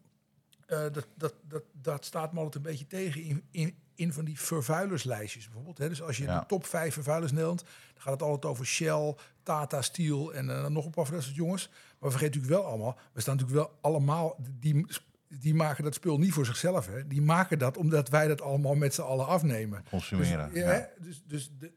eh, 0.67 0.79
dat, 0.93 1.07
dat, 1.15 1.35
dat, 1.49 1.63
dat 1.73 2.05
staat 2.05 2.33
me 2.33 2.39
altijd 2.39 2.55
een 2.65 2.71
beetje 2.71 2.87
tegen 2.87 3.23
in, 3.23 3.45
in, 3.51 3.77
in 3.95 4.13
van 4.13 4.25
die 4.25 4.41
vervuilerslijstjes 4.41 5.45
bijvoorbeeld. 5.45 5.79
Hè. 5.79 5.89
Dus 5.89 6.03
als 6.03 6.17
je 6.17 6.25
Ja. 6.25 6.41
de 6.41 6.47
top 6.47 6.67
5 6.67 6.95
vervuilers 6.95 7.33
Nederland, 7.33 7.61
dan 7.61 8.03
gaat 8.03 8.13
het 8.13 8.23
altijd 8.23 8.45
over 8.53 8.67
Shell, 8.67 9.15
Tata 9.43 9.83
Steel 9.83 10.35
en 10.35 10.73
nog 10.73 10.85
een 10.85 10.91
paar 10.91 11.05
van 11.05 11.15
dat 11.15 11.23
soort 11.23 11.37
jongens. 11.37 11.69
Maar 11.99 12.11
vergeet 12.11 12.35
natuurlijk 12.35 12.61
wel 12.63 12.71
allemaal, 12.71 12.99
we 13.13 13.21
staan 13.21 13.37
natuurlijk 13.37 13.67
wel 13.69 13.79
allemaal, 13.81 14.37
die, 14.59 14.87
die 15.29 15.55
maken 15.55 15.85
dat 15.85 15.95
spul 15.95 16.19
niet 16.19 16.33
voor 16.33 16.47
zichzelf. 16.47 16.87
Hè. 16.87 17.07
Die 17.07 17.23
maken 17.23 17.59
dat 17.59 17.77
omdat 17.77 18.09
wij 18.09 18.29
dat 18.29 18.41
allemaal 18.41 18.75
met 18.75 18.95
z'n 18.95 19.01
allen 19.03 19.27
afnemen. 19.27 19.85
Consumeren. 19.91 20.53
Dus, 20.53 20.63
ja. 20.63 20.89
dus, 20.99 21.23
dus, 21.27 21.51
de, 21.59 21.73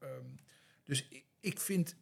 eh, 0.00 0.08
eh, 0.08 0.14
ehm, 0.16 0.24
dus 0.84 1.08
ik, 1.08 1.24
ik 1.40 1.60
vind. 1.60 1.96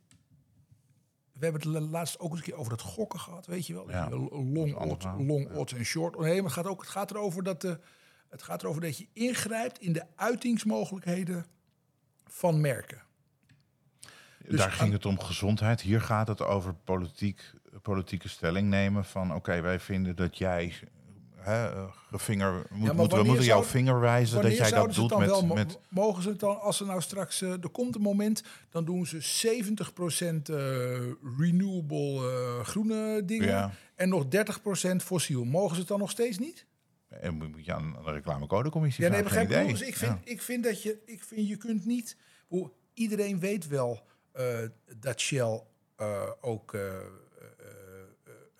We 1.32 1.44
hebben 1.44 1.60
het 1.62 1.70
la- 1.70 1.88
laatst 1.88 2.18
ook 2.18 2.30
eens 2.30 2.38
een 2.38 2.44
keer 2.44 2.54
over 2.56 2.70
dat 2.70 2.80
gokken 2.80 3.20
gehad, 3.20 3.46
weet 3.46 3.66
je 3.66 3.74
wel? 3.74 3.90
Ja, 3.90 4.08
long 4.10 4.74
odds, 4.74 5.04
long 5.04 5.50
odds 5.54 5.72
en 5.72 5.84
short. 5.84 6.16
Oh, 6.16 6.22
Nee, 6.22 6.34
maar 6.34 6.44
het 6.44 6.52
gaat, 6.52 6.66
ook, 6.66 6.80
het 6.80 6.90
gaat 6.90 7.10
erover 7.10 7.42
dat 7.42 7.60
de, 7.60 7.80
het 8.28 8.42
gaat 8.42 8.62
erover 8.62 8.80
dat 8.80 8.98
je 8.98 9.06
ingrijpt 9.12 9.78
in 9.80 9.92
de 9.92 10.04
uitingsmogelijkheden 10.16 11.46
van 12.24 12.60
merken. 12.60 13.02
dus 14.44 14.58
Daar 14.58 14.72
ging 14.72 14.92
het 14.92 15.06
om 15.06 15.20
gezondheid. 15.20 15.80
Hier 15.80 16.00
gaat 16.00 16.28
het 16.28 16.42
over 16.42 16.74
politiek, 16.74 17.52
politieke 17.82 18.28
stelling 18.28 18.68
nemen 18.68 19.04
van 19.04 19.34
oké, 19.34 19.60
wij 19.60 19.80
vinden 19.80 20.16
dat 20.16 20.38
jij 20.38 20.74
hè, 21.38 21.72
eh, 21.72 21.84
gevinger, 22.10 22.52
moet, 22.70 22.86
maar 22.86 22.94
moeten, 22.94 23.18
we 23.18 23.24
moeten 23.24 23.44
zou- 23.44 23.64
vinger 23.64 24.00
wijzen 24.00 24.42
dat 24.42 24.56
jij 24.56 24.70
dat 24.70 24.94
ze 24.94 25.00
doet 25.00 25.18
met, 25.18 25.28
wel, 25.28 25.46
met 25.46 25.78
mogen 25.88 26.22
ze 26.22 26.28
het 26.28 26.40
dan, 26.40 26.60
als 26.60 26.80
er 26.80 26.86
nou 26.86 27.00
straks, 27.00 27.42
eh, 27.42 27.50
er 27.50 27.68
komt 27.72 27.94
een 27.94 28.00
moment, 28.00 28.42
dan 28.70 28.84
doen 28.84 29.06
ze 29.06 29.20
70% 29.20 30.48
eh 30.48 30.56
renewable 31.38 32.20
groene 32.64 33.22
dingen 33.24 33.48
Ja. 33.48 33.72
en 33.94 34.08
nog 34.08 34.24
30% 34.28 35.02
fossiel. 35.02 35.44
Mogen 35.44 35.74
ze 35.74 35.80
het 35.80 35.88
dan 35.88 35.98
nog 35.98 36.10
steeds 36.10 36.38
niet? 36.38 36.66
en 37.08 37.34
moet 37.34 37.64
je 37.64 37.72
aan 37.74 37.96
de 38.04 38.10
reclamecodecommissie 38.10 39.04
Ja, 39.04 39.10
nee, 39.10 39.22
begrijp 39.22 39.50
ik. 39.50 39.68
Dus 39.68 39.80
ik 39.82 39.96
vind, 39.96 40.12
Ja. 40.24 40.32
ik 40.32 40.42
vind 40.42 40.64
dat 40.64 40.82
je, 40.82 40.98
ik 41.06 41.24
vind 41.24 41.48
je 41.48 41.56
kunt 41.56 41.86
niet. 41.86 42.16
Hoe, 42.46 42.70
iedereen 42.94 43.38
weet 43.40 43.68
wel 43.68 44.06
dat 44.96 45.20
Shell 45.20 45.62
ook 46.40 46.76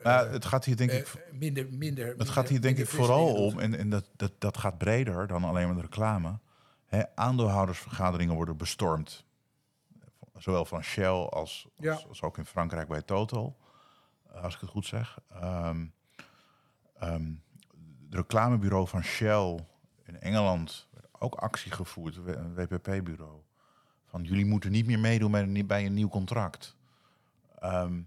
Nou, 0.03 0.29
het 0.29 0.45
gaat 0.45 0.65
hier 0.65 0.77
denk 0.77 0.91
eh, 0.91 0.99
ik 0.99 1.27
minder, 1.33 1.67
minder. 1.71 2.15
Het 2.19 2.29
gaat 2.29 2.49
hier 2.49 2.61
denk 2.61 2.79
ik 2.79 2.89
vooral 2.89 3.35
om, 3.35 3.59
en, 3.59 3.75
en 3.79 3.91
dat, 3.91 4.11
dat, 4.17 4.33
dat 4.39 4.59
gaat 4.59 4.79
breder 4.79 5.27
dan 5.27 5.45
alleen 5.45 5.67
maar 5.67 5.75
de 5.77 5.81
reclame. 5.83 6.39
Hè, 6.87 7.03
aandeelhoudersvergaderingen 7.17 8.35
worden 8.35 8.57
bestormd. 8.57 9.25
Zowel 10.37 10.65
van 10.65 10.83
Shell 10.83 11.07
als, 11.07 11.31
als, 11.31 11.69
Ja. 11.77 12.01
als 12.09 12.23
ook 12.23 12.39
in 12.39 12.45
Frankrijk 12.47 12.89
bij 12.89 13.03
Total. 13.03 13.57
eh, 14.33 14.43
Als 14.43 14.55
ik 14.55 14.61
het 14.61 14.71
goed 14.71 14.87
zeg. 14.87 15.19
Ehm 15.33 15.87
ehm, 16.99 17.31
het 18.05 18.15
reclamebureau 18.15 18.89
van 18.89 19.03
Shell 19.03 19.65
in 20.05 20.21
Engeland 20.21 20.89
werd 20.91 21.07
ook 21.19 21.35
actie 21.35 21.73
gevoerd. 21.73 22.17
Een 22.17 22.55
WPP-bureau. 22.55 23.41
Van 24.07 24.23
jullie 24.25 24.47
moeten 24.47 24.71
niet 24.71 24.87
meer 24.87 24.99
meedoen 24.99 25.31
bij 25.31 25.43
een, 25.43 25.67
bij 25.67 25.87
een 25.87 25.95
nieuw 25.95 26.09
contract. 26.09 26.77
Ehm, 27.59 28.01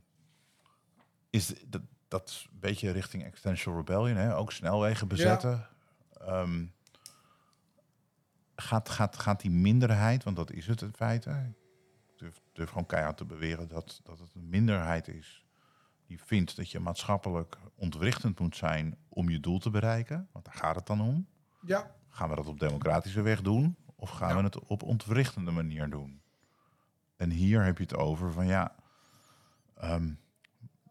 is 1.32 1.54
dat, 1.68 1.82
dat 2.08 2.30
is 2.30 2.48
een 2.52 2.60
beetje 2.60 2.92
richting 2.92 3.24
Extension 3.24 3.76
Rebellion, 3.76 4.18
hè? 4.18 4.36
ook 4.36 4.52
snelwegen 4.52 5.08
bezetten. 5.08 5.68
Ehm, 6.20 6.66
gaat, 8.56 8.90
gaat, 8.90 9.18
gaat 9.18 9.42
die 9.42 9.52
minderheid, 9.52 10.24
want 10.24 10.36
dat 10.36 10.52
is 10.52 10.68
het 10.68 10.82
in 10.82 10.94
feite. 10.94 11.30
Ik 11.30 12.18
durf, 12.18 12.42
durf 12.54 12.70
gewoon 12.70 12.86
keihard 12.86 13.18
te 13.18 13.26
beweren 13.26 13.68
dat, 13.68 14.02
dat 14.04 14.20
het 14.20 14.34
een 14.36 14.50
minderheid 14.50 15.08
is 15.08 15.46
die 16.12 16.22
vindt 16.24 16.56
dat 16.56 16.70
je 16.72 16.80
maatschappelijk 16.80 17.58
ontwrichtend 17.76 18.40
moet 18.40 18.56
zijn 18.56 18.98
om 19.10 19.30
je 19.30 19.40
doel 19.40 19.60
te 19.60 19.70
bereiken. 19.70 20.28
Want 20.32 20.46
daar 20.46 20.54
gaat 20.54 20.76
het 20.76 20.86
dan 20.86 21.02
om. 21.02 21.28
Ja, 21.66 21.96
Gaan 22.10 22.30
we 22.30 22.36
dat 22.36 22.48
op 22.48 22.60
democratische 22.60 23.22
weg 23.22 23.42
doen? 23.42 23.76
Of 23.96 24.10
gaan 24.10 24.30
Ja. 24.30 24.36
we 24.36 24.44
het 24.44 24.60
op 24.60 24.84
ontwrichtende 24.84 25.52
manier 25.52 25.90
doen? 25.90 26.22
En 27.16 27.30
hier 27.30 27.64
heb 27.64 27.78
je 27.78 27.84
het 27.84 27.96
over 27.96 28.32
van 28.32 28.48
ja, 28.48 28.76
ehm, 29.76 30.14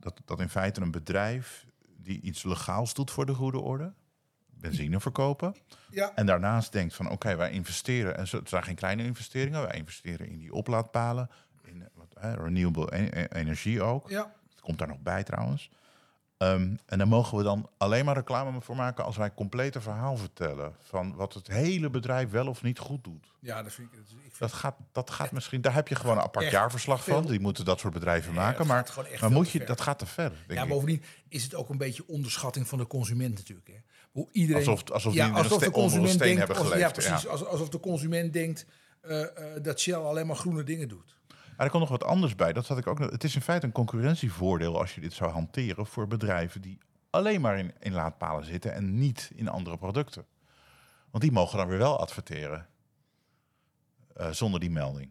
dat, 0.01 0.21
dat 0.25 0.41
in 0.41 0.49
feite 0.49 0.81
een 0.81 0.91
bedrijf 0.91 1.67
die 1.97 2.21
iets 2.21 2.43
legaals 2.43 2.95
doet 2.95 3.11
voor 3.11 3.27
de 3.27 3.35
goede 3.35 3.59
orde, 3.59 3.93
benzine 4.47 5.01
verkopen, 5.01 5.55
ja, 5.91 6.15
en 6.15 6.27
daarnaast 6.27 6.73
denkt 6.73 6.95
van 6.95 7.11
oké, 7.11 7.37
wij 7.37 7.51
investeren, 7.51 8.17
en 8.17 8.29
zo- 8.29 8.39
het 8.39 8.49
zijn 8.49 8.63
geen 8.63 8.75
kleine 8.75 9.05
investeringen, 9.05 9.63
wij 9.63 9.77
investeren 9.77 10.29
in 10.29 10.39
die 10.39 10.53
oplaadpalen, 10.53 11.31
in 11.65 11.89
wat, 11.95 12.15
hè, 12.21 12.35
renewable 12.35 12.97
e- 12.97 13.09
e- 13.21 13.27
energie 13.31 13.83
ook. 13.83 14.09
ja. 14.09 14.33
Het 14.51 14.61
komt 14.61 14.79
daar 14.79 14.89
nog 14.89 15.01
bij 15.01 15.23
trouwens. 15.25 15.71
Ehm, 16.41 16.75
en 16.87 16.99
daar 16.99 17.09
mogen 17.09 17.39
we 17.39 17.43
dan 17.45 17.69
alleen 17.77 18.05
maar 18.05 18.15
reclame 18.15 18.61
voor 18.61 18.77
maken 18.77 19.05
als 19.05 19.17
wij 19.17 19.35
complete 19.35 19.81
verhaal 19.81 20.17
vertellen 20.17 20.75
van 20.81 21.15
wat 21.15 21.35
het 21.35 21.47
hele 21.47 21.91
bedrijf 21.91 22.31
wel 22.31 22.47
of 22.47 22.63
niet 22.63 22.79
goed 22.79 23.05
doet. 23.05 23.27
Ja, 23.41 23.63
dat 23.63 23.73
vind 23.73 23.89
ik. 23.93 23.95
dat- 23.99 24.11
ik 24.11 24.17
vind 24.21 24.39
Dat 24.39 24.53
gaat, 24.53 24.77
dat 24.93 25.11
gaat 25.11 25.33
misschien, 25.33 25.61
daar 25.61 25.75
heb 25.75 25.89
je 25.89 25.95
gewoon 25.95 26.17
een 26.17 26.23
apart 26.23 26.51
jaarverslag 26.51 27.05
van. 27.05 27.27
Die 27.27 27.41
moeten 27.41 27.65
dat 27.65 27.81
soort 27.81 27.93
bedrijven 27.93 28.35
maken. 28.35 28.67
Maar, 28.67 28.95
maar 29.21 29.31
moet 29.31 29.51
je, 29.51 29.65
dat 29.65 29.81
gaat 29.81 29.99
te 29.99 30.07
ver. 30.07 30.33
Denk 30.47 30.61
Ja, 30.61 30.67
bovendien 30.67 31.03
is 31.29 31.43
het 31.43 31.55
ook 31.55 31.69
een 31.69 31.79
beetje 31.79 32.05
onderschatting 32.09 32.69
van 32.69 32.79
de 32.79 32.87
consument 32.87 33.35
natuurlijk. 33.35 33.69
Hè. 33.69 33.75
Hoe 34.11 34.29
iedereen, 34.33 34.67
Alsof- 34.67 34.91
alsof 34.91 35.15
een 35.15 35.45
ste- 35.45 35.73
onder 35.73 36.01
een 36.01 36.09
steen 36.09 36.39
hebben 36.39 36.57
geleefd, 36.57 36.75
Ja, 36.79 36.87
ja. 36.87 36.91
precies. 36.93 37.27
als- 37.27 37.45
Alsof 37.45 37.69
de 37.69 37.81
consument 37.81 38.33
denkt 38.33 38.67
eh, 39.01 39.21
eh, 39.23 39.63
dat 39.63 39.81
Shell 39.81 39.95
alleen 39.95 40.27
maar 40.27 40.37
groene 40.37 40.63
dingen 40.63 40.89
doet. 40.89 41.19
Maar 41.61 41.69
er 41.69 41.75
komt 41.79 41.91
nog 41.91 41.99
wat 42.01 42.09
anders 42.11 42.35
bij. 42.35 42.53
Dat 42.53 42.67
had 42.67 42.79
ik 42.79 42.87
ook. 42.87 42.99
Het 42.99 43.25
is 43.25 43.35
in 43.35 43.41
feite 43.41 43.67
een 43.67 43.73
concurrentievoordeel 43.73 44.79
als 44.79 44.95
je 44.95 45.01
dit 45.01 45.13
zou 45.13 45.31
hanteren 45.31 45.87
voor 45.87 46.07
bedrijven 46.07 46.61
die 46.61 46.79
alleen 47.11 47.41
maar 47.41 47.59
in, 47.59 47.73
in 47.79 47.93
laadpalen 47.93 48.45
zitten 48.45 48.73
en 48.73 48.99
niet 48.99 49.31
in 49.35 49.49
andere 49.49 49.77
producten. 49.79 50.27
Want 51.11 51.23
die 51.23 51.33
mogen 51.33 51.59
dan 51.59 51.69
weer 51.69 51.79
wel 51.79 51.99
adverteren 52.01 52.69
eh, 54.15 54.31
zonder 54.31 54.61
die 54.61 54.71
melding. 54.71 55.11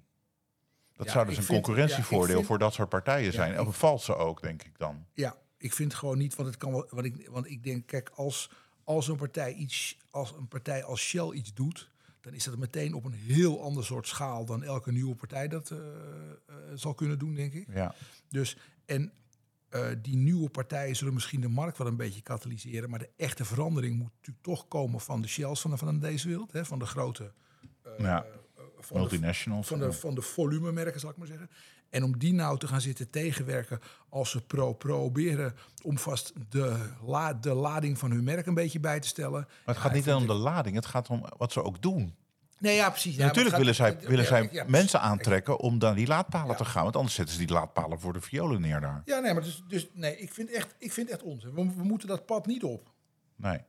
Dat 0.93 1.05
Ja, 1.05 1.11
zou 1.11 1.25
dus 1.25 1.37
een 1.37 1.43
vind- 1.43 1.63
concurrentievoordeel 1.63 2.27
ja, 2.27 2.33
vind- 2.35 2.45
voor 2.47 2.59
dat 2.59 2.73
soort 2.73 2.89
partijen 2.89 3.33
zijn. 3.33 3.59
Of 3.59 3.67
een 3.67 3.73
valse 3.73 4.15
ook, 4.15 4.41
denk 4.41 4.63
ik 4.63 4.77
dan. 4.77 5.05
Ja, 5.13 5.35
ik 5.57 5.73
vind 5.73 5.93
gewoon 5.93 6.17
niet, 6.17 6.35
want 6.35 6.47
het 6.47 6.57
kan 6.57 6.71
wel. 6.71 6.87
Want 6.89 7.05
ik, 7.05 7.27
want 7.29 7.49
ik 7.49 7.63
denk, 7.63 7.87
kijk, 7.87 8.09
als, 8.15 8.51
als 8.83 9.07
een 9.07 9.17
partij 9.17 9.53
iets, 9.53 9.97
als 10.11 10.31
een 10.31 10.47
partij 10.47 10.83
als 10.83 11.01
Shell 11.01 11.31
iets 11.31 11.53
doet, 11.53 11.89
dan 12.29 12.37
is 12.37 12.43
dat 12.43 12.57
meteen 12.57 12.93
op 12.93 13.05
een 13.05 13.13
heel 13.13 13.63
ander 13.63 13.85
soort 13.85 14.07
schaal 14.07 14.45
dan 14.45 14.63
elke 14.63 14.91
nieuwe 14.91 15.15
partij 15.15 15.47
dat 15.47 15.71
eh, 15.71 15.77
eh, 15.77 16.55
zal 16.75 16.93
kunnen 16.93 17.19
doen, 17.19 17.33
denk 17.33 17.53
ik. 17.53 17.67
Ja. 17.73 17.95
Dus 18.29 18.57
en 18.85 19.11
eh, 19.69 19.87
die 20.01 20.15
nieuwe 20.15 20.49
partijen 20.49 20.95
zullen 20.95 21.13
misschien 21.13 21.41
de 21.41 21.47
markt 21.47 21.77
wel 21.77 21.87
een 21.87 21.95
beetje 21.95 22.21
katalyseren, 22.21 22.89
maar 22.89 22.99
de 22.99 23.09
echte 23.15 23.45
verandering 23.45 23.97
moet 23.97 24.11
natuurlijk 24.15 24.45
toch 24.45 24.67
komen 24.67 24.99
van 24.99 25.21
de 25.21 25.27
Shells 25.27 25.61
van, 25.61 25.71
de- 25.71 25.77
van 25.77 25.99
deze 25.99 26.27
wereld, 26.27 26.51
hè, 26.51 26.65
van 26.65 26.79
de 26.79 26.85
grote 26.85 27.33
ja. 27.97 28.25
van 28.79 28.95
de, 28.95 28.99
Multinationals. 28.99 29.67
van 29.67 29.79
de, 29.79 29.91
van 29.93 30.15
de 30.15 30.21
volumemerken, 30.21 30.99
zal 30.99 31.09
ik 31.09 31.17
maar 31.17 31.27
zeggen. 31.27 31.49
En 31.89 32.03
om 32.03 32.17
die 32.17 32.33
nou 32.33 32.57
te 32.57 32.67
gaan 32.67 32.81
zitten 32.81 33.09
tegenwerken 33.09 33.79
als 34.09 34.29
ze 34.29 34.41
pro 34.41 34.73
proberen 34.73 35.55
om 35.83 35.97
vast 35.97 36.33
de, 36.49 36.89
la, 37.05 37.33
de 37.33 37.53
lading 37.53 37.97
van 37.97 38.11
hun 38.11 38.23
merk 38.23 38.45
een 38.45 38.53
beetje 38.53 38.79
bij 38.79 38.99
te 38.99 39.07
stellen. 39.07 39.47
Maar 39.65 39.75
het 39.75 39.77
gaat 39.77 39.93
niet 39.93 40.09
alleen 40.09 40.21
om 40.21 40.27
de 40.27 40.33
lading, 40.33 40.75
het 40.75 40.85
gaat 40.85 41.09
om 41.09 41.25
wat 41.37 41.51
ze 41.51 41.63
ook 41.63 41.81
doen. 41.81 42.15
Nee, 42.59 42.75
ja, 42.75 42.89
precies. 42.89 43.15
Ja, 43.15 43.25
Natuurlijk 43.25 43.57
willen 43.57 43.75
zij, 43.75 43.99
willen 43.99 44.25
zij 44.25 44.49
ja, 44.51 44.63
mensen 44.67 45.01
aantrekken 45.01 45.59
om 45.59 45.77
naar 45.77 45.95
die 45.95 46.07
laadpalen 46.07 46.55
te 46.55 46.65
gaan. 46.65 46.83
Want 46.83 46.95
anders 46.95 47.15
zetten 47.15 47.35
ze 47.35 47.45
die 47.45 47.53
laadpalen 47.53 47.99
voor 47.99 48.13
de 48.13 48.21
violen 48.21 48.61
neer 48.61 48.79
daar. 48.79 49.01
Ja, 49.05 49.19
nee, 49.19 49.33
maar 49.33 49.43
dus, 49.43 49.63
dus 49.67 49.87
nee, 49.93 50.17
ik 50.17 50.33
vind 50.33 50.51
echt, 50.51 50.75
ik 50.77 50.91
vind 50.91 51.09
echt 51.09 51.23
onzin. 51.23 51.53
We, 51.53 51.73
we 51.75 51.83
moeten 51.83 52.07
dat 52.07 52.25
pad 52.25 52.45
niet 52.45 52.63
op. 52.63 52.89
Nee. 53.35 53.59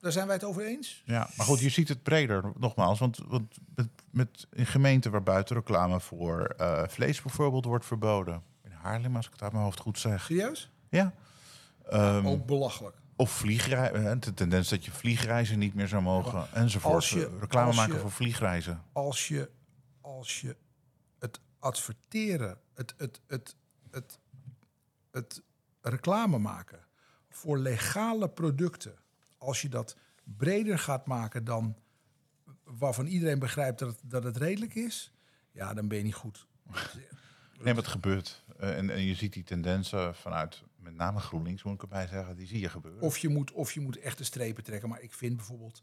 Daar 0.00 0.12
zijn 0.12 0.26
wij 0.26 0.34
het 0.34 0.44
over 0.44 0.62
eens. 0.64 1.02
Ja, 1.04 1.28
maar 1.36 1.46
goed, 1.46 1.60
je 1.60 1.68
ziet 1.68 1.88
het 1.88 2.02
breder, 2.02 2.52
nogmaals. 2.56 2.98
Want, 2.98 3.18
want 3.26 3.56
met, 3.74 3.88
met 4.10 4.46
in 4.52 4.66
gemeenten 4.66 5.10
waar 5.10 5.22
buiten 5.22 5.56
reclame 5.56 6.00
voor 6.00 6.42
eh, 6.44 6.82
vlees 6.88 7.22
bijvoorbeeld 7.22 7.64
wordt 7.64 7.84
verboden. 7.86 8.42
In 8.64 8.70
Haarlem, 8.70 9.16
als 9.16 9.26
ik 9.26 9.32
het 9.32 9.42
uit 9.42 9.52
mijn 9.52 9.64
hoofd 9.64 9.80
goed 9.80 9.98
zeg. 9.98 10.24
Serieus? 10.24 10.70
Ja. 10.88 11.12
Ehm, 11.88 12.26
Ook 12.26 12.46
belachelijk. 12.46 12.96
of 13.16 13.30
vliegreizen, 13.30 14.20
de 14.20 14.34
tendens 14.34 14.68
dat 14.68 14.84
je 14.84 14.90
vliegreizen 14.90 15.58
niet 15.58 15.74
meer 15.74 15.88
zou 15.88 16.02
mogen. 16.02 16.52
Enzovoort. 16.52 16.94
als 16.94 17.10
je- 17.10 17.36
reclame 17.40 17.66
als 17.66 17.76
maken 17.76 17.94
je- 17.94 18.00
voor 18.00 18.10
vliegreizen. 18.10 18.82
als 18.92 19.28
je, 19.28 19.50
als 20.00 20.40
je 20.40 20.56
het 21.18 21.40
adverteren, 21.58 22.58
het, 22.74 22.94
het, 22.96 23.20
het, 23.26 23.56
het, 23.90 24.18
het 25.10 25.42
reclame 25.82 26.38
maken 26.38 26.80
voor 27.28 27.58
legale 27.58 28.28
producten, 28.28 28.94
als 29.40 29.62
je 29.62 29.68
dat 29.68 29.96
breder 30.24 30.78
gaat 30.78 31.06
maken 31.06 31.44
dan 31.44 31.76
waarvan 32.64 33.06
iedereen 33.06 33.38
begrijpt 33.38 33.78
dat 33.78 33.88
het, 33.88 34.10
dat 34.10 34.24
het 34.24 34.36
redelijk 34.36 34.74
is, 34.74 35.12
ja, 35.50 35.74
dan 35.74 35.88
ben 35.88 35.98
je 35.98 36.04
niet 36.04 36.14
goed. 36.14 36.46
Nee, 37.60 37.74
wat 37.74 37.86
gebeurt. 37.86 38.44
Eh, 38.58 38.76
en, 38.76 38.90
en 38.90 39.02
je 39.02 39.14
ziet 39.14 39.32
die 39.32 39.42
tendensen 39.42 40.14
vanuit 40.14 40.62
met 40.76 40.94
name 40.94 41.20
GroenLinks, 41.20 41.62
moet 41.62 41.74
ik 41.74 41.82
erbij 41.82 42.06
zeggen. 42.06 42.36
Die 42.36 42.46
zie 42.46 42.60
je 42.60 42.68
gebeuren. 42.68 43.02
Of 43.02 43.18
je 43.18 43.28
moet, 43.28 43.52
of 43.52 43.72
je 43.72 43.80
moet 43.80 43.98
echte 43.98 44.24
strepen 44.24 44.64
trekken. 44.64 44.88
Maar 44.88 45.00
ik 45.00 45.12
vind 45.12 45.36
bijvoorbeeld, 45.36 45.82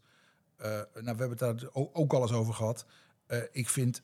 eh, 0.56 0.68
nou, 0.70 0.86
we 0.92 1.02
hebben 1.02 1.28
het 1.28 1.38
daar 1.38 1.68
ook, 1.72 2.12
al 2.12 2.22
eens 2.22 2.32
over 2.32 2.54
gehad. 2.54 2.86
Eh, 3.26 3.42
ik 3.52 3.68
vind 3.68 4.02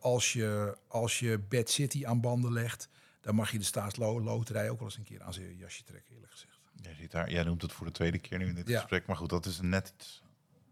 als, 0.00 0.32
je, 0.32 0.76
als 0.88 1.18
je 1.18 1.38
Bad 1.38 1.70
City 1.70 2.06
aan 2.06 2.20
banden 2.20 2.52
legt, 2.52 2.88
dan 3.20 3.34
mag 3.34 3.50
je 3.50 3.58
de 3.58 3.64
staatsloterij 3.64 4.70
ook 4.70 4.78
wel 4.78 4.88
eens 4.88 4.96
een 4.96 5.04
keer 5.04 5.22
aan 5.22 5.32
zijn 5.32 5.56
jasje 5.56 5.84
trekken, 5.84 6.14
eerlijk 6.14 6.32
gezegd. 6.32 6.55
Jij, 6.82 6.94
zit 6.94 7.10
daar, 7.10 7.30
jij 7.30 7.42
noemt 7.42 7.62
het 7.62 7.72
voor 7.72 7.86
de 7.86 7.92
tweede 7.92 8.18
keer 8.18 8.38
nu 8.38 8.46
in 8.46 8.54
dit 8.54 8.68
Ja. 8.68 8.78
gesprek. 8.80 9.06
Maar 9.06 9.16
goed, 9.16 9.28
dat 9.28 9.46
is 9.46 9.60
net 9.60 9.92
iets, 9.96 10.22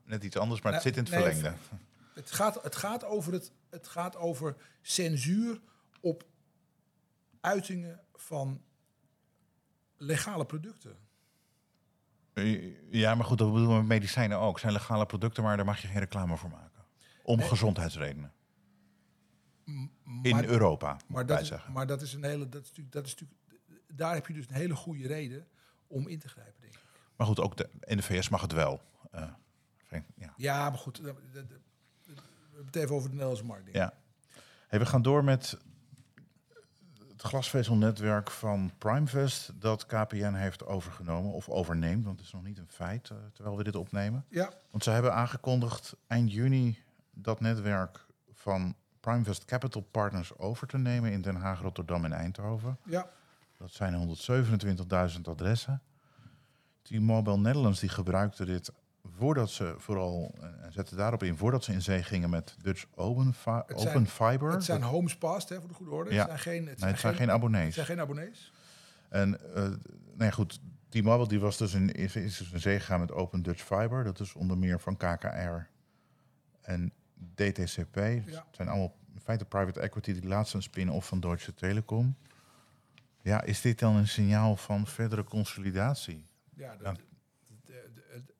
net 0.05 0.25
iets 0.25 0.37
anders. 0.37 0.61
Maar 0.62 0.73
het 0.73 0.85
Nou, 0.85 0.95
zit 0.95 1.07
in 1.07 1.12
het 1.12 1.25
nee, 1.25 1.33
verlengde. 1.35 1.59
Het 2.14 2.31
gaat, 2.33 2.62
het 2.62 2.77
gaat, 2.77 3.05
over, 3.05 3.33
het, 3.33 3.53
het 3.71 3.88
gaat 3.88 4.17
over 4.17 4.57
censuur 4.83 5.61
op 6.01 6.25
uitingen 7.40 8.01
van 8.14 8.62
legale 9.97 10.45
producten. 10.47 10.97
Ja, 12.90 13.14
maar 13.14 13.27
goed, 13.27 13.38
dat 13.38 13.53
bedoelen 13.53 13.75
we 13.75 13.81
met 13.83 13.88
medicijnen 13.88 14.38
ook. 14.38 14.53
Het 14.53 14.61
zijn 14.61 14.73
legale 14.73 15.07
producten, 15.07 15.43
maar 15.43 15.57
daar 15.57 15.64
mag 15.67 15.81
je 15.83 15.88
geen 15.88 15.99
reclame 15.99 16.37
voor 16.37 16.51
maken. 16.51 16.85
Om 17.23 17.40
gezondheidsredenen. 17.40 18.33
In 20.23 20.45
Europa, 20.45 20.97
Maar 21.07 21.27
dat, 21.27 21.40
is, 21.40 21.53
maar 21.73 21.87
dat 21.87 22.03
is 22.03 22.12
een 22.12 22.25
hele, 22.25 22.49
dat 22.49 22.62
is 22.62 22.69
natuurlijk, 22.69 22.95
dat 22.95 23.07
is 23.07 23.11
natuurlijk, 23.11 23.40
daar 23.93 24.14
heb 24.14 24.27
je 24.27 24.33
dus 24.33 24.49
een 24.49 24.55
hele 24.55 24.75
goede 24.75 25.07
reden 25.07 25.47
om 25.94 26.09
in 26.09 26.18
te 26.18 26.28
grijpen, 26.28 26.61
denk 26.61 26.72
ik. 26.72 26.80
Maar 27.16 27.26
goed, 27.26 27.40
ook 27.40 27.57
de, 27.57 27.68
in 27.80 27.96
de 27.96 28.02
VS 28.02 28.28
mag 28.28 28.40
het 28.40 28.52
wel. 28.52 28.80
Eh, 29.11 29.22
ja. 30.16 30.35
Ja, 30.37 30.70
maar 30.70 30.78
goed, 30.78 30.98
we 30.98 31.07
hebben 31.07 31.62
het 32.64 32.76
even 32.76 32.94
over 32.94 33.09
de 33.09 33.14
Nederlandse 33.14 33.44
markt. 33.44 33.64
Denk 33.64 33.76
ik. 33.76 33.83
ja. 33.83 33.94
Hey, 34.68 34.78
we 34.78 34.87
gaan 34.87 35.02
door 35.02 35.24
met 35.24 35.59
het 37.09 37.22
glasvezelnetwerk 37.22 38.30
van 38.30 38.72
Primevest... 38.78 39.61
dat 39.61 39.87
KPN 39.87 40.33
heeft 40.33 40.66
overgenomen, 40.66 41.33
of 41.33 41.48
overneemt. 41.48 42.04
Want 42.04 42.16
het 42.16 42.26
is 42.26 42.33
nog 42.33 42.42
niet 42.42 42.59
een 42.59 42.68
feit, 42.68 43.11
eh, 43.11 43.16
terwijl 43.33 43.57
we 43.57 43.64
dit 43.64 43.76
opnemen. 43.76 44.24
Ja, 44.28 44.52
Want 44.70 44.85
ze 44.85 44.90
hebben 44.90 45.14
aangekondigd 45.14 45.96
eind 46.07 46.33
juni 46.33 46.83
dat 47.11 47.40
netwerk 47.40 48.07
van 48.33 48.76
Primevest 49.00 49.44
Capital 49.44 49.83
Partners 49.83 50.37
over 50.38 50.66
te 50.66 50.78
nemen 50.78 51.12
in 51.12 51.20
Den 51.20 51.37
Haag, 51.37 51.61
Rotterdam 51.61 52.04
en 52.04 52.12
Eindhoven. 52.12 52.78
ja, 52.85 53.09
Dat 53.59 53.73
zijn 53.73 54.17
127.000 55.14 55.21
adressen. 55.23 55.83
T-Mobile 56.83 57.38
Netherlands 57.38 57.81
die 57.81 57.88
gebruikte 57.88 58.45
dit 58.45 58.73
voordat 59.17 59.51
ze 59.51 59.75
vooral 59.79 60.35
en 60.62 60.73
zette 60.73 60.95
daarop 60.97 61.23
in 61.23 61.37
voordat 61.37 61.64
ze 61.64 61.73
in 61.73 61.83
zee 61.83 62.03
gingen 62.03 62.31
met 62.31 62.57
Dutch 62.62 62.85
Open, 62.95 63.35
Fi- 63.35 63.51
Het 63.67 63.81
zijn- 63.81 63.88
open 63.97 64.07
Fiber. 64.07 64.53
het 64.53 64.64
zijn 64.64 64.83
homes 64.83 65.17
passed, 65.19 65.49
hè, 65.49 65.59
voor 65.59 65.69
de 65.69 65.75
goede 65.75 65.93
orde. 65.93 66.11
Ja. 66.12 66.17
Het 66.19 66.27
zijn 66.27 66.38
geen, 66.38 66.67
het 66.67 66.81
nee, 66.81 66.90
het 66.90 67.01
zijn 67.01 67.14
geen 67.14 67.31
abonnees. 67.31 67.64
het 67.64 67.75
zijn 67.75 67.87
geen 67.87 68.01
abonnees. 68.01 68.53
En 69.09 69.55
eh 69.55 69.69
nee, 70.14 70.33
goed, 70.33 70.61
T-Mobile 70.88 71.29
die 71.29 71.40
was 71.40 71.57
dus 71.57 71.75
in, 71.75 71.93
is, 71.93 72.17
is 72.17 72.37
dus 72.38 72.51
in 72.53 72.61
zee 72.61 72.79
gegaan 72.81 73.01
met 73.01 73.12
Open 73.12 73.43
Dutch 73.43 73.62
Fiber. 73.62 74.05
Dat 74.05 74.21
is 74.21 74.35
onder 74.35 74.59
meer 74.59 74.81
van 74.81 74.97
KKR 74.97 75.67
en 76.61 76.93
DTCP. 77.35 77.95
Het 77.95 78.25
Ja. 78.27 78.45
zijn 78.51 78.69
allemaal 78.69 78.97
in 79.14 79.21
feite 79.21 79.45
private 79.45 79.81
equity, 79.81 80.12
die 80.12 80.27
laatste 80.29 80.57
een 80.57 80.62
spin-off 80.62 81.09
van 81.09 81.21
Deutsche 81.21 81.55
Telekom. 81.55 82.17
Ja, 83.24 83.42
is 83.42 83.60
dit 83.60 83.78
dan 83.78 83.96
een 83.96 84.08
signaal 84.08 84.56
van 84.56 84.87
verdere 84.87 85.24
consolidatie? 85.24 86.26
Ja, 86.54 86.76
dat, 86.76 87.00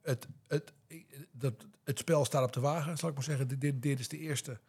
het, 0.02 0.26
het, 0.46 0.72
het, 0.86 1.26
dat, 1.32 1.66
het 1.84 1.98
spel 1.98 2.24
staat 2.24 2.44
op 2.44 2.52
de 2.52 2.60
wagen, 2.60 2.98
zal 2.98 3.08
ik 3.08 3.14
maar 3.14 3.24
zeggen. 3.24 3.48
Dit, 3.48 3.60
dit, 3.60 3.82
dit 3.82 3.98
is 3.98 4.08
de 4.08 4.18
eerste. 4.18 4.60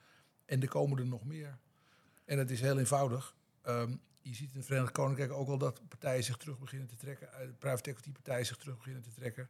En 0.45 0.61
er 0.61 0.67
komen 0.67 0.97
er 0.97 1.05
nog 1.05 1.25
meer. 1.25 1.57
En 2.25 2.37
het 2.37 2.51
is 2.51 2.61
heel 2.61 2.79
eenvoudig. 2.79 3.35
Ehm, 3.61 3.95
je 4.21 4.35
ziet 4.35 4.51
in 4.51 4.57
het 4.57 4.65
Verenigd 4.65 4.91
Koninkrijk 4.91 5.31
ook 5.31 5.47
al 5.47 5.57
dat 5.57 5.87
partijen 5.87 6.23
zich 6.23 6.37
terug 6.37 6.59
beginnen 6.59 6.87
te 6.87 6.95
trekken. 6.95 7.33
eh, 7.33 7.47
private 7.59 7.89
equity 7.89 8.11
partijen 8.11 8.45
zich 8.45 8.57
terug 8.57 8.77
beginnen 8.77 9.01
te 9.01 9.11
trekken. 9.11 9.49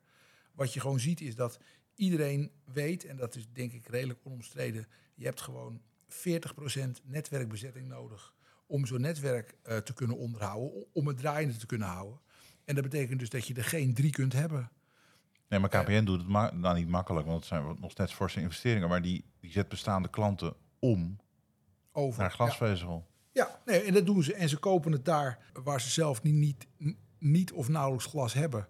Wat 0.51 0.73
je 0.73 0.79
gewoon 0.79 0.99
ziet 0.99 1.21
is 1.21 1.35
dat 1.35 1.59
iedereen 1.95 2.51
weet, 2.63 3.05
en 3.05 3.17
dat 3.17 3.35
is 3.35 3.47
denk 3.51 3.71
ik 3.71 3.87
redelijk 3.87 4.19
onomstreden, 4.23 4.87
je 5.15 5.25
hebt 5.25 5.41
gewoon 5.41 5.81
40% 6.07 7.01
netwerkbezetting 7.03 7.87
nodig 7.87 8.34
om 8.67 8.85
zo'n 8.85 9.01
netwerk 9.01 9.55
eh, 9.63 9.77
te 9.77 9.93
kunnen 9.93 10.17
onderhouden, 10.17 10.85
om 10.93 11.07
het 11.07 11.17
draaiende 11.17 11.55
te 11.57 11.65
kunnen 11.65 11.87
houden. 11.87 12.19
En 12.65 12.75
dat 12.75 12.83
betekent 12.83 13.19
dus 13.19 13.29
dat 13.29 13.47
je 13.47 13.53
er 13.53 13.63
geen 13.63 13.93
drie 13.93 14.11
kunt 14.11 14.33
hebben. 14.33 14.69
Nee, 15.49 15.59
maar 15.59 15.69
KPN 15.69 16.03
doet 16.03 16.19
het 16.19 16.27
ma 16.27 16.51
nou 16.53 16.75
niet 16.77 16.87
makkelijk, 16.87 17.25
want 17.25 17.39
het 17.39 17.47
zijn 17.47 17.75
nog 17.79 17.91
steeds 17.91 18.13
forse 18.13 18.39
investeringen. 18.41 18.89
Maar 18.89 19.01
die, 19.01 19.25
die 19.39 19.51
zet 19.51 19.67
bestaande 19.69 20.09
klanten 20.09 20.53
om 20.79 21.19
Over. 21.91 22.21
naar 22.21 22.31
glasvezel. 22.31 23.07
Ja, 23.31 23.43
ja 23.45 23.61
nee, 23.65 23.81
en 23.81 23.93
dat 23.93 24.05
doen 24.05 24.23
ze. 24.23 24.33
En 24.33 24.49
ze 24.49 24.57
kopen 24.57 24.91
het 24.91 25.05
daar 25.05 25.39
waar 25.63 25.81
ze 25.81 25.89
zelf 25.89 26.23
niet, 26.23 26.35
niet, 26.77 26.95
niet 27.19 27.51
of 27.51 27.67
nauwelijks 27.67 28.05
glas 28.05 28.33
hebben. 28.33 28.67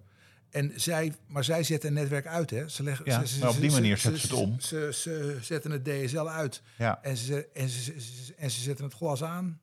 En 0.50 0.72
zij, 0.76 1.14
maar 1.28 1.44
zij 1.44 1.64
zetten 1.64 1.90
een 1.90 1.96
netwerk 1.96 2.28
uit, 2.28 2.50
hè? 2.50 2.70
Ze 2.70 2.84
leggen, 2.84 3.06
Ja, 3.06 3.20
ze, 3.26 3.28
ze- 3.34 3.40
maar 3.40 3.50
op 3.50 3.60
die 3.60 3.72
manier 3.72 3.98
ze- 3.98 4.02
zetten 4.02 4.22
ze 4.28 4.36
het 4.36 4.44
om. 4.44 4.60
Ze, 4.60 4.90
ze 4.94 5.38
zetten 5.42 5.72
het 5.72 5.86
DSL 5.86 6.18
uit 6.30 6.62
Ja, 6.78 7.02
en 7.04 7.18
ze, 7.18 7.48
en, 7.54 7.70
ze- 7.70 8.34
en 8.38 8.52
ze 8.52 8.62
zetten 8.62 8.86
het 8.86 8.94
glas 8.94 9.24
aan. 9.24 9.60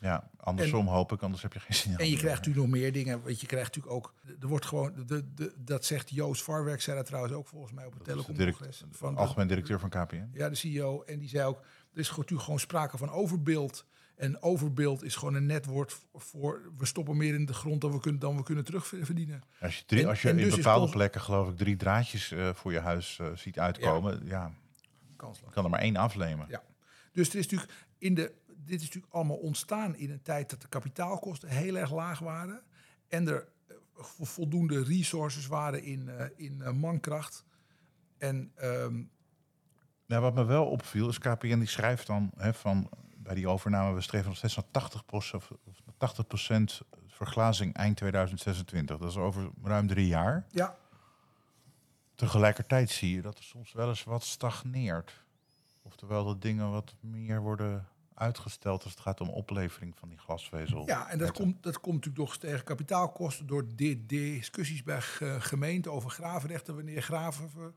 Ja, 0.00 0.30
andersom 0.36 0.86
hoop 0.86 1.12
ik, 1.12 1.22
anders 1.22 1.42
heb 1.42 1.52
je 1.52 1.60
geen 1.60 1.74
signaal. 1.74 1.98
En 1.98 2.10
je 2.10 2.16
krijgt 2.16 2.36
natuurlijk 2.38 2.66
nog 2.66 2.76
meer 2.80 2.92
dingen. 2.92 3.22
Want 3.22 3.40
je 3.40 3.46
krijgt 3.46 3.66
natuurlijk 3.66 3.94
ook. 3.94 4.14
Er 4.40 4.48
wordt 4.48 4.66
gewoon. 4.66 4.92
De, 5.06 5.34
de, 5.34 5.52
dat 5.56 5.84
zegt 5.84 6.10
Joost 6.10 6.42
Varwerk, 6.42 6.80
zei 6.80 6.96
dat 6.96 7.06
trouwens 7.06 7.34
ook 7.34 7.46
volgens 7.46 7.72
mij 7.72 7.86
op 7.86 7.94
het 7.94 8.04
telecomcongres. 8.04 8.84
Van 8.90 9.16
algemeen 9.16 9.48
directeur 9.48 9.80
van 9.80 9.88
KPN. 9.88 10.30
Ja, 10.32 10.48
de 10.48 10.54
CEO. 10.54 11.02
En 11.02 11.18
die 11.18 11.28
zei 11.28 11.44
ook, 11.44 11.58
er 11.92 12.00
is 12.00 12.08
natuurlijk 12.08 12.42
gewoon 12.42 12.58
sprake 12.60 12.96
van 12.98 13.10
overbeeld. 13.10 13.86
En 14.16 14.42
overbeeld 14.42 15.02
is 15.04 15.16
gewoon 15.16 15.34
een 15.34 15.46
net 15.46 15.66
woord 15.66 16.00
voor... 16.14 16.60
we 16.78 16.86
stoppen 16.86 17.16
meer 17.16 17.34
in 17.34 17.46
de 17.46 17.52
grond 17.54 17.80
dan 17.80 17.92
we 17.92 18.00
kunnen, 18.00 18.20
dan 18.20 18.36
we 18.36 18.42
kunnen 18.42 18.64
terugverdienen. 18.64 19.42
Als 19.60 19.78
je, 19.78 19.84
drie, 19.86 20.02
En- 20.02 20.08
als 20.08 20.22
je 20.22 20.28
en 20.28 20.38
in 20.38 20.44
dus 20.44 20.56
bepaalde 20.56 20.92
plekken, 20.92 21.20
geloof 21.20 21.48
ik, 21.48 21.56
drie 21.56 21.76
draadjes 21.76 22.32
eh, 22.32 22.54
voor 22.54 22.72
je 22.72 22.80
huis 22.80 23.18
eh, 23.18 23.26
ziet 23.34 23.58
uitkomen, 23.58 24.20
ja. 24.24 24.52
Kansloos. 25.16 25.52
kan 25.52 25.64
er 25.64 25.70
maar 25.70 25.80
één 25.80 25.96
afnemen. 25.96 26.46
Ja. 26.48 26.62
Dus 27.12 27.28
er 27.28 27.38
is 27.38 27.46
natuurlijk 27.48 27.72
in 27.98 28.14
de, 28.14 28.32
dit 28.66 28.80
is 28.80 28.86
natuurlijk 28.86 29.12
allemaal 29.14 29.36
ontstaan 29.36 29.96
in 29.96 30.10
een 30.10 30.22
tijd 30.22 30.50
dat 30.50 30.60
de 30.60 30.68
kapitaalkosten 30.68 31.48
heel 31.48 31.76
erg 31.76 31.92
laag 31.92 32.18
waren. 32.18 32.62
En 33.08 33.28
er 33.28 33.48
eh, 33.68 33.76
vo- 33.94 34.24
voldoende 34.24 34.82
resources 34.84 35.46
waren 35.46 35.82
in, 35.82 36.08
eh, 36.08 36.26
in 36.36 36.62
eh, 36.62 36.72
mankracht. 36.72 37.44
En 38.18 38.52
ehm, 38.54 39.02
Nou, 40.06 40.22
wat 40.22 40.34
me 40.34 40.44
wel 40.44 40.66
opviel 40.66 41.08
is 41.08 41.18
KPN 41.18 41.58
die 41.58 41.66
schrijft 41.68 42.06
dan 42.06 42.30
hè, 42.36 42.54
van 42.54 42.88
bij 43.16 43.34
die 43.34 43.48
overname 43.48 43.94
we 43.94 44.00
streven 44.00 44.28
nog 44.28 44.36
steeds 44.36 44.56
naar 44.56 44.70
80 44.70 45.02
of 45.12 45.52
80 45.96 46.26
verglazing 47.06 47.74
eind 47.74 47.96
2026. 47.96 48.98
Dat 48.98 49.10
is 49.10 49.16
over 49.16 49.50
ruim 49.62 49.86
drie 49.86 50.06
jaar. 50.06 50.46
ja, 50.50 50.76
Tegelijkertijd 52.14 52.90
zie 52.90 53.14
je 53.14 53.22
dat 53.22 53.38
er 53.38 53.44
soms 53.44 53.72
wel 53.72 53.88
eens 53.88 54.04
wat 54.04 54.24
stagneert. 54.24 55.24
Oftewel 55.82 56.24
dat 56.24 56.42
dingen 56.42 56.70
wat 56.70 56.94
meer 57.00 57.40
worden 57.40 57.88
uitgesteld 58.16 58.82
als 58.84 58.92
het 58.92 59.02
gaat 59.02 59.20
om 59.20 59.28
oplevering 59.28 59.96
van 59.96 60.08
die 60.08 60.18
glasvezel. 60.18 60.86
Ja, 60.86 61.08
en 61.10 61.18
dat 61.18 61.32
komt, 61.32 61.62
dat 61.62 61.80
komt 61.80 61.94
natuurlijk 61.94 62.26
door 62.28 62.38
tegen 62.38 62.64
kapitaalkosten, 62.64 63.46
door 63.46 63.64
di- 63.74 64.06
discussies 64.06 64.82
bij 64.82 65.00
ge- 65.02 65.36
gemeenten 65.40 65.92
over 65.92 66.10
gravenrechten, 66.10 66.74
wanneer 66.74 67.02
graven. 67.02 67.74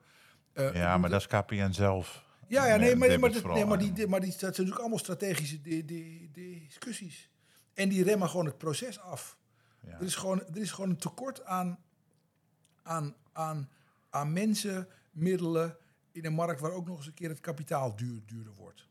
eh, 0.53 0.73
Ja, 0.75 0.97
maar 0.97 1.09
dat 1.09 1.19
is 1.19 1.27
KPN 1.27 1.71
zelf. 1.71 2.27
Ja, 2.47 2.65
ja, 2.67 2.75
nee, 2.75 2.91
Eh, 2.91 2.97
maar, 2.97 3.19
maar, 3.19 3.29
nee, 3.53 3.65
maar, 3.65 3.77
die, 3.77 4.07
maar 4.07 4.19
die, 4.19 4.29
dat 4.29 4.39
zijn 4.39 4.51
natuurlijk 4.51 4.79
allemaal 4.79 4.97
strategische 4.97 5.61
di- 5.61 5.85
di- 5.85 6.29
discussies. 6.31 7.29
En 7.73 7.89
die 7.89 8.03
remmen 8.03 8.29
gewoon 8.29 8.45
het 8.45 8.57
proces 8.57 8.99
af. 8.99 9.37
Ja. 9.85 9.91
Er, 9.93 10.01
is 10.05 10.15
gewoon, 10.15 10.39
er 10.41 10.57
is 10.57 10.71
gewoon 10.71 10.89
een 10.89 10.97
tekort 10.97 11.45
aan, 11.45 11.79
aan, 12.83 13.15
aan, 13.33 13.69
aan 14.09 14.33
mensen, 14.33 14.87
middelen 15.11 15.77
in 16.11 16.25
een 16.25 16.33
markt 16.33 16.59
waar 16.61 16.71
ook 16.71 16.85
nog 16.87 16.97
eens 16.97 17.07
een 17.07 17.13
keer 17.13 17.29
het 17.29 17.39
kapitaal 17.39 17.95
duur, 17.95 18.21
duurder 18.25 18.53
wordt. 18.53 18.87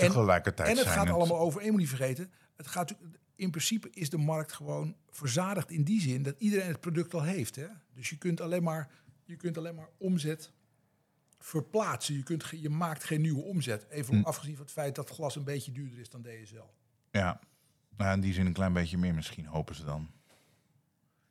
En 0.00 0.06
tegelijkertijd 0.06 0.68
En 0.68 0.76
het 0.76 0.86
gaat 0.86 1.08
allemaal 1.10 1.38
over, 1.38 1.60
één 1.60 1.70
moet 1.70 1.80
niet 1.80 1.88
vergeten, 1.88 2.32
het 2.56 2.66
gaat 2.66 2.94
in 3.34 3.50
principe 3.50 3.90
is 3.90 4.10
de 4.10 4.18
markt 4.18 4.52
gewoon 4.52 4.96
verzadigd 5.10 5.70
in 5.70 5.84
die 5.84 6.00
zin 6.00 6.22
dat 6.22 6.34
iedereen 6.38 6.68
het 6.68 6.80
product 6.80 7.14
al 7.14 7.22
heeft. 7.22 7.56
Hè? 7.56 7.66
Dus 7.94 8.10
je 8.10 8.16
kunt 8.16 8.40
alleen 8.40 8.62
maar, 8.62 8.90
je 9.24 9.36
kunt 9.36 9.58
alleen 9.58 9.74
maar 9.74 9.88
omzet 9.98 10.52
verplaatsen. 11.38 12.14
Je, 12.14 12.22
kunt, 12.22 12.48
je 12.50 12.68
maakt 12.68 13.04
geen 13.04 13.20
nieuwe 13.20 13.42
omzet. 13.42 13.86
Even 13.88 14.14
Hm. 14.14 14.24
afgezien 14.24 14.56
van 14.56 14.64
het 14.64 14.72
feit 14.72 14.94
dat 14.94 15.10
glas 15.10 15.36
een 15.36 15.44
beetje 15.44 15.72
duurder 15.72 15.98
is 15.98 16.10
dan 16.10 16.22
DSL. 16.22 16.70
Ja, 17.10 17.40
nou, 17.96 18.14
in 18.14 18.20
die 18.20 18.32
zin 18.32 18.46
een 18.46 18.52
klein 18.52 18.72
beetje 18.72 18.98
meer 18.98 19.14
misschien, 19.14 19.46
hopen 19.46 19.74
ze 19.74 19.84
dan. 19.84 20.10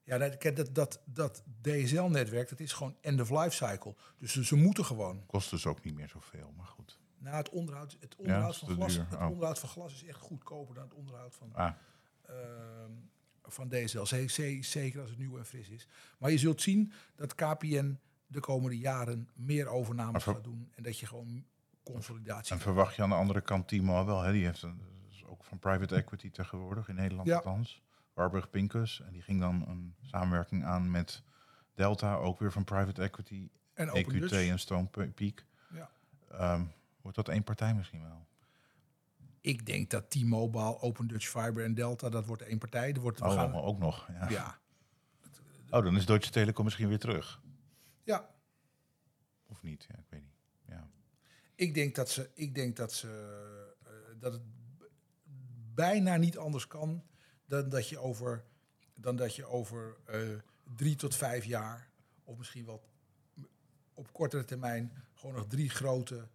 Ja, 0.04 0.17
dat, 0.17 0.56
dat, 0.56 0.76
dat, 0.76 1.02
dat 1.06 1.43
DSL-netwerk, 1.62 2.50
dat 2.50 2.60
is 2.60 2.74
gewoon 2.74 2.97
end-of-life 3.02 3.52
cycle. 3.65 3.95
Dus 4.17 4.32
ze, 4.32 4.45
ze 4.45 4.56
moeten 4.56 4.86
gewoon. 4.86 5.26
Kost 5.26 5.50
dus 5.50 5.65
ook 5.65 5.84
niet 5.84 5.95
meer 5.95 6.08
zoveel, 6.08 6.54
maar 6.58 6.65
goed. 6.65 7.00
Na 7.21 7.38
het 7.38 7.49
onderhoud, 7.49 7.97
het 7.99 8.15
onderhoud, 8.15 8.57
van, 8.57 8.69
glas, 8.69 8.93
duur. 8.93 9.05
het 9.10 9.19
Oh. 9.19 9.29
onderhoud 9.29 9.60
van 9.60 9.69
glas 9.69 9.93
is 9.93 10.03
echt 10.05 10.19
goedkoper 10.19 10.75
dan 10.75 10.84
het 10.84 10.93
onderhoud 10.93 11.36
van, 11.36 11.53
Ah, 11.53 11.71
ehm, 12.25 12.91
van 13.43 13.69
DSL. 13.69 14.03
Z- 14.03 14.25
z- 14.25 14.60
Zeker 14.60 15.01
als 15.01 15.10
het 15.10 15.19
nieuw 15.19 15.38
en 15.38 15.45
fris 15.45 15.69
is. 15.69 15.88
Maar 16.19 16.31
je 16.31 16.38
zult 16.38 16.62
zien 16.62 16.91
dat 17.15 17.36
KPN 17.36 17.99
de 18.27 18.39
komende 18.39 18.77
jaren 18.77 19.29
meer 19.36 19.67
overnames 19.67 20.23
gaat 20.23 20.43
doen. 20.43 20.71
En 20.75 20.84
dat 20.84 20.99
je 20.99 21.05
gewoon 21.05 21.45
consolidatie 21.84 22.53
en 22.55 22.62
verwacht 22.62 22.95
je 22.95 23.01
aan 23.03 23.10
de 23.10 23.15
andere 23.15 23.41
kant 23.41 23.67
Timo 23.67 24.05
wel, 24.05 24.21
hè? 24.21 24.31
die 24.31 24.45
heeft 24.45 24.62
een, 24.62 24.81
is 25.10 25.25
ook 25.25 25.43
van 25.43 25.60
private 25.60 25.95
equity 25.95 26.29
tegenwoordig, 26.31 26.88
in 26.89 26.95
Nederland 26.95 27.27
Ja. 27.27 27.36
althans. 27.36 27.81
Warburg 28.13 28.49
Pincus. 28.49 29.01
En 29.01 29.12
die 29.13 29.21
ging 29.21 29.39
dan 29.39 29.67
een 29.67 29.95
samenwerking 30.01 30.65
aan 30.65 30.91
met 30.91 31.23
Delta, 31.73 32.15
ook 32.15 32.39
weer 32.39 32.51
van 32.51 32.63
private 32.63 33.01
equity, 33.01 33.49
En 33.73 33.88
EQT 33.89 34.10
Dutch. 34.19 34.34
en 34.49 34.60
Stone 34.60 34.88
Peak. 35.15 35.45
Ja. 35.73 35.89
Ehm, 36.31 36.63
wordt 37.02 37.18
dat 37.18 37.30
één 37.30 37.44
partij 37.44 37.74
misschien 37.74 38.02
wel? 38.04 38.28
Ik 39.42 39.66
denk 39.66 39.90
dat 39.90 40.10
T-Mobile, 40.10 40.80
Open 40.82 41.08
Dutch 41.08 41.28
Fiber 41.28 41.64
en 41.64 41.74
Delta, 41.74 42.10
dat 42.10 42.26
wordt 42.26 42.42
één 42.42 42.58
partij. 42.58 42.94
Er 42.94 43.00
wordt, 43.00 43.22
Oh, 43.22 43.34
gaan, 43.34 43.54
ook 43.56 43.80
nog. 43.80 44.08
Ja. 44.08 44.30
ja. 44.30 44.60
Oh, 45.70 45.84
dan 45.84 45.96
is 45.96 46.06
Deutsche 46.06 46.32
Telekom 46.32 46.64
misschien 46.66 46.88
weer 46.88 47.00
terug. 47.00 47.42
ja, 48.04 48.30
Of 49.48 49.64
niet? 49.64 49.86
Ja, 49.90 49.98
ik 49.98 50.06
weet 50.10 50.22
niet. 50.22 50.36
Ja. 50.66 50.90
Ik 51.56 51.74
denk 51.74 51.96
dat 51.96 52.10
ze, 52.10 52.30
ik 52.34 52.56
denk 52.56 52.76
dat 52.76 52.94
ze 52.94 53.08
eh, 53.84 53.92
dat 54.20 54.34
het 54.34 54.42
bijna 55.74 56.16
niet 56.18 56.38
anders 56.38 56.68
kan 56.68 57.04
dan 57.46 57.70
dat 57.70 57.90
je 57.90 57.98
over, 58.00 58.44
dan 58.96 59.16
dat 59.16 59.36
je 59.36 59.46
over 59.46 59.98
eh, 60.06 60.20
drie 60.76 60.96
tot 60.96 61.16
vijf 61.16 61.46
jaar, 61.46 61.90
of 62.24 62.38
misschien 62.38 62.66
wel 62.66 62.84
m- 63.34 63.42
op 63.94 64.14
kortere 64.14 64.46
termijn, 64.46 64.92
gewoon 65.14 65.36
nog 65.36 65.48
drie 65.48 65.70
grote 65.70 66.28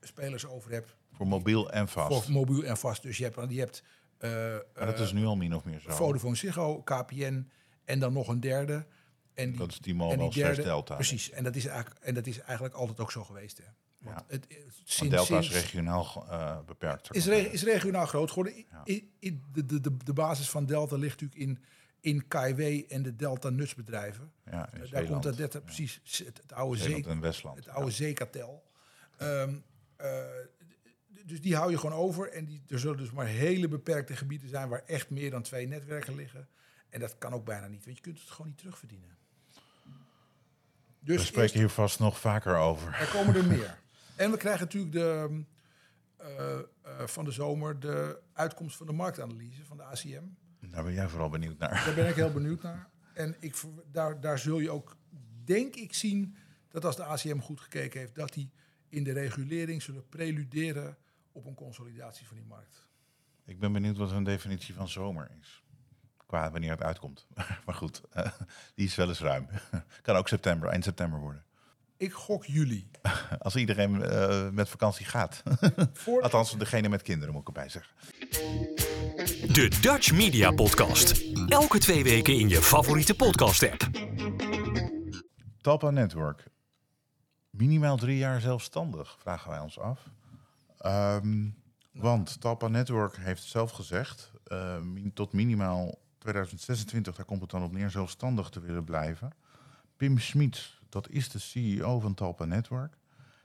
spelers 0.00 0.46
over 0.46 0.70
hebt. 0.72 0.94
Voor 1.12 1.26
mobiel 1.26 1.70
en 1.70 1.88
vast. 1.88 2.24
Voor 2.24 2.32
mobiel 2.32 2.64
en 2.64 2.76
vast. 2.76 3.02
Dus 3.02 3.16
je 3.18 3.24
hebt, 3.24 3.50
je 3.52 3.58
hebt 3.58 3.82
eh, 4.18 4.30
Maar 4.30 4.86
dat 4.86 4.94
eh, 4.94 5.00
is 5.00 5.12
nu 5.12 5.24
al 5.24 5.36
min 5.36 5.54
of 5.54 5.64
meer 5.64 5.80
zo. 5.80 5.90
Vodafone 5.90 6.34
Ziggo, 6.34 6.82
KPN 6.82 7.50
en 7.84 7.98
dan 7.98 8.12
nog 8.12 8.28
een 8.28 8.40
derde. 8.40 8.86
En 9.34 9.48
die, 9.50 9.58
Dat 9.58 9.70
is 9.70 9.78
die 9.78 9.94
slash 9.94 10.34
derde, 10.34 10.62
Delta. 10.62 10.94
Precies, 10.94 11.30
en 11.30 11.44
dat, 11.44 11.56
is 11.56 11.66
eigenlijk, 11.66 12.00
en 12.04 12.14
dat 12.14 12.26
is 12.26 12.40
eigenlijk 12.40 12.74
altijd 12.74 13.00
ook 13.00 13.12
zo 13.12 13.24
geweest. 13.24 13.58
Hè. 13.58 13.64
Want 13.98 14.16
Ja. 14.16 14.24
het, 14.28 14.46
Want 14.48 14.72
sinds, 14.84 15.14
Delta 15.14 15.38
is 15.38 15.50
regionaal 15.52 16.26
eh, 16.30 16.58
beperkt. 16.66 17.14
is, 17.14 17.26
re- 17.26 17.36
is 17.36 17.62
regionaal 17.62 18.06
groot 18.06 18.28
geworden. 18.28 18.58
I- 18.58 18.66
Ja. 18.70 18.82
I- 18.86 19.10
I- 19.20 19.40
de, 19.52 19.66
de, 19.66 19.80
de, 19.80 19.96
de 19.96 20.12
basis 20.12 20.50
van 20.50 20.66
Delta 20.66 20.96
ligt 20.96 21.20
natuurlijk 21.20 21.50
in, 21.50 21.64
in 22.00 22.28
KW 22.28 22.60
en 22.88 23.02
de 23.02 23.16
Delta 23.16 23.48
nutsbedrijven. 23.50 24.32
ja, 24.44 24.72
in 24.72 24.86
Daar 24.90 25.04
komt 25.04 25.22
dat 25.22 25.36
Ja. 25.36 25.60
precies 25.60 26.00
het, 26.26 26.38
het 26.42 26.52
oude 26.52 26.78
Zeeland 26.80 27.04
zee, 27.04 27.12
en 27.12 27.20
Westland. 27.20 27.56
het 27.56 27.68
oude 27.68 27.90
zeekartel. 27.90 28.62
Ehm, 29.16 29.54
eh, 29.96 30.24
dus 31.24 31.40
die 31.40 31.56
hou 31.56 31.70
je 31.70 31.78
gewoon 31.78 31.96
over. 31.98 32.32
En 32.32 32.44
die, 32.44 32.62
er 32.68 32.78
zullen 32.78 32.96
dus 32.96 33.10
maar 33.10 33.26
hele 33.26 33.68
beperkte 33.68 34.16
gebieden 34.16 34.48
zijn 34.48 34.68
waar 34.68 34.82
echt 34.86 35.10
meer 35.10 35.30
dan 35.30 35.42
twee 35.42 35.66
netwerken 35.66 36.14
liggen. 36.14 36.48
En 36.88 37.00
dat 37.00 37.18
kan 37.18 37.32
ook 37.32 37.44
bijna 37.44 37.66
niet, 37.66 37.84
want 37.84 37.96
je 37.96 38.02
kunt 38.02 38.20
het 38.20 38.30
gewoon 38.30 38.46
niet 38.46 38.58
terugverdienen. 38.58 39.18
We 40.98 41.06
Dus 41.16 41.20
spreken 41.26 41.42
eerst, 41.42 41.54
hier 41.54 41.68
vast 41.68 41.98
nog 41.98 42.18
vaker 42.20 42.56
over. 42.56 42.94
er 42.94 43.08
komen 43.12 43.34
er 43.34 43.44
meer. 43.56 43.78
En 44.16 44.30
we 44.30 44.36
krijgen 44.36 44.60
natuurlijk 44.64 44.92
de, 44.92 45.42
eh, 46.16 46.58
eh, 46.82 47.06
van 47.06 47.24
de 47.24 47.30
zomer 47.30 47.80
de 47.80 48.20
uitkomst 48.32 48.76
van 48.76 48.86
de 48.86 48.92
marktanalyse 48.92 49.64
van 49.64 49.76
de 49.76 49.82
ACM. 49.82 50.24
Daar 50.60 50.84
ben 50.84 50.92
jij 50.92 51.08
vooral 51.08 51.28
benieuwd 51.28 51.58
naar. 51.58 51.84
Daar 51.84 51.94
ben 51.94 52.08
ik 52.08 52.14
heel 52.14 52.32
benieuwd 52.40 52.62
naar. 52.62 52.88
En 53.14 53.36
ik, 53.40 53.54
daar, 53.92 54.20
daar 54.20 54.38
zul 54.38 54.58
je 54.58 54.70
ook, 54.70 54.96
denk 55.44 55.74
ik 55.76 55.94
zien 55.94 56.36
dat 56.68 56.84
als 56.84 56.96
de 56.96 57.04
ACM 57.04 57.38
goed 57.38 57.60
gekeken 57.60 58.00
heeft, 58.00 58.14
dat 58.14 58.32
die 58.32 58.50
in 58.88 59.04
de 59.04 59.12
regulering 59.12 59.82
zullen 59.82 60.08
preluderen 60.08 60.96
op 61.32 61.46
een 61.46 61.54
consolidatie 61.54 62.26
van 62.26 62.36
die 62.36 62.46
markt. 62.46 62.88
Ik 63.44 63.58
ben 63.58 63.72
benieuwd 63.72 63.96
wat 63.96 64.10
hun 64.10 64.24
definitie 64.24 64.74
van 64.74 64.88
zomer 64.88 65.30
is. 65.40 65.64
Qua 66.26 66.50
wanneer 66.50 66.70
het 66.70 66.82
uitkomt. 66.82 67.26
maar 67.66 67.74
goed, 67.74 68.02
eh, 68.10 68.32
die 68.74 68.86
is 68.86 68.94
wel 68.94 69.08
eens 69.08 69.20
ruim. 69.20 69.46
kan 70.02 70.16
ook 70.16 70.28
september, 70.28 70.68
eind 70.68 70.84
september 70.84 71.20
worden. 71.20 71.44
Ik 71.96 72.12
gok 72.12 72.44
juli. 72.44 72.90
Als 73.38 73.56
iedereen 73.56 74.02
eh, 74.02 74.48
met 74.50 74.68
vakantie 74.68 75.06
gaat. 75.06 75.42
Voor, 75.92 76.22
Althans, 76.22 76.58
degene 76.58 76.88
met 76.88 77.02
kinderen 77.02 77.32
moet 77.32 77.42
ik 77.42 77.48
erbij 77.48 77.68
zeggen. 77.68 77.94
De 79.10 79.78
Dutch 79.80 80.12
Media 80.12 80.50
Podcast. 80.50 81.24
Elke 81.46 81.78
twee 81.78 82.04
weken 82.04 82.38
in 82.38 82.48
je 82.48 82.62
favoriete 82.62 83.14
podcast-app. 83.14 83.88
Talpa 85.60 85.90
Network. 85.90 86.44
Minimaal 87.50 87.96
drie 87.96 88.18
jaar 88.18 88.40
zelfstandig, 88.40 89.16
vragen 89.18 89.50
wij 89.50 89.58
ons 89.58 89.78
af. 89.78 90.10
Ehm, 90.78 91.48
want 91.92 92.40
Talpa 92.40 92.68
Network 92.68 93.16
heeft 93.16 93.42
zelf 93.42 93.70
gezegd, 93.70 94.32
eh, 94.44 94.76
tot 95.14 95.32
minimaal 95.32 95.98
2026, 96.18 97.16
daar 97.16 97.26
komt 97.26 97.40
het 97.40 97.50
dan 97.50 97.62
op 97.62 97.72
neer, 97.72 97.90
zelfstandig 97.90 98.48
te 98.48 98.60
willen 98.60 98.84
blijven. 98.84 99.32
Pim 99.96 100.18
Schmid, 100.18 100.78
dat 100.88 101.08
is 101.08 101.28
de 101.28 101.38
CEO 101.38 102.00
van 102.00 102.14
Talpa 102.14 102.44
Network. 102.44 102.98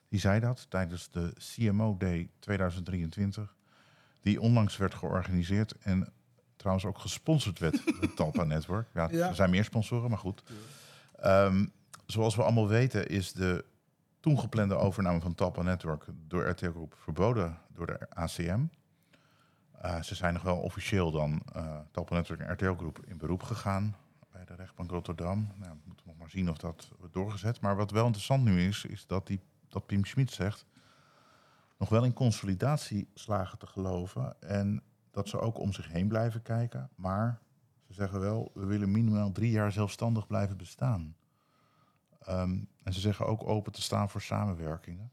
Die 0.10 0.20
zei 0.20 0.40
dat 0.40 0.66
tijdens 0.70 1.10
de 1.12 1.34
CMO 1.38 1.98
Day 1.98 2.30
2023, 2.40 3.55
die 4.26 4.42
onlangs 4.42 4.78
werd 4.78 4.96
georganiseerd 4.96 5.76
en 5.80 6.14
trouwens 6.56 6.86
ook 6.86 6.98
gesponsord 6.98 7.60
werd 7.60 7.86
door 7.86 8.14
Talpa 8.14 8.44
Network. 8.56 8.88
Ja, 8.94 9.08
Ja. 9.12 9.28
Er 9.28 9.36
zijn 9.36 9.50
meer 9.50 9.64
sponsoren, 9.64 10.10
maar 10.10 10.20
goed. 10.20 10.44
Ehm, 11.16 11.66
zoals 12.06 12.36
we 12.36 12.44
allemaal 12.44 12.68
weten 12.68 13.08
is 13.08 13.34
de 13.34 13.66
toen 14.20 14.40
geplande 14.40 14.76
overname 14.76 15.22
van 15.22 15.36
Talpa 15.36 15.62
Network 15.62 16.06
door 16.28 16.48
RTL 16.48 16.70
Groep 16.70 16.96
verboden 17.00 17.58
door 17.74 17.86
de 17.86 18.10
ACM. 18.10 18.66
Eh, 19.82 20.02
ze 20.02 20.16
zijn 20.16 20.34
nog 20.34 20.44
wel 20.44 20.58
officieel 20.58 21.12
dan 21.12 21.42
eh 21.54 21.78
Talpa 21.92 22.16
Network 22.16 22.40
en 22.40 22.54
RTL 22.54 22.74
Groep 22.74 23.00
in 23.06 23.18
beroep 23.18 23.44
gegaan 23.44 23.96
bij 24.32 24.46
de 24.46 24.56
rechtbank 24.56 24.92
Rotterdam. 24.92 25.52
Nou, 25.56 25.72
we 25.72 25.84
moeten 25.86 26.08
nog 26.08 26.18
maar 26.18 26.30
zien 26.30 26.50
of 26.50 26.58
dat 26.58 26.92
wordt 27.00 27.14
doorgezet. 27.14 27.62
Maar 27.62 27.76
wat 27.76 27.92
wel 27.92 28.06
interessant 28.06 28.44
nu 28.44 28.62
is, 28.62 28.86
is 28.86 29.06
dat, 29.08 29.28
die, 29.28 29.40
dat 29.68 29.86
Pim 29.86 30.06
Schmid 30.06 30.32
zegt 30.32 30.66
nog 31.78 31.90
wel 31.90 32.04
in 32.04 32.14
consolidatie 32.14 33.10
slagen 33.14 33.58
te 33.58 33.68
geloven. 33.68 34.42
En 34.42 34.84
dat 35.12 35.30
ze 35.30 35.40
ook 35.40 35.60
om 35.60 35.74
zich 35.74 35.88
heen 35.88 36.08
blijven 36.08 36.42
kijken. 36.42 36.90
Maar 36.96 37.42
ze 37.88 37.94
zeggen 37.94 38.20
wel, 38.20 38.52
we 38.54 38.66
willen 38.66 38.92
minimaal 38.92 39.32
drie 39.32 39.52
jaar 39.52 39.72
zelfstandig 39.72 40.28
blijven 40.28 40.58
bestaan. 40.58 41.16
Ehm, 42.20 42.64
en 42.84 42.94
ze 42.94 43.00
zeggen 43.00 43.26
ook 43.26 43.48
open 43.48 43.72
te 43.72 43.82
staan 43.82 44.10
voor 44.10 44.22
samenwerkingen. 44.22 45.12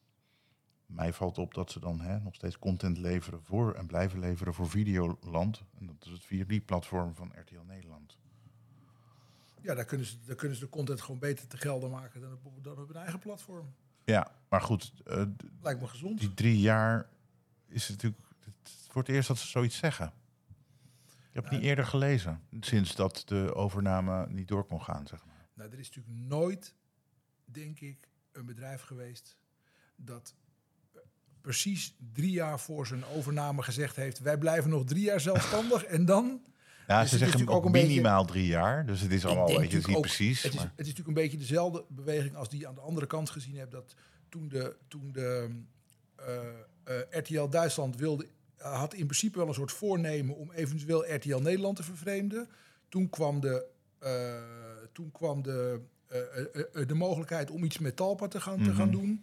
Mij 0.86 1.12
valt 1.12 1.38
op 1.38 1.54
dat 1.54 1.70
ze 1.70 1.80
dan 1.80 2.00
hè, 2.00 2.20
nog 2.20 2.34
steeds 2.34 2.58
content 2.58 2.98
leveren 2.98 3.42
voor 3.42 3.74
en 3.74 3.86
blijven 3.86 4.18
leveren 4.18 4.54
voor 4.54 4.68
Videoland. 4.68 5.62
En 5.78 5.86
dat 5.86 6.06
is 6.06 6.10
het 6.10 6.24
4D-platform 6.24 7.14
van 7.14 7.32
RTL 7.34 7.64
Nederland. 7.66 8.18
ja, 9.60 9.74
daar 9.74 9.84
kunnen, 9.84 10.06
ze, 10.06 10.16
daar 10.26 10.36
kunnen 10.36 10.56
ze 10.56 10.64
de 10.64 10.70
content 10.70 11.00
gewoon 11.00 11.20
beter 11.20 11.46
te 11.46 11.56
gelden 11.56 11.90
maken 11.90 12.20
dan 12.20 12.32
op, 12.32 12.64
dan 12.64 12.78
op 12.78 12.94
eigen 12.94 13.18
platform. 13.18 13.74
Ja, 14.04 14.30
maar 14.48 14.60
goed, 14.60 14.92
eh, 15.04 15.22
Lijkt 15.62 15.80
me 15.80 15.88
gezond. 15.88 16.18
die 16.20 16.34
drie 16.34 16.58
jaar 16.58 17.08
is 17.66 17.88
natuurlijk 17.88 18.22
het 18.44 18.70
voor 18.88 19.02
het 19.02 19.10
eerst 19.10 19.28
dat 19.28 19.38
ze 19.38 19.46
zoiets 19.46 19.76
zeggen. 19.76 20.12
Ik 21.06 21.38
heb 21.38 21.44
het 21.44 21.52
niet 21.52 21.62
eerder 21.62 21.86
gelezen, 21.86 22.40
sinds 22.60 22.94
dat 22.94 23.22
de 23.26 23.54
overname 23.54 24.26
niet 24.28 24.48
door 24.48 24.64
kon 24.64 24.82
gaan, 24.82 25.06
zeg 25.06 25.24
maar. 25.26 25.46
Nou, 25.54 25.70
er 25.72 25.78
is 25.78 25.90
natuurlijk 25.90 26.16
nooit, 26.28 26.74
denk 27.44 27.80
ik, 27.80 28.08
een 28.32 28.46
bedrijf 28.46 28.82
geweest 28.82 29.36
dat 29.96 30.34
eh, 30.92 31.00
precies 31.40 31.96
drie 32.12 32.30
jaar 32.30 32.60
voor 32.60 32.86
zijn 32.86 33.04
overname 33.04 33.62
gezegd 33.62 33.96
heeft: 33.96 34.18
wij 34.18 34.38
blijven 34.38 34.70
nog 34.70 34.84
drie 34.84 35.02
jaar 35.02 35.20
zelfstandig 35.20 35.84
en 35.84 36.04
dan. 36.04 36.42
Ja, 36.86 37.00
Dus 37.00 37.10
ze 37.10 37.18
zeggen 37.18 37.38
natuurlijk 37.38 37.66
ook 37.66 37.72
beetje- 37.72 37.88
minimaal 37.88 38.24
drie 38.24 38.46
jaar, 38.46 38.86
dus 38.86 39.00
het 39.00 39.10
is 39.12 39.24
allemaal, 39.24 39.46
weet 39.46 39.56
je, 39.56 39.62
het 39.62 39.72
is 39.72 39.86
niet 39.86 39.96
ook- 39.96 40.02
precies. 40.02 40.42
Het 40.42 40.52
is, 40.52 40.58
maar- 40.58 40.68
het 40.76 40.86
is 40.86 40.86
natuurlijk 40.86 41.16
een 41.16 41.22
beetje 41.22 41.38
dezelfde 41.38 41.84
beweging 41.88 42.34
als 42.36 42.48
die 42.48 42.60
je 42.60 42.66
aan 42.66 42.74
de 42.74 42.80
andere 42.80 43.06
kant 43.06 43.30
gezien 43.30 43.56
hebt. 43.56 43.70
Dat 43.70 43.94
toen 44.28 44.48
de, 44.48 44.76
toen 44.88 45.12
de 45.12 45.48
eh, 46.16 46.36
eh, 46.84 47.00
RTL 47.10 47.48
Duitsland 47.48 47.96
wilde, 47.96 48.26
had 48.56 48.94
in 48.94 49.04
principe 49.06 49.38
wel 49.38 49.48
een 49.48 49.54
soort 49.54 49.72
voornemen 49.72 50.36
om 50.36 50.52
eventueel 50.52 51.14
RTL 51.14 51.38
Nederland 51.38 51.76
te 51.76 51.82
vervreemden. 51.82 52.48
Toen 52.88 53.10
kwam 53.10 53.40
de, 53.40 53.64
eh, 53.98 54.42
toen 54.92 55.10
kwam 55.12 55.42
de, 55.42 55.80
de 56.86 56.94
mogelijkheid 56.94 57.50
om 57.50 57.64
iets 57.64 57.78
met 57.78 57.96
Talpa 57.96 58.28
te 58.28 58.40
gaan, 58.40 58.62
te 58.62 58.74
gaan 58.74 58.90
doen. 58.90 59.22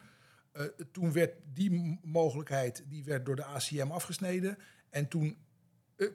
Eh, 0.51 0.63
toen 0.91 1.11
werd 1.11 1.33
die 1.53 1.99
mogelijkheid 2.03 2.83
die 2.87 3.03
werd 3.03 3.25
door 3.25 3.35
de 3.35 3.45
ACM 3.45 3.91
afgesneden. 3.91 4.57
En 4.89 5.07
toen 5.07 5.37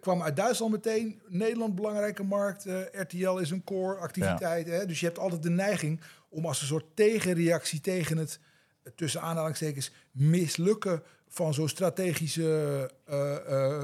kwam 0.01 0.23
uit 0.23 0.37
Duitsland 0.37 0.73
meteen 0.73 1.21
Nederland 1.29 1.75
belangrijke 1.75 2.23
markt. 2.23 2.67
eh, 2.67 2.81
RTL 2.93 3.37
is 3.37 3.51
een 3.51 3.65
core 3.65 3.97
activiteit. 3.99 4.67
Hè? 4.67 4.87
Dus 4.87 5.01
je 5.01 5.07
hebt 5.07 5.19
altijd 5.19 5.43
de 5.43 5.51
neiging 5.51 6.01
om 6.29 6.47
als 6.47 6.61
een 6.61 6.67
soort 6.67 6.87
tegenreactie 6.95 7.81
tegen 7.81 8.17
het 8.17 8.39
eh, 8.83 8.93
tussen 8.97 9.21
aanhalingstekens 9.21 9.93
mislukken 10.11 11.03
van 11.29 11.55
zo'n 11.55 11.69
strategische 11.69 12.91
eh, 13.05 13.37
eh, 13.37 13.83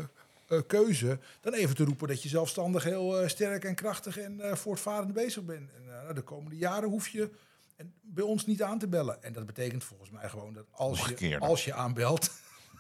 eh, 0.49 0.61
keuze, 0.67 1.19
dan 1.41 1.53
even 1.53 1.77
te 1.77 1.85
roepen 1.85 2.09
dat 2.09 2.23
je 2.23 2.29
zelfstandig 2.29 2.85
heel 2.85 3.21
eh, 3.21 3.29
sterk 3.29 3.65
en 3.65 3.75
krachtig 3.75 4.19
en 4.19 4.41
eh, 4.41 4.55
voortvarend 4.55 5.13
bezig 5.13 5.43
bent. 5.45 5.71
En 5.73 6.09
eh, 6.09 6.15
de 6.15 6.23
komende 6.23 6.57
jaren 6.57 6.89
hoef 6.89 7.09
je 7.09 7.31
en 7.77 7.93
bij 8.01 8.25
ons 8.25 8.47
niet 8.47 8.63
aan 8.63 8.79
te 8.79 8.89
bellen. 8.89 9.23
En 9.23 9.33
dat 9.33 9.47
betekent 9.47 9.85
volgens 9.85 10.11
mij 10.11 10.29
gewoon 10.29 10.53
dat 10.53 10.67
als 10.71 11.13
je, 11.19 11.39
als 11.39 11.65
je 11.65 11.73
aanbelt, 11.75 12.31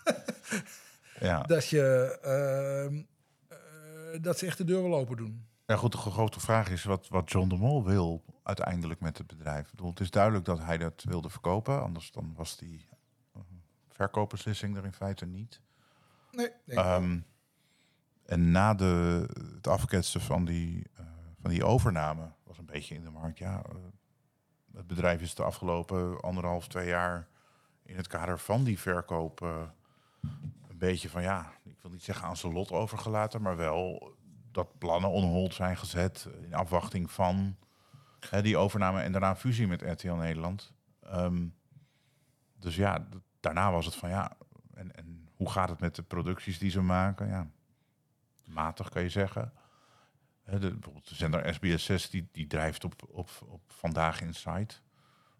ja. 1.20 1.42
dat, 1.42 1.68
je, 1.68 2.18
ehm, 2.22 2.94
eh, 2.96 3.00
dat 4.20 4.38
ze 4.38 4.46
echt 4.46 4.58
de 4.58 4.64
deur 4.64 4.82
wel 4.82 4.94
open 4.94 5.16
doen. 5.16 5.46
Ja, 5.66 5.76
goed, 5.76 5.92
de 5.92 5.98
grote 5.98 6.40
vraag 6.40 6.68
is 6.70 6.84
wat, 6.84 7.08
wat 7.08 7.30
John 7.30 7.48
de 7.48 7.56
Mol 7.56 7.84
wil 7.84 8.24
uiteindelijk 8.42 9.00
met 9.00 9.18
het 9.18 9.26
bedrijf. 9.26 9.64
Ik 9.64 9.70
bedoel, 9.70 9.90
het 9.90 10.00
is 10.00 10.10
duidelijk 10.10 10.44
dat 10.44 10.58
hij 10.58 10.78
dat 10.78 11.04
wilde 11.08 11.30
verkopen, 11.30 11.82
anders 11.82 12.12
dan 12.12 12.32
was 12.36 12.56
die 12.56 12.88
eh, 13.34 13.40
verkoopbeslissing 13.88 14.76
er 14.76 14.84
in 14.84 14.92
feite 14.92 15.26
niet. 15.26 15.60
Nee, 16.32 16.50
Ehm, 16.66 17.18
en 18.26 18.50
na 18.50 18.74
de, 18.74 19.26
het 19.54 19.66
afketsen 19.66 20.20
van 20.20 20.44
die, 20.44 20.86
eh, 20.96 21.04
van 21.40 21.50
die 21.50 21.64
overname 21.64 22.32
was 22.42 22.58
een 22.58 22.66
beetje 22.66 22.94
in 22.94 23.04
de 23.04 23.10
markt. 23.10 23.38
Ja, 23.38 23.62
eh, 23.68 23.74
het 24.74 24.86
bedrijf 24.86 25.20
is 25.20 25.34
de 25.34 25.42
afgelopen 25.42 26.20
anderhalf, 26.20 26.68
twee 26.68 26.88
jaar 26.88 27.28
in 27.82 27.96
het 27.96 28.06
kader 28.06 28.38
van 28.38 28.64
die 28.64 28.78
verkoop 28.78 29.42
eh, 29.42 29.62
beetje 30.80 31.08
van 31.08 31.22
ja, 31.22 31.52
ik 31.64 31.76
wil 31.82 31.90
niet 31.90 32.04
zeggen 32.04 32.26
aan 32.26 32.36
zijn 32.36 32.52
lot 32.52 32.70
overgelaten, 32.70 33.42
maar 33.42 33.56
wel 33.56 34.12
dat 34.52 34.78
plannen 34.78 35.10
on 35.10 35.24
hold 35.24 35.54
zijn 35.54 35.76
gezet 35.76 36.28
in 36.42 36.54
afwachting 36.54 37.10
van 37.10 37.56
hè, 38.28 38.42
die 38.42 38.56
overname 38.56 39.00
en 39.00 39.12
daarna 39.12 39.36
fusie 39.36 39.66
met 39.66 39.82
RTL 39.82 40.12
Nederland. 40.12 40.72
Ehm, 41.00 41.48
dus 42.58 42.76
ja, 42.76 43.08
daarna 43.40 43.72
was 43.72 43.84
het 43.84 43.94
van 43.94 44.08
ja, 44.08 44.36
en, 44.74 44.96
en 44.96 45.28
hoe 45.36 45.50
gaat 45.50 45.68
het 45.68 45.80
met 45.80 45.94
de 45.94 46.02
producties 46.02 46.58
die 46.58 46.70
ze 46.70 46.80
maken? 46.80 47.28
Ja, 47.28 47.50
matig 48.44 48.88
kan 48.88 49.02
je 49.02 49.08
zeggen. 49.08 49.52
Hè, 50.44 50.58
de, 50.58 50.70
bijvoorbeeld 50.70 51.08
de 51.08 51.14
zender 51.14 51.54
SBS 51.54 51.84
6 51.84 52.10
die, 52.10 52.28
die 52.32 52.46
drijft 52.46 52.84
op, 52.84 52.94
op, 53.08 53.30
op 53.46 53.62
Vandaag 53.66 54.20
Inside. 54.20 54.74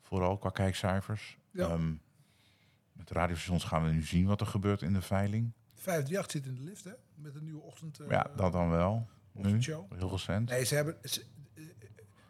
Vooral 0.03 0.39
qua 0.39 0.51
kijkcijfers. 0.51 1.39
Ja. 1.51 1.69
Ehm, 1.69 1.93
met 3.01 3.11
radiostations 3.11 3.65
gaan 3.65 3.85
we 3.85 3.91
nu 3.91 4.03
zien 4.03 4.27
wat 4.27 4.41
er 4.41 4.47
gebeurt 4.47 4.83
in 4.83 4.93
de 4.93 5.01
veiling. 5.03 5.53
538 5.75 6.31
zit 6.31 6.47
in 6.47 6.55
de 6.55 6.71
lift, 6.71 6.85
hè? 6.85 6.93
Met 7.15 7.35
een 7.35 7.45
nieuwe 7.45 7.61
ochtend. 7.63 7.99
eh, 8.01 8.09
ja, 8.11 8.31
dat 8.37 8.53
dan 8.53 8.71
wel. 8.71 9.09
Nu, 9.33 9.41
ochtendshow. 9.43 9.93
heel 9.95 10.11
recent. 10.11 10.49
Nee, 10.49 10.65
ze 10.65 10.75
hebben, 10.75 10.97
ze- 11.03 11.25
eh, 11.55 11.63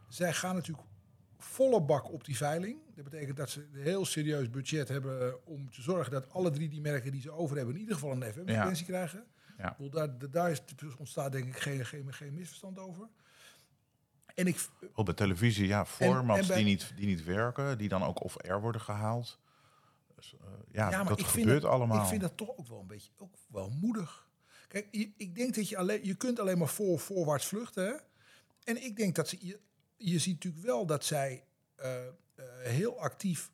zij 0.09 0.33
gaan 0.33 0.55
natuurlijk 0.55 0.87
volle 1.39 1.83
bak 1.83 2.13
op 2.13 2.25
die 2.25 2.37
veiling. 2.37 2.79
Dat 2.95 3.05
betekent 3.05 3.37
dat 3.37 3.51
ze 3.51 3.69
een 3.73 3.83
heel 3.83 4.05
serieus 4.05 4.51
budget 4.51 4.89
hebben 4.89 5.27
eh, 5.29 5.33
om 5.45 5.71
te 5.71 5.83
zorgen 5.83 6.13
dat 6.13 6.31
alle 6.33 6.51
drie 6.51 6.69
die 6.69 6.81
merken 6.81 7.13
die 7.13 7.21
ze 7.21 7.31
over 7.31 7.57
hebben 7.57 7.75
in 7.75 7.81
ieder 7.81 7.95
geval 7.95 8.11
een 8.13 8.23
FM-frequentie 8.33 8.85
krijgen. 8.87 9.25
Ja. 9.59 9.71
Ik 9.71 9.77
bedoel, 9.77 9.91
daar, 9.91 10.31
daar 10.31 10.51
is, 10.51 10.61
ontstaat 10.99 11.33
denk 11.33 11.45
ik 11.47 11.57
geen, 11.59 11.87
geen, 11.87 12.13
geen 12.15 12.35
misverstand 12.35 12.79
over. 12.79 13.09
En 14.35 14.47
ik, 14.47 14.69
Op 14.95 15.07
de 15.07 15.15
televisie, 15.15 15.67
ja, 15.67 15.87
formats 15.87 16.41
en 16.41 16.47
bij- 16.47 16.57
die, 16.57 16.65
niet, 16.65 16.93
die 16.97 17.07
niet 17.07 17.25
werken, 17.25 17.79
die 17.79 17.89
dan 17.89 18.03
ook 18.03 18.23
off-air 18.25 18.61
worden 18.61 18.81
gehaald. 18.81 19.39
Dus, 20.21 20.35
eh, 20.41 20.47
ja, 20.73 20.91
ja, 20.91 20.99
maar 20.99 21.09
dat 21.09 21.19
ik 21.21 21.27
vind 21.27 21.45
gebeurt 21.45 21.63
dat, 21.63 21.71
allemaal. 21.71 22.03
Ik 22.03 22.09
vind 22.09 22.21
dat 22.21 22.37
toch 22.37 22.49
ook 22.57 22.69
wel 22.69 22.81
een 22.81 22.87
beetje 22.87 23.11
ook 23.19 23.35
wel 23.49 23.71
moedig. 23.71 24.29
Kijk, 24.69 24.89
je, 24.91 25.11
ik 25.17 25.35
denk 25.35 25.55
dat 25.55 25.69
je 25.69 25.77
alleen, 25.77 26.05
je 26.05 26.15
kunt 26.15 26.41
alleen 26.41 26.59
maar 26.59 26.69
voor, 26.69 26.99
voorwaarts 26.99 27.47
vluchten. 27.47 27.85
Hè? 27.85 27.93
En 28.65 28.85
ik 28.85 28.97
denk 28.97 29.15
dat 29.15 29.29
ze, 29.29 29.37
je, 29.41 29.59
je 29.97 30.19
ziet 30.19 30.35
natuurlijk 30.35 30.65
wel 30.65 30.87
dat 30.87 31.05
zij 31.05 31.45
eh, 31.77 32.07
eh, 32.07 32.13
heel 32.63 33.01
actief 33.01 33.51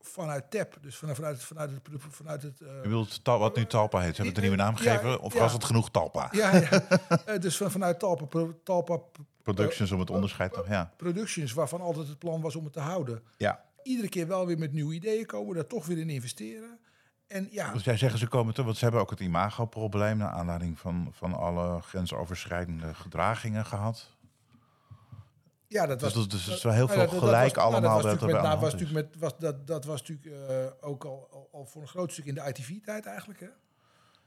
vanuit 0.00 0.50
TEP, 0.50 0.78
dus 0.80 0.96
vanuit, 0.96 1.16
vanuit, 1.16 1.42
vanuit 1.42 1.70
het... 1.70 1.80
Vanuit 2.10 2.42
het 2.42 2.60
eh, 2.60 2.84
Je 2.84 3.06
tal- 3.22 3.38
wat 3.38 3.56
nu 3.56 3.66
Talpa 3.66 4.00
heet. 4.00 4.16
Ze 4.16 4.22
hebben 4.22 4.26
het 4.26 4.36
een 4.36 4.42
nieuwe 4.50 4.56
naam 4.56 4.84
Ja, 4.84 4.96
gegeven? 4.96 5.20
Of 5.20 5.32
ja. 5.34 5.40
was 5.40 5.52
het 5.52 5.64
genoeg 5.64 5.90
Talpa? 5.90 6.28
ja, 6.32 6.56
ja. 6.56 7.38
Dus 7.38 7.56
van, 7.56 7.70
vanuit 7.70 7.98
Talpa, 7.98 8.46
Talpa 8.64 9.00
Productions 9.42 9.92
om 9.92 10.00
het 10.00 10.10
onderscheid 10.10 10.52
te... 10.52 10.64
Ja. 10.68 10.92
Productions, 10.96 11.52
waarvan 11.52 11.80
altijd 11.80 12.08
het 12.08 12.18
plan 12.18 12.40
was 12.40 12.56
om 12.56 12.64
het 12.64 12.72
te 12.72 12.80
houden. 12.80 13.22
ja. 13.36 13.64
Iedere 13.86 14.08
keer 14.08 14.26
wel 14.26 14.46
weer 14.46 14.58
met 14.58 14.72
nieuwe 14.72 14.94
ideeën 14.94 15.26
komen, 15.26 15.54
daar 15.54 15.66
toch 15.66 15.86
weer 15.86 15.98
in 15.98 16.10
investeren. 16.10 16.78
En 17.26 17.48
ja, 17.50 17.72
Dus 17.72 17.84
jij 17.84 17.96
zegt 17.96 18.18
ze 18.18 18.26
komen 18.26 18.54
te... 18.54 18.62
Want 18.64 18.76
ze 18.76 18.82
hebben 18.84 19.00
ook 19.02 19.10
het 19.10 19.20
imagoprobleem... 19.20 20.16
naar 20.16 20.30
aanleiding 20.30 20.78
van, 20.78 21.08
van 21.12 21.34
alle 21.34 21.80
grensoverschrijdende 21.82 22.94
gedragingen 22.94 23.66
gehad. 23.66 24.16
ja 25.68 25.86
dat 25.86 26.00
Dus 26.00 26.14
was... 26.14 26.28
dus 26.28 26.44
het 26.46 26.54
is 26.56 26.62
wel 26.62 26.72
heel 26.72 26.88
veel 26.88 27.08
gelijk 27.08 27.56
allemaal 27.56 28.02
dat 28.02 28.60
was 28.60 28.72
natuurlijk 28.72 28.92
met, 28.92 29.18
was 29.18 29.38
dat, 29.38 29.66
dat 29.66 29.84
was 29.84 30.02
natuurlijk 30.02 30.48
eh, 30.50 30.66
ook 30.88 31.04
al, 31.04 31.28
al, 31.32 31.48
al 31.52 31.64
voor 31.66 31.82
een 31.82 31.88
groot 31.88 32.12
stuk 32.12 32.24
in 32.24 32.34
de 32.34 32.44
ITV-tijd 32.48 33.06
eigenlijk. 33.06 33.40
Hè? 33.40 33.48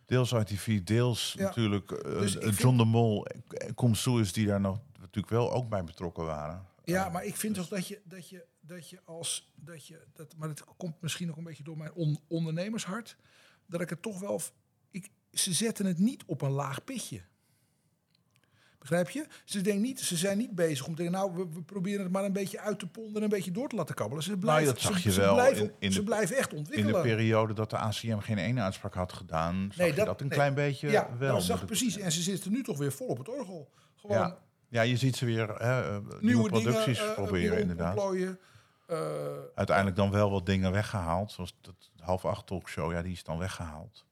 Deels 0.05 0.32
ITV, 0.32 0.84
deels 0.84 1.34
Ja. 1.38 1.43
natuurlijk 1.43 1.91
eh, 1.91 2.20
Dus 2.20 2.38
eh, 2.38 2.43
vind- 2.43 2.57
John 2.60 2.78
de 2.78 2.86
Mol 2.86 3.26
en 3.26 3.74
Kom 3.74 3.95
Soes 3.95 4.34
die 4.34 4.47
daar 4.47 4.62
nog 4.62 4.80
natuurlijk 4.99 5.30
wel 5.30 5.53
ook 5.53 5.70
bij 5.70 5.84
betrokken 5.84 6.26
waren. 6.26 6.68
Ja, 6.84 7.10
maar 7.10 7.24
ik 7.26 7.36
vind 7.36 7.55
toch 7.55 7.68
dat 7.68 7.88
je, 7.88 8.01
dat 8.03 8.30
je, 8.30 8.45
dat 8.70 8.89
je 8.89 8.99
als, 9.05 9.51
dat 9.55 9.88
je, 9.88 9.99
dat, 10.13 10.36
maar 10.38 10.47
dat 10.47 10.63
komt 10.78 11.01
misschien 11.01 11.30
ook 11.30 11.38
een 11.38 11.43
beetje 11.43 11.63
door 11.63 11.78
mijn 11.78 11.93
on- 11.93 12.20
ondernemershart, 12.28 13.15
dat 13.65 13.82
ik 13.82 13.89
het 13.89 14.01
toch 14.01 14.20
wel, 14.20 14.41
ik, 14.91 15.09
ze 15.34 15.53
zetten 15.53 15.86
het 15.86 15.97
niet 15.99 16.24
op 16.26 16.41
een 16.41 16.51
laag 16.51 16.84
pitje. 16.84 17.22
Begrijp 18.80 19.09
je? 19.09 19.26
Ze, 19.45 19.61
denken 19.61 19.82
niet, 19.82 19.99
ze 19.99 20.17
zijn 20.17 20.38
niet 20.38 20.55
bezig 20.55 20.86
om 20.88 20.95
te 20.95 21.01
denken, 21.01 21.20
nou, 21.20 21.34
we, 21.36 21.47
we 21.53 21.61
proberen 21.61 22.03
het 22.03 22.11
maar 22.11 22.24
een 22.24 22.34
beetje 22.34 22.59
uit 22.59 22.80
te 22.80 22.88
ponden 22.88 23.15
en 23.15 23.24
een 23.24 23.30
beetje 23.30 23.51
door 23.51 23.70
te 23.70 23.76
laten 23.76 23.95
kabbelen. 23.95 24.24
Ze 24.24 24.38
blijven, 24.38 24.63
Nou, 24.63 24.76
dat 24.76 24.84
zag 24.84 24.99
ze, 24.99 25.07
je 25.07 25.13
ze 25.13 25.20
wel 25.20 25.34
blijven, 25.34 25.63
in- 25.65 25.74
in 25.80 25.91
ze 25.91 25.99
de- 25.99 26.05
blijven 26.05 26.38
echt 26.38 26.51
In 26.51 26.57
ontwikkelen. 26.57 26.93
de 26.93 27.01
periode 27.07 27.53
dat 27.53 27.70
de 27.70 27.78
ACM 27.78 28.17
geen 28.20 28.38
ene 28.38 28.61
uitspraak 28.61 28.93
had 28.93 29.13
gedaan, 29.13 29.65
zag 29.67 29.78
Nee, 29.78 29.88
je 29.88 29.93
dat- 29.95 30.05
dat 30.05 30.22
een 30.22 30.28
nee. 30.28 30.36
klein 30.38 30.53
beetje 30.53 30.89
ja, 30.89 31.17
wel. 31.17 31.34
dat 31.34 31.43
zag 31.43 31.65
precies. 31.65 31.97
En 31.97 32.11
ze 32.11 32.22
zitten 32.22 32.51
nu 32.51 32.63
toch 32.63 32.78
weer 32.78 32.91
vol 32.91 33.07
op 33.07 33.17
het 33.17 33.30
orgel. 33.30 33.70
Gewoon 33.95 34.17
Ja. 34.17 34.38
ja, 34.67 34.82
je 34.82 34.97
ziet 34.97 35.15
ze 35.15 35.26
weer 35.26 35.47
hè, 35.47 35.82
eh, 35.82 35.91
nieuwe, 35.99 36.17
nieuwe 36.26 36.49
producties 36.49 36.97
dingen 36.97 37.09
eh, 37.09 37.13
proberen 37.24 37.59
inderdaad. 37.59 37.95
ontplooien. 37.97 38.39
Eh, 38.89 38.97
Uiteindelijk 39.55 39.95
dan 39.97 40.11
wel 40.11 40.31
wat 40.31 40.45
dingen 40.45 40.71
weggehaald, 40.71 41.31
zoals 41.31 41.55
dat 41.61 41.75
half 41.99 42.25
acht 42.25 42.47
talkshow, 42.47 42.91
ja, 42.91 43.01
die 43.01 43.11
is 43.11 43.23
dan 43.23 43.37
weggehaald. 43.37 44.05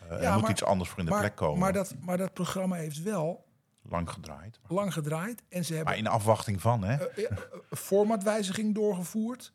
Eh, 0.00 0.10
er 0.10 0.22
Ja, 0.22 0.32
moet 0.32 0.42
maar- 0.42 0.50
iets 0.50 0.64
anders 0.64 0.90
voor 0.90 0.98
in 0.98 1.04
de 1.04 1.10
maar, 1.10 1.20
plek 1.20 1.36
komen. 1.36 1.58
Maar 1.58 1.72
dat, 1.72 1.94
maar 2.00 2.16
dat 2.16 2.32
programma 2.32 2.76
heeft 2.76 3.02
wel 3.02 3.46
Lang 3.82 4.10
gedraaid. 4.10 4.60
lang 4.68 4.92
gedraaid. 4.92 5.42
En 5.48 5.64
ze 5.64 5.74
hebben 5.74 5.90
Maar 5.92 6.02
in 6.02 6.06
afwachting 6.06 6.60
van, 6.60 6.82
hè? 6.84 6.94
eh, 7.08 7.36
formatwijziging 7.70 8.74
doorgevoerd. 8.74 9.52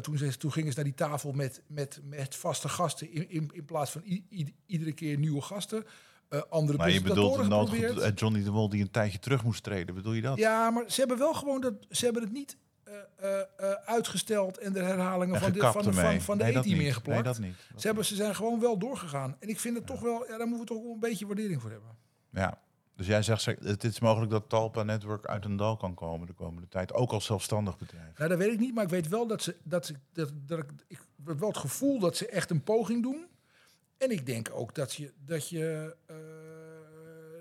Toen, 0.00 0.18
ze, 0.18 0.36
toen 0.36 0.52
gingen 0.52 0.68
ze 0.70 0.76
naar 0.76 0.84
die 0.84 0.94
tafel 0.94 1.32
met, 1.32 1.62
met, 1.66 2.00
met 2.04 2.36
vaste 2.36 2.68
gasten 2.68 3.12
in, 3.12 3.30
in, 3.30 3.50
in 3.52 3.64
plaats 3.64 3.90
van 3.90 4.02
iedere 4.66 4.92
keer 4.92 5.18
nieuwe 5.18 5.40
gasten. 5.40 5.84
Andere 6.48 6.78
maar 6.78 6.90
je 6.90 7.02
bedoelt 7.02 7.36
de 7.36 7.42
noodgoed 7.48 8.18
Johnny 8.20 8.42
de 8.42 8.50
Mol 8.50 8.68
die 8.68 8.82
een 8.82 8.90
tijdje 8.90 9.18
terug 9.18 9.44
moest 9.44 9.62
treden. 9.62 9.94
Bedoel 9.94 10.12
je 10.12 10.22
dat? 10.22 10.38
Ja, 10.38 10.70
maar 10.70 10.84
ze 10.90 11.00
hebben 11.00 11.18
wel 11.18 11.34
gewoon 11.34 11.60
dat 11.60 11.74
ze 11.90 12.04
hebben 12.04 12.22
het 12.22 12.32
niet 12.32 12.56
uitgesteld 13.84 14.58
en 14.58 14.72
de 14.72 14.82
herhalingen 14.82 15.34
En 15.34 15.40
van 15.40 15.52
de, 15.52 15.58
gekapt 15.58 15.74
van 15.74 15.84
de, 15.84 15.92
van, 15.92 16.04
ermee. 16.04 16.20
van 16.20 16.38
de 16.38 16.44
Nee, 16.44 16.52
dat 16.52 16.64
E-team 16.64 16.78
niet. 16.78 16.86
ingeplakt. 16.86 17.22
Nee, 17.24 17.32
dat 17.32 17.38
niet. 17.42 17.56
Dat 17.72 17.80
Ze, 17.80 17.86
hebben, 17.86 18.04
ze 18.04 18.14
zijn 18.14 18.34
gewoon 18.34 18.60
wel 18.60 18.78
doorgegaan. 18.78 19.36
En 19.38 19.48
ik 19.48 19.60
vind 19.60 19.76
het 19.76 19.86
toch 19.86 20.00
wel, 20.00 20.26
ja, 20.28 20.36
daar 20.38 20.46
moeten 20.46 20.66
we 20.66 20.72
toch 20.74 20.82
wel 20.82 20.92
een 20.92 21.00
beetje 21.00 21.26
waardering 21.26 21.60
voor 21.60 21.70
hebben. 21.70 21.90
Ja. 22.30 22.58
Dus 22.96 23.06
jij 23.08 23.22
zegt, 23.22 23.42
zeg, 23.42 23.56
het 23.62 23.84
is 23.84 24.00
mogelijk 24.00 24.30
dat 24.30 24.48
Talpa 24.48 24.82
Network 24.82 25.26
uit 25.26 25.44
een 25.44 25.56
dal 25.56 25.76
kan 25.76 25.94
komen 25.94 26.26
de 26.26 26.32
komende 26.32 26.68
tijd. 26.68 26.92
Ook 26.92 27.12
als 27.12 27.24
zelfstandig 27.24 27.78
bedrijf. 27.78 28.18
Nou, 28.18 28.28
dat 28.30 28.38
weet 28.38 28.52
ik 28.52 28.58
niet, 28.58 28.74
maar 28.74 28.84
ik 28.84 28.90
weet 28.90 29.08
wel 29.08 29.26
dat 29.26 29.42
ze 29.42 29.56
dat 29.62 29.86
ze 29.86 29.94
dat, 30.12 30.30
dat 30.46 30.58
ik, 30.58 30.70
ik 30.86 31.00
heb 31.24 31.38
wel 31.38 31.48
het 31.48 31.58
gevoel 31.58 31.98
dat 31.98 32.16
ze 32.16 32.26
echt 32.28 32.50
een 32.50 32.62
poging 32.62 33.02
doen. 33.02 33.26
En 33.98 34.10
ik 34.10 34.26
denk 34.26 34.50
ook 34.52 34.74
dat 34.74 34.94
je 34.94 35.12
dat 35.24 35.48
je 35.48 35.96
eh, 36.06 36.16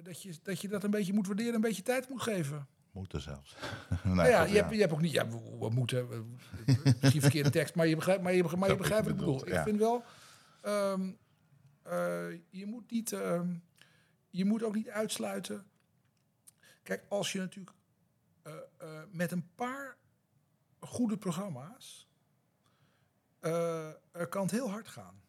dat 0.03 0.21
je 0.21 0.33
dat 0.43 0.61
je 0.61 0.67
dat 0.67 0.83
een 0.83 0.91
beetje 0.91 1.13
moet 1.13 1.27
waarderen, 1.27 1.53
een 1.55 1.61
beetje 1.61 1.83
tijd 1.83 2.09
moet 2.09 2.21
geven. 2.21 2.67
Moeten 2.91 3.21
zelfs. 3.21 3.55
nou 4.03 4.29
ja, 4.29 4.43
je, 4.43 4.55
Hebt, 4.55 4.71
je 4.73 4.79
hebt 4.79 4.93
ook 4.93 5.01
niet, 5.01 5.11
ja, 5.11 5.27
we, 5.27 5.57
we 5.59 5.69
moeten, 5.69 6.07
misschien 7.01 7.21
verkeerde 7.21 7.49
tekst, 7.49 7.75
maar 7.75 7.87
je 7.87 7.95
begrijpt, 7.95 8.23
maar 8.23 8.33
je, 8.33 8.41
begrijpt- 8.41 8.61
maar 8.67 8.75
je 8.75 8.81
begrijpt 8.81 9.03
wat 9.05 9.13
ik 9.13 9.19
bedoel. 9.19 9.47
Ik 9.47 9.59
vind 9.63 9.79
wel, 9.79 10.03
ehm, 10.61 11.11
eh, 11.83 12.31
je 12.49 12.65
moet 12.65 12.91
niet, 12.91 13.11
ehm, 13.11 13.55
je 14.29 14.45
moet 14.45 14.63
ook 14.63 14.75
niet 14.75 14.89
uitsluiten. 14.89 15.65
Kijk, 16.83 17.05
als 17.07 17.31
je 17.31 17.39
natuurlijk 17.39 17.75
eh, 18.43 18.53
eh, 18.77 19.03
met 19.11 19.31
een 19.31 19.49
paar 19.55 19.97
goede 20.79 21.17
programma's 21.17 22.07
kan 24.29 24.41
het 24.41 24.51
heel 24.51 24.69
hard 24.69 24.87
gaan. 24.87 25.21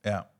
Ja. 0.00 0.30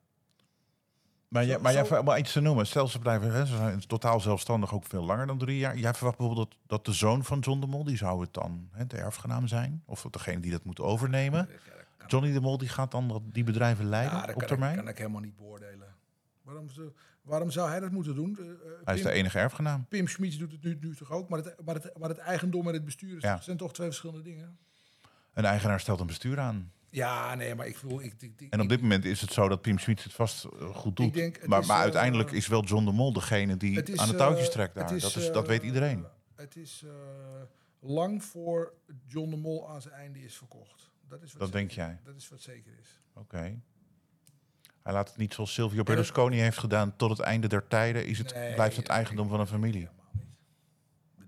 Maar, 1.29 1.45
jij, 1.47 1.59
maar 1.59 1.73
jij 1.73 2.03
maar 2.03 2.19
iets 2.19 2.33
te 2.33 2.41
noemen. 2.41 2.67
Stel 2.67 2.89
ze 2.89 2.99
blijven, 2.99 3.33
hè, 3.33 3.47
ze 3.47 3.57
zijn 3.57 3.87
totaal 3.87 4.21
zelfstandig 4.21 4.75
ook 4.75 4.85
veel 4.85 5.05
langer 5.05 5.27
dan 5.27 5.39
drie 5.39 5.59
jaar. 5.59 5.77
Jij 5.79 5.95
verwacht 5.95 6.17
bijvoorbeeld 6.19 6.51
dat, 6.51 6.59
dat 6.67 6.85
de 6.85 6.93
zoon 6.93 7.25
van 7.25 7.39
John 7.39 7.61
de 7.61 7.67
Mol, 7.67 7.85
die 7.85 7.97
zou 7.97 8.21
het 8.21 8.35
dan 8.35 8.69
hè, 8.73 8.87
de 8.87 8.97
erfgenaam 8.97 9.47
zijn? 9.47 9.83
Of 9.87 10.07
degene 10.11 10.41
die 10.41 10.51
dat 10.51 10.65
moet 10.65 10.81
overnemen? 10.81 11.49
Johnny 12.07 12.33
de 12.33 12.41
Mol 12.41 12.59
die 12.59 12.69
gaat 12.69 12.91
dan 12.91 13.09
dat- 13.09 13.23
die 13.33 13.45
bedrijven 13.45 13.85
leiden 13.89 14.19
Ja, 14.19 14.27
dat 14.27 14.35
op 14.35 14.43
termijn? 14.43 14.73
Ik, 14.73 14.79
kan 14.79 14.89
ik 14.89 14.99
helemaal 14.99 15.21
niet 15.21 15.37
beoordelen. 15.37 15.95
Waarom, 16.43 16.69
zou- 16.71 16.93
waarom 17.23 17.51
zou 17.51 17.69
hij 17.71 17.81
dat 17.81 17.91
moeten 17.91 18.15
doen? 18.15 18.37
Eh, 18.41 18.45
eh, 18.45 18.53
Hij 18.85 18.95
is 18.95 19.03
de 19.03 19.11
enige 19.11 19.39
erfgenaam. 19.39 19.87
Pim 19.89 20.07
Schmitz 20.09 20.37
doet 20.37 20.53
het 20.53 20.63
nu, 20.63 20.79
nu 20.81 20.95
toch 20.97 21.11
ook, 21.11 21.29
maar 21.29 21.39
het, 21.39 21.55
maar, 21.65 21.75
het, 21.75 21.99
maar 21.99 22.09
het 22.09 22.19
eigendom 22.19 22.67
en 22.69 22.75
het 22.75 22.85
bestuur 22.85 23.21
Ja. 23.21 23.41
zijn 23.41 23.57
toch 23.57 23.73
twee 23.73 23.87
verschillende 23.87 24.23
dingen. 24.23 24.59
Een 25.35 25.45
eigenaar 25.45 25.81
stelt 25.81 26.01
een 26.01 26.07
bestuur 26.07 26.39
aan. 26.39 26.73
Ja, 26.91 27.35
nee, 27.35 27.55
maar 27.55 27.67
ik 27.67 27.77
voel... 27.77 28.03
Ik, 28.03 28.15
ik, 28.19 28.33
ik, 28.41 28.53
En 28.53 28.59
op 28.59 28.65
ik- 28.65 28.71
dit 28.71 28.81
moment 28.81 29.05
is 29.05 29.21
het 29.21 29.33
zo 29.33 29.49
dat 29.49 29.61
Pim 29.63 29.79
Schmid 29.79 30.03
het 30.05 30.13
vast 30.13 30.45
eh, 30.45 30.75
goed 30.75 30.97
doet. 30.97 31.15
denk, 31.15 31.47
maar 31.47 31.61
is, 31.61 31.67
maar 31.67 31.77
eh, 31.77 31.83
uiteindelijk 31.83 32.31
is 32.31 32.47
wel 32.47 32.65
John 32.65 32.85
de 32.85 32.93
Mol 32.93 33.13
degene 33.13 33.57
die 33.57 33.77
het 33.77 33.89
is, 33.89 33.99
aan 33.99 34.09
de 34.09 34.15
touwtjes 34.15 34.47
eh, 34.47 34.53
trekt 34.53 34.75
daar. 34.75 34.95
is, 34.95 35.03
dat, 35.03 35.17
is, 35.17 35.33
dat 35.33 35.47
weet 35.47 35.63
iedereen. 35.63 36.05
Het 36.35 36.57
is 36.57 36.85
lang 37.81 38.25
voor 38.25 38.73
John 39.07 39.31
de 39.31 39.37
Mol 39.37 39.69
aan 39.71 39.83
zijn 39.83 39.95
einde 39.95 40.19
is 40.25 40.37
verkocht. 40.37 40.91
Dat, 41.09 41.23
is 41.23 41.33
wat 41.33 41.41
Dat 41.41 41.49
zeker- 41.53 41.53
denk 41.61 41.71
jij? 41.71 41.99
Dat 42.05 42.17
is 42.17 42.29
wat 42.29 42.41
zeker 42.41 42.73
is. 42.81 43.01
Oké. 43.15 43.61
Hij 44.83 44.93
laat 44.93 45.09
het 45.09 45.17
niet 45.17 45.35
zoals 45.35 45.53
Silvio 45.55 45.83
Berlusconi 45.83 46.37
heeft 46.39 46.59
gedaan. 46.59 46.97
Tot 46.97 47.11
het 47.11 47.21
einde 47.21 47.47
der 47.47 47.67
tijden 47.69 48.07
is 48.07 48.19
het, 48.19 48.35
Nee, 48.35 48.55
blijft 48.55 48.77
het 48.77 48.89
eigendom 48.89 49.29
van 49.29 49.41
een 49.41 49.47
familie. 49.47 49.89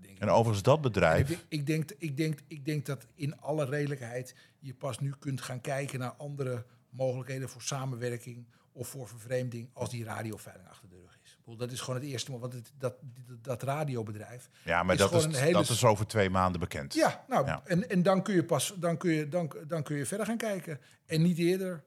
Ik 0.01 0.19
En 0.19 0.29
overigens 0.29 0.63
dat 0.63 0.75
Ik 0.75 0.81
bedrijf... 0.81 1.27
denk, 1.27 1.39
ik, 1.49 1.65
denk, 1.65 1.91
ik, 1.97 2.17
denk, 2.17 2.39
ik 2.47 2.65
denk 2.65 2.85
dat 2.85 3.07
in 3.15 3.39
alle 3.39 3.65
redelijkheid 3.65 4.35
je 4.61 4.73
pas 4.73 4.99
nu 4.99 5.13
kunt 5.19 5.41
gaan 5.41 5.61
kijken 5.61 5.99
naar 5.99 6.11
andere 6.11 6.65
mogelijkheden 6.89 7.49
voor 7.49 7.61
samenwerking 7.61 8.45
of 8.71 8.87
voor 8.87 9.07
vervreemding 9.07 9.69
als 9.73 9.89
die 9.89 10.03
radioveiling 10.03 10.67
achter 10.69 10.89
de 10.89 10.95
rug 10.95 11.19
is. 11.23 11.39
Dat 11.57 11.71
is 11.71 11.79
gewoon 11.79 11.99
het 11.99 12.09
eerste, 12.09 12.39
want 12.39 12.53
het, 12.53 12.71
dat, 12.77 12.95
dat, 13.27 13.43
dat 13.43 13.63
radiobedrijf. 13.63 14.49
Ja, 14.63 14.83
maar 14.83 14.95
is 14.95 15.01
dat 15.01 15.13
is, 15.13 15.23
een 15.23 15.33
hele 15.33 15.53
dat 15.53 15.69
is 15.69 15.83
over 15.83 16.07
twee 16.07 16.29
maanden 16.29 16.59
bekend. 16.59 16.93
Ja, 16.93 17.25
nou, 17.27 17.45
Ja. 17.45 17.61
En, 17.65 17.89
en 17.89 18.03
dan 18.03 18.23
kun 18.23 18.35
je 18.35 18.43
pas, 18.43 18.73
dan 18.77 18.97
kun 18.97 19.11
je, 19.11 19.27
dan, 19.27 19.51
dan 19.67 19.83
kun 19.83 19.97
je 19.97 20.05
verder 20.05 20.25
gaan 20.25 20.37
kijken. 20.37 20.79
En 21.05 21.21
niet 21.21 21.37
eerder. 21.37 21.83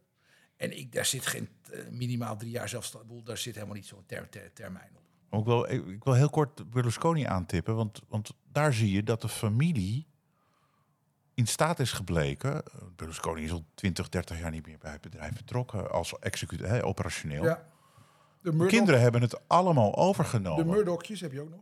En 0.56 0.78
ik, 0.78 0.92
daar 0.92 1.06
zit 1.06 1.26
geen 1.26 1.48
eh, 1.70 1.80
minimaal 1.90 2.36
drie 2.36 2.50
jaar 2.50 2.68
zelfstandig, 2.68 3.22
daar 3.22 3.38
zit 3.38 3.54
helemaal 3.54 3.74
niet 3.74 3.86
zo'n 3.86 4.06
ter, 4.06 4.28
ter- 4.28 4.52
termijn 4.52 4.90
op. 4.96 5.02
Ik 5.40 5.44
wil, 5.44 5.64
ik, 5.70 5.86
ik 5.86 6.04
wil 6.04 6.14
heel 6.14 6.30
kort 6.30 6.70
Berlusconi 6.70 7.24
aantippen. 7.24 7.76
Want, 7.76 8.00
want 8.08 8.30
daar 8.52 8.72
zie 8.74 8.90
je 8.90 9.02
dat 9.02 9.20
de 9.20 9.28
familie 9.28 10.06
in 11.34 11.46
staat 11.46 11.78
is 11.80 11.92
gebleken... 11.92 12.54
eh, 12.54 12.62
Berlusconi 12.96 13.44
is 13.44 13.50
al 13.50 13.64
20, 13.74 14.08
30 14.08 14.38
jaar 14.38 14.50
niet 14.50 14.66
meer 14.66 14.78
bij 14.78 14.92
het 14.92 15.00
bedrijf 15.00 15.32
betrokken... 15.32 15.90
als 15.90 16.18
executie, 16.18 16.66
hè, 16.66 16.84
operationeel. 16.84 17.44
Ja. 17.44 17.54
De, 17.54 17.62
De 18.40 18.56
Murdoch, 18.56 18.68
kinderen 18.68 19.00
hebben 19.00 19.20
het 19.20 19.48
allemaal 19.48 19.90
de 19.90 19.96
overgenomen. 19.96 20.66
Murdochjes 20.66 21.20
heb 21.20 21.32
je 21.32 21.40
ook 21.40 21.50
nog. 21.50 21.60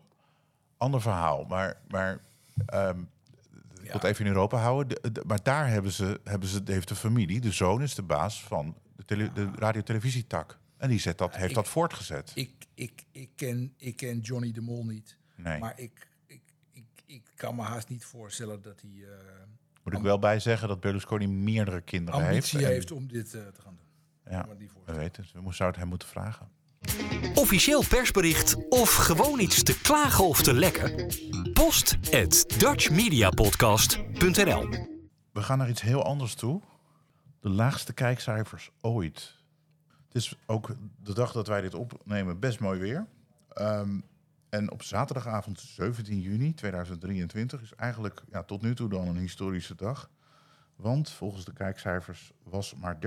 Ander 0.76 1.00
verhaal, 1.00 1.44
maar, 1.44 1.80
maar 1.88 2.20
ehm, 2.66 3.00
ik 3.00 3.82
wil 3.82 3.92
het 3.92 4.04
even 4.04 4.24
in 4.24 4.30
Europa 4.32 4.56
houden. 4.58 5.02
De- 5.02 5.12
de- 5.12 5.22
maar 5.26 5.42
daar 5.42 5.68
hebben 5.68 5.92
ze, 5.92 6.20
hebben 6.24 6.48
ze, 6.48 6.60
heeft 6.64 6.88
de 6.88 6.94
familie, 6.94 7.40
de 7.40 7.52
zoon 7.52 7.82
is 7.82 7.94
de 7.94 8.02
baas 8.02 8.42
van 8.42 8.76
de, 8.96 9.04
tele, 9.04 9.32
de 9.32 9.50
radio-televisietak. 9.54 10.58
En 10.76 10.88
die 10.88 10.98
zet 11.00 11.18
dat, 11.18 11.36
heeft 11.36 11.48
ik- 11.48 11.54
dat 11.54 11.68
voortgezet. 11.68 12.32
Ik, 12.34 12.52
ik, 12.74 13.04
ik, 13.12 13.30
ken, 13.36 13.74
ik 13.76 13.96
ken 13.96 14.18
Johnny 14.20 14.52
de 14.52 14.60
Mol 14.60 14.84
niet. 14.84 15.16
Nee. 15.34 15.58
Maar 15.58 15.78
ik, 15.80 16.08
ik, 16.26 16.42
ik, 16.70 16.84
ik 17.06 17.22
kan 17.34 17.54
me 17.54 17.62
haast 17.62 17.88
niet 17.88 18.04
voorstellen 18.04 18.62
dat 18.62 18.80
hij 18.80 18.90
eh, 19.04 19.08
Moet 19.84 19.94
ik 19.94 20.00
wel 20.00 20.18
bij 20.18 20.40
zeggen 20.40 20.68
dat 20.68 20.80
Berlusconi 20.80 21.26
meerdere 21.28 21.80
kinderen 21.80 22.20
ambitie 22.24 22.58
heeft. 22.58 22.70
heeft, 22.70 22.90
En- 22.90 22.96
om 22.96 23.06
dit 23.08 23.34
eh, 23.34 23.40
te 23.46 23.62
gaan 23.62 23.76
doen. 23.76 23.86
Ja, 24.32 24.44
Maar 24.46 24.56
die 24.58 24.70
we 24.84 24.92
weten 24.92 25.22
het. 25.22 25.32
We 25.32 25.38
zouden 25.40 25.66
het 25.66 25.76
hem 25.76 25.88
moeten 25.88 26.08
vragen. 26.08 26.48
Officieel 27.34 27.84
persbericht 27.88 28.68
of 28.68 28.94
gewoon 28.94 29.40
iets 29.40 29.62
te 29.62 29.80
klagen 29.80 30.24
of 30.24 30.42
te 30.42 30.54
lekken? 30.54 31.12
Post 31.52 31.96
at 32.14 32.44
dutchmediapodcast.nl 32.58 34.68
We 35.32 35.42
gaan 35.42 35.58
naar 35.58 35.68
iets 35.68 35.80
heel 35.82 36.04
anders 36.04 36.34
toe. 36.34 36.60
De 37.40 37.48
laagste 37.48 37.92
kijkcijfers 37.92 38.70
ooit. 38.80 39.40
Het 40.06 40.14
is 40.22 40.36
ook 40.46 40.74
de 41.02 41.14
dag 41.14 41.32
dat 41.32 41.46
wij 41.46 41.60
dit 41.60 41.74
opnemen 41.74 42.38
best 42.38 42.60
mooi 42.60 42.80
weer. 42.80 43.06
Ehm, 43.52 43.98
en 44.52 44.70
op 44.70 44.82
zaterdagavond 44.82 45.60
17 45.60 46.20
juni 46.20 46.54
2023 46.54 47.62
is 47.62 47.74
eigenlijk 47.74 48.22
ja, 48.30 48.42
tot 48.42 48.62
nu 48.62 48.74
toe 48.74 48.88
dan 48.88 49.08
een 49.08 49.16
historische 49.16 49.74
dag. 49.74 50.10
Want 50.76 51.10
volgens 51.10 51.44
de 51.44 51.52
kijkcijfers 51.52 52.32
was 52.42 52.74
maar 52.74 52.96
13,9% 52.96 53.04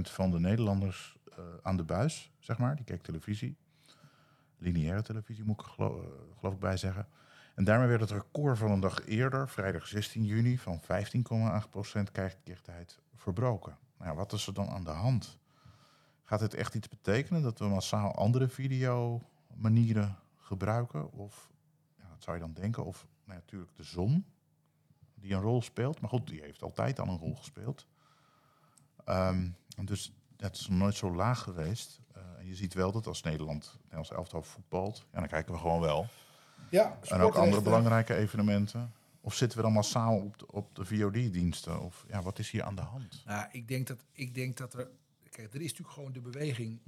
van 0.00 0.30
de 0.30 0.40
Nederlanders 0.40 1.16
eh, 1.30 1.44
aan 1.62 1.76
de 1.76 1.82
buis, 1.84 2.30
zeg 2.38 2.58
maar. 2.58 2.76
Die 2.76 2.84
keek 2.84 3.02
televisie. 3.02 3.56
Lineaire 4.58 5.02
televisie 5.02 5.44
moet 5.44 5.60
ik 5.60 5.66
er 5.66 5.72
gelo- 5.72 6.02
eh, 6.02 6.38
geloof 6.38 6.54
ik 6.54 6.60
bij 6.60 6.76
zeggen. 6.76 7.08
En 7.54 7.64
daarmee 7.64 7.88
werd 7.88 8.00
het 8.00 8.10
record 8.10 8.58
van 8.58 8.70
een 8.70 8.80
dag 8.80 9.06
eerder, 9.06 9.48
vrijdag 9.48 9.86
16 9.86 10.24
juni, 10.24 10.58
van 10.58 10.80
15,8% 10.80 12.12
kijkdichtheid 12.12 12.98
verbroken. 13.14 13.76
Nou, 13.98 14.16
wat 14.16 14.32
is 14.32 14.46
er 14.46 14.54
dan 14.54 14.68
aan 14.68 14.84
de 14.84 14.90
hand? 14.90 15.38
Gaat 16.24 16.40
het 16.40 16.54
echt 16.54 16.74
iets 16.74 16.88
betekenen 16.88 17.42
dat 17.42 17.58
we 17.58 17.68
massaal 17.68 18.14
andere 18.14 18.48
videomanieren 19.58 20.16
gebruiken? 20.36 21.12
Of, 21.12 21.50
ja, 21.96 22.08
wat 22.08 22.22
zou 22.22 22.36
je 22.36 22.42
dan 22.42 22.52
denken? 22.52 22.84
Of 22.84 23.06
nou, 23.24 23.38
ja, 23.38 23.44
natuurlijk 23.44 23.76
de 23.76 23.82
zon, 23.82 24.24
die 25.14 25.34
een 25.34 25.40
rol 25.40 25.62
speelt. 25.62 26.00
Maar 26.00 26.10
goed, 26.10 26.26
die 26.26 26.40
heeft 26.40 26.62
altijd 26.62 27.00
al 27.00 27.08
een 27.08 27.18
rol 27.18 27.34
gespeeld. 27.34 27.86
Ehm, 29.04 29.48
en 29.76 29.84
dus 29.84 30.12
het 30.36 30.56
is 30.56 30.68
nog 30.68 30.78
nooit 30.78 30.94
zo 30.94 31.14
laag 31.14 31.42
geweest. 31.42 32.00
Eh, 32.12 32.22
en 32.38 32.46
je 32.46 32.54
ziet 32.54 32.74
wel 32.74 32.92
dat 32.92 33.06
als 33.06 33.22
Nederland, 33.22 33.76
Nederlands 33.80 34.10
elftal 34.10 34.42
voetbalt, 34.42 35.06
ja, 35.12 35.18
dan 35.18 35.28
kijken 35.28 35.52
we 35.52 35.58
gewoon 35.58 35.80
wel. 35.80 36.06
Ja, 36.70 36.98
En 37.02 37.20
ook 37.20 37.34
andere 37.34 37.62
belangrijke 37.62 38.14
evenementen. 38.14 38.92
Of 39.20 39.34
zitten 39.34 39.58
we 39.58 39.64
dan 39.64 39.72
massaal 39.72 40.16
op 40.16 40.38
de, 40.38 40.52
op 40.52 40.74
de 40.74 40.84
VOD-diensten? 40.84 41.80
Of 41.80 42.04
ja, 42.08 42.22
wat 42.22 42.38
is 42.38 42.50
hier 42.50 42.62
aan 42.62 42.74
de 42.74 42.82
hand? 42.82 43.22
Nou, 43.26 43.48
ik 43.50 43.68
denk 43.68 43.86
dat, 43.86 44.04
ik 44.12 44.34
denk 44.34 44.56
dat 44.56 44.74
er... 44.74 44.90
Kijk, 45.30 45.54
er 45.54 45.60
is 45.60 45.68
natuurlijk 45.68 45.90
gewoon 45.90 46.12
de 46.12 46.20
beweging 46.20 46.80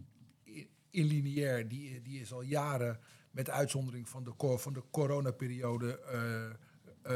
in, 0.91 1.01
in 1.01 1.07
lineair. 1.07 1.69
Die, 1.69 2.03
die 2.03 2.21
is 2.21 2.33
al 2.33 2.43
jaren, 2.43 3.01
met 3.31 3.51
uitzondering 3.51 4.09
van 4.09 4.25
de, 4.25 4.59
van 4.59 4.73
de 4.73 4.83
coronaperiode, 4.91 6.01
eh, 6.01 6.45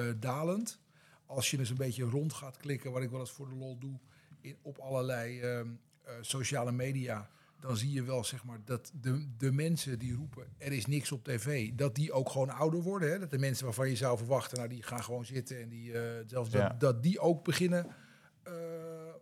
eh, 0.09 0.14
dalend. 0.20 0.81
Als 1.27 1.51
je 1.51 1.59
eens 1.59 1.70
een 1.70 1.77
beetje 1.77 2.05
rond 2.05 2.33
gaat 2.33 2.57
klikken, 2.57 2.93
wat 2.93 3.03
ik 3.03 3.11
wel 3.11 3.20
eens 3.20 3.31
voor 3.31 3.49
de 3.49 3.55
lol 3.55 3.79
doe... 3.79 3.99
In, 4.41 4.57
op 4.62 4.79
allerlei 4.79 5.41
ehm, 5.41 5.68
eh, 6.03 6.14
sociale 6.20 6.72
media... 6.72 7.31
dan 7.61 7.77
zie 7.77 7.93
je 7.93 8.03
wel 8.03 8.25
zeg 8.25 8.45
maar, 8.45 8.59
dat 8.64 8.93
de, 9.01 9.29
de 9.39 9.53
mensen 9.53 9.99
die 9.99 10.14
roepen... 10.14 10.47
er 10.59 10.72
is 10.72 10.87
niks 10.87 11.12
op 11.12 11.25
tv, 11.25 11.70
dat 11.75 11.95
die 11.95 12.12
ook 12.12 12.31
gewoon 12.31 12.51
ouder 12.51 12.83
worden. 12.83 13.11
Hè? 13.11 13.18
Dat 13.18 13.31
de 13.31 13.39
mensen 13.39 13.64
waarvan 13.64 13.89
je 13.89 13.97
zou 13.97 14.18
verwachten... 14.18 14.57
nou, 14.57 14.68
die 14.68 14.83
gaan 14.83 15.03
gewoon 15.03 15.25
zitten 15.25 15.61
en 15.61 15.68
die, 15.68 15.93
zelfs 16.27 16.51
Ja. 16.51 16.68
dat, 16.68 16.81
dat 16.81 17.03
die 17.03 17.20
ook 17.20 17.45
beginnen... 17.45 17.87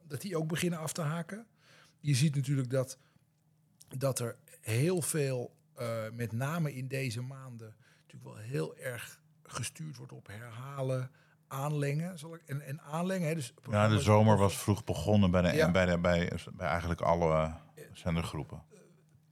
dat 0.06 0.20
die 0.20 0.36
ook 0.36 0.48
beginnen 0.48 0.78
af 0.78 0.92
te 0.92 1.02
haken. 1.02 1.46
Je 2.00 2.14
ziet 2.14 2.34
natuurlijk 2.34 2.70
dat, 2.70 2.98
dat 3.98 4.18
er 4.18 4.36
heel 4.60 5.02
veel, 5.02 5.54
eh, 5.74 6.02
met 6.12 6.32
name 6.32 6.74
in 6.74 6.88
deze 6.88 7.20
maanden, 7.22 7.74
natuurlijk 8.00 8.34
wel 8.34 8.44
heel 8.44 8.76
erg 8.76 9.20
gestuurd 9.42 9.96
wordt 9.96 10.12
op 10.12 10.26
herhalen, 10.26 11.10
aanlengen. 11.48 12.18
Zal 12.18 12.34
ik, 12.34 12.42
en, 12.46 12.60
en 12.60 12.80
aanlengen, 12.80 13.28
hè, 13.28 13.34
dus 13.34 13.54
Ja, 13.70 13.88
de 13.88 14.00
zomer 14.00 14.36
was 14.36 14.56
vroeg 14.58 14.84
begonnen 14.84 15.30
bij, 15.30 15.42
de, 15.42 15.56
Ja. 15.56 15.70
bij, 15.70 15.86
de, 15.86 15.98
bij, 15.98 16.32
bij 16.52 16.68
eigenlijk 16.68 17.00
alle 17.00 17.32
eh, 17.74 17.82
zendergroepen. 17.92 18.62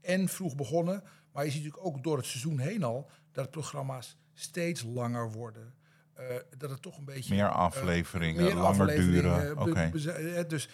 en 0.00 0.28
vroeg 0.28 0.54
begonnen. 0.54 1.02
Maar 1.32 1.44
je 1.44 1.50
ziet 1.50 1.62
natuurlijk 1.64 1.94
ook 1.96 2.02
door 2.02 2.16
het 2.16 2.26
seizoen 2.26 2.58
heen 2.58 2.82
al 2.82 3.10
dat 3.32 3.50
programma's 3.50 4.16
steeds 4.34 4.82
langer 4.82 5.30
worden. 5.32 5.74
Eh, 6.14 6.36
dat 6.56 6.70
het 6.70 6.82
toch 6.82 6.98
een 6.98 7.04
beetje 7.04 7.34
Meer 7.34 7.48
afleveringen, 7.48 8.44
meer 8.44 8.54
langer 8.54 8.80
afleveringen, 8.80 9.40
duren. 9.40 9.58
Oké. 9.58 9.90
eh, 10.38 10.48
dus 10.48 10.68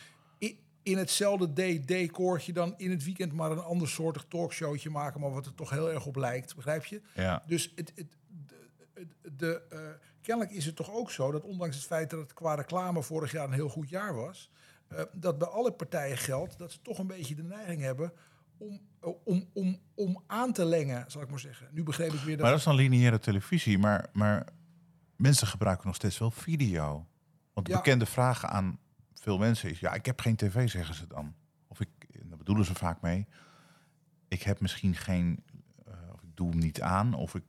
in 0.86 0.98
hetzelfde 0.98 1.52
de- 1.52 1.80
decortje 1.84 2.52
dan 2.52 2.74
in 2.76 2.90
het 2.90 3.04
weekend 3.04 3.32
maar 3.32 3.50
een 3.50 3.58
ander 3.58 3.88
soortig 3.88 4.24
talkshowtje 4.28 4.90
maken, 4.90 5.20
maar 5.20 5.30
wat 5.30 5.46
er 5.46 5.54
toch 5.54 5.70
heel 5.70 5.90
erg 5.90 6.06
op 6.06 6.16
lijkt, 6.16 6.54
begrijp 6.54 6.84
je? 6.84 7.00
Ja. 7.14 7.42
Dus 7.46 7.72
het, 7.74 7.92
het, 7.94 8.16
de, 8.92 9.06
de, 9.36 9.62
eh, 9.70 9.78
kennelijk 10.20 10.54
is 10.54 10.66
het 10.66 10.76
toch 10.76 10.90
ook 10.92 11.10
zo 11.10 11.30
dat 11.30 11.44
ondanks 11.44 11.76
het 11.76 11.84
feit 11.84 12.10
dat 12.10 12.20
het 12.20 12.32
qua 12.34 12.54
reclame 12.54 13.02
vorig 13.02 13.32
jaar 13.32 13.44
een 13.44 13.52
heel 13.52 13.68
goed 13.68 13.88
jaar 13.88 14.14
was, 14.14 14.50
eh, 14.88 15.02
dat 15.12 15.38
bij 15.38 15.48
alle 15.48 15.72
partijen 15.72 16.16
geldt 16.18 16.58
dat 16.58 16.72
ze 16.72 16.82
toch 16.82 16.98
een 16.98 17.06
beetje 17.06 17.34
de 17.34 17.42
neiging 17.44 17.80
hebben 17.80 18.12
om, 18.58 18.80
eh, 19.00 19.10
om, 19.24 19.48
om, 19.52 19.80
om 19.94 20.22
aan 20.26 20.52
te 20.52 20.64
lengen, 20.64 21.04
zal 21.10 21.22
ik 21.22 21.30
maar 21.30 21.38
zeggen. 21.40 21.68
Nu 21.72 21.82
begreep 21.82 22.12
ik 22.12 22.20
weer 22.20 22.30
dat... 22.36 22.40
Maar 22.40 22.50
dat 22.50 22.58
is 22.58 22.64
dan 22.64 22.74
lineaire 22.74 23.18
televisie. 23.18 23.78
Maar, 23.78 24.08
maar 24.12 24.46
mensen 25.16 25.46
gebruiken 25.46 25.86
nog 25.86 25.94
steeds 25.96 26.18
wel 26.18 26.30
video. 26.30 27.06
Want 27.52 27.66
de 27.66 27.72
Ja. 27.72 27.78
bekende 27.78 28.06
vraag 28.06 28.44
aan 28.44 28.78
veel 29.26 29.38
mensen 29.38 29.70
is... 29.70 29.80
ja, 29.80 29.92
ik 29.94 30.06
heb 30.06 30.20
geen 30.20 30.36
tv, 30.36 30.68
zeggen 30.68 30.94
ze 30.94 31.06
dan. 31.06 31.34
Of 31.68 31.80
ik, 31.80 31.88
daar 32.22 32.38
bedoelen 32.38 32.64
ze 32.64 32.74
vaak 32.74 33.00
mee... 33.00 33.26
ik 34.28 34.42
heb 34.42 34.60
misschien 34.60 34.94
geen... 34.94 35.42
eh, 35.86 35.92
of 36.12 36.22
ik 36.22 36.28
doe 36.36 36.50
hem 36.50 36.58
niet 36.58 36.80
aan... 36.80 37.14
of 37.14 37.34
ik 37.34 37.44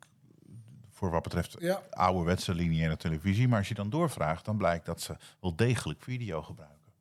voor 0.89 1.09
wat 1.11 1.23
betreft 1.23 1.55
Ja. 1.59 1.81
ouderwetse 1.89 2.53
lineaire 2.53 2.97
televisie... 2.97 3.47
maar 3.47 3.57
als 3.57 3.67
je 3.67 3.73
dan 3.73 3.89
doorvraagt, 3.89 4.45
dan 4.45 4.57
blijkt 4.57 4.85
dat 4.85 5.01
ze 5.01 5.15
wel 5.41 5.55
degelijk 5.55 6.03
video 6.03 6.41
gebruiken. 6.41 6.91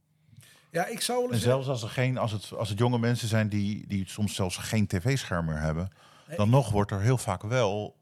ja, 0.71 0.87
ik 0.87 1.01
zou 1.01 1.23
wel 1.23 1.33
En 1.33 1.39
zelfs 1.39 1.69
als, 1.69 1.83
er 1.83 1.89
geen, 1.89 2.19
als, 2.19 2.33
het, 2.33 2.53
als 2.53 2.69
het 2.69 2.79
jonge 2.79 2.99
mensen 2.99 3.29
zijn 3.29 3.49
die, 3.49 3.87
die 3.87 4.09
soms 4.09 4.35
zelfs 4.35 4.57
geen 4.57 4.87
tv-scherm 4.87 5.45
meer 5.45 5.61
hebben... 5.61 5.89
Nee, 6.29 6.37
dan 6.37 6.51
nog 6.51 6.71
wordt 6.71 6.91
er 6.91 7.01
heel 7.01 7.19
vaak 7.19 7.43
wel 7.43 7.97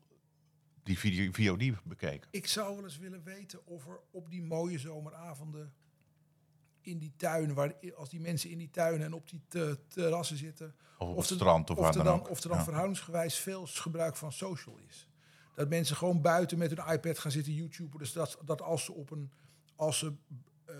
die 0.82 0.98
video, 0.98 1.32
VOD 1.32 1.84
bekeken. 1.84 2.28
Ik 2.30 2.46
zou 2.46 2.74
wel 2.74 2.84
eens 2.84 2.98
willen 2.98 3.22
weten 3.24 3.66
of 3.66 3.86
er 3.86 4.00
op 4.10 4.30
die 4.30 4.42
mooie 4.42 4.78
zomeravonden 4.78 5.72
in 6.84 6.98
die 6.98 7.12
tuin, 7.16 7.54
waar 7.54 7.72
als 7.96 8.08
die 8.08 8.20
mensen 8.20 8.50
in 8.50 8.58
die 8.58 8.70
tuinen 8.70 9.06
en 9.06 9.12
op 9.12 9.28
die 9.30 9.40
te- 9.48 9.78
terrassen 9.88 10.36
zitten, 10.36 10.74
Of 10.98 11.08
op 11.08 11.16
of 11.16 11.28
het 11.28 11.38
strand 11.38 11.70
of 11.70 11.76
of 11.76 11.82
waar 11.82 11.92
dan 11.92 12.04
dan, 12.04 12.14
ook. 12.18 12.30
of 12.30 12.42
er 12.42 12.48
dan 12.48 12.58
Ja. 12.58 12.64
verhoudingsgewijs 12.64 13.34
veel 13.38 13.66
gebruik 13.66 14.16
van 14.16 14.32
social 14.32 14.78
is. 14.88 15.08
Dat 15.54 15.68
mensen 15.68 15.96
gewoon 15.96 16.20
buiten 16.20 16.58
met 16.58 16.70
hun 16.76 16.92
iPad 16.94 17.18
gaan 17.18 17.30
zitten 17.30 17.52
YouTuben. 17.52 17.98
Dus 17.98 18.12
dat, 18.12 18.38
dat 18.44 18.62
als 18.62 18.84
ze 18.84 18.92
op 18.92 19.10
een 19.10 19.30
als 19.76 19.98
ze, 19.98 20.12
eh, 20.64 20.74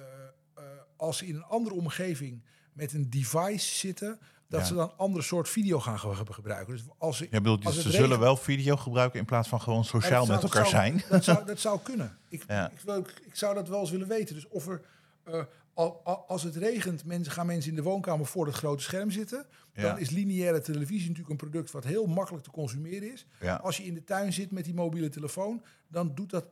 eh, 0.55 0.62
als 0.96 1.16
ze 1.18 1.26
in 1.26 1.34
een 1.34 1.44
andere 1.44 1.74
omgeving 1.74 2.42
met 2.72 2.92
een 2.92 3.11
device 3.11 3.74
zitten, 3.74 4.18
dat 4.48 4.61
Ja. 4.61 4.66
ze 4.66 4.74
dan 4.74 4.88
een 4.90 4.96
andere 4.96 5.24
soort 5.24 5.48
video 5.48 5.80
gaan 5.80 5.98
ge- 5.98 6.32
gebruiken. 6.32 6.74
Dus 6.74 6.84
als 6.98 7.16
ze, 7.16 7.28
bedoelt, 7.30 7.64
als 7.66 7.82
ze 7.82 7.90
zullen 7.90 8.18
wel 8.18 8.36
video 8.36 8.76
gebruiken 8.76 9.18
in 9.18 9.24
plaats 9.24 9.48
van 9.48 9.61
gewoon 9.61 9.84
sociaal 9.84 10.26
met 10.26 10.42
elkaar 10.42 10.62
dat 10.62 10.70
zou- 10.70 10.82
zijn. 10.84 11.02
Dat 11.09 11.24
zou, 11.24 11.44
dat 11.46 11.59
zou 11.61 11.80
kunnen. 11.80 12.18
Ik, 12.28 12.44
Ja. 12.46 12.70
ik, 12.70 12.80
wil, 12.80 12.98
ik 12.98 13.34
zou 13.36 13.55
dat 13.55 13.68
wel 13.68 13.80
eens 13.80 13.90
willen 13.90 14.09
weten. 14.09 14.34
Dus 14.34 14.48
of 14.48 14.66
er, 14.68 14.80
eh, 15.24 15.42
als 15.74 16.42
het 16.42 16.56
regent, 16.56 17.04
mensen, 17.04 17.32
gaan 17.32 17.46
mensen 17.46 17.70
in 17.70 17.76
de 17.76 17.82
woonkamer 17.82 18.26
voor 18.26 18.46
het 18.46 18.54
grote 18.54 18.82
scherm 18.82 19.10
zitten. 19.10 19.46
Ja. 19.74 19.82
Dan 19.82 19.98
is 19.98 20.10
lineaire 20.10 20.60
televisie 20.60 21.08
natuurlijk 21.08 21.30
een 21.30 21.50
product 21.50 21.70
wat 21.70 21.84
heel 21.84 22.06
makkelijk 22.06 22.44
te 22.44 22.50
consumeren 22.50 23.12
is. 23.12 23.26
Ja. 23.40 23.56
Als 23.56 23.76
je 23.76 23.84
in 23.84 23.94
de 23.94 24.04
tuin 24.04 24.32
zit 24.32 24.50
met 24.50 24.64
die 24.64 24.74
mobiele 24.74 25.08
telefoon, 25.08 25.64
dan, 25.88 26.14
doet 26.14 26.30
dat, 26.30 26.46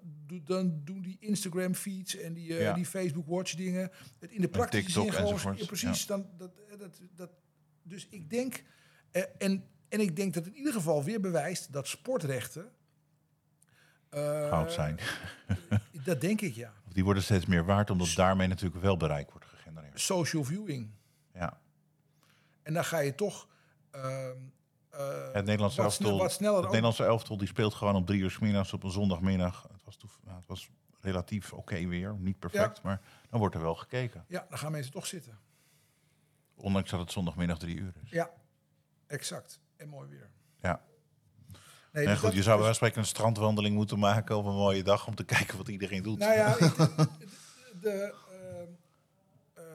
dan 0.44 0.80
doen 0.84 1.02
die 1.02 1.16
Instagram 1.20 1.74
feeds 1.74 2.16
en 2.16 2.32
die, 2.32 2.54
eh, 2.54 2.60
Ja. 2.60 2.72
die 2.72 2.86
Facebook 2.86 3.26
watch 3.26 3.54
dingen. 3.54 3.90
Het 4.18 4.30
in 4.30 4.40
de 4.40 4.48
praktische 4.48 4.84
TikTok 4.86 5.12
zin 5.12 5.38
gewoon. 5.38 5.56
Ja, 5.56 5.66
precies. 5.66 6.06
Dan, 6.06 6.26
dat, 6.36 6.50
dat, 6.78 7.00
dat, 7.14 7.30
dus 7.82 8.06
ik 8.10 8.30
denk, 8.30 8.62
eh, 9.10 9.22
en, 9.38 9.64
en 9.88 10.00
ik 10.00 10.16
denk 10.16 10.34
dat 10.34 10.44
het 10.44 10.52
in 10.52 10.58
ieder 10.58 10.74
geval 10.74 11.04
weer 11.04 11.20
bewijst 11.20 11.72
dat 11.72 11.88
sportrechten. 11.88 12.70
Eh, 14.12 14.48
Goud 14.48 14.72
zijn. 14.72 14.98
Dat 16.04 16.20
denk 16.20 16.40
ik, 16.40 16.54
ja. 16.54 16.72
Die 16.92 17.04
worden 17.04 17.22
steeds 17.22 17.46
meer 17.46 17.64
waard, 17.64 17.90
omdat 17.90 18.12
daarmee 18.16 18.46
natuurlijk 18.48 18.82
wel 18.82 18.96
bereik 18.96 19.30
wordt 19.30 19.46
gegenereerd. 19.46 20.00
Social 20.00 20.44
viewing. 20.44 20.90
Ja. 21.34 21.58
En 22.62 22.74
dan 22.74 22.84
ga 22.84 22.98
je 22.98 23.14
toch. 23.14 23.48
ehm, 23.90 24.36
eh, 24.90 25.32
Het 25.32 25.44
Nederlandse 25.44 25.82
wat, 25.82 25.90
elftal, 25.90 26.18
wat 26.18 26.32
sneller 26.32 26.54
het 26.56 26.64
ook- 26.64 26.70
Nederlandse 26.70 27.04
elftal 27.04 27.36
die 27.36 27.48
speelt 27.48 27.74
gewoon 27.74 27.94
om 27.94 28.04
drie 28.04 28.20
uur 28.20 28.30
's 28.30 28.38
middags 28.38 28.72
op 28.72 28.82
een 28.82 28.90
zondagmiddag. 28.90 29.62
Het 29.72 29.84
was, 29.84 29.96
nou, 30.24 30.36
het 30.36 30.46
was 30.46 30.70
relatief 31.00 31.52
oké 31.52 31.86
weer, 31.86 32.14
niet 32.18 32.38
perfect, 32.38 32.82
maar 32.82 33.00
dan 33.30 33.40
wordt 33.40 33.54
er 33.54 33.60
wel 33.62 33.74
gekeken. 33.74 34.24
Ja, 34.28 34.46
dan 34.48 34.58
gaan 34.58 34.72
mensen 34.72 34.92
toch 34.92 35.06
zitten. 35.06 35.38
Ondanks 36.54 36.90
dat 36.90 37.00
het 37.00 37.12
zondagmiddag 37.12 37.58
drie 37.58 37.76
uur 37.76 37.92
is. 38.04 38.10
Ja, 38.10 38.30
exact. 39.06 39.60
En 39.76 39.88
mooi 39.88 40.08
weer. 40.08 40.30
Nee, 41.92 42.04
dus 42.04 42.14
goed, 42.14 42.22
dat- 42.22 42.34
je 42.34 42.42
zou 42.42 42.62
van 42.62 42.74
spreken 42.74 42.98
een 42.98 43.06
strandwandeling 43.06 43.74
moeten 43.74 43.98
maken 43.98 44.36
op 44.36 44.44
een 44.44 44.54
mooie 44.54 44.82
dag 44.82 45.06
om 45.06 45.14
te 45.14 45.24
kijken 45.34 45.56
wat 45.56 45.68
iedereen 45.68 46.02
doet. 46.02 46.18
Nou 46.18 46.32
ja, 46.34 46.56
ik- 46.58 46.76
de, 47.80 48.14
ehm, 48.28 48.70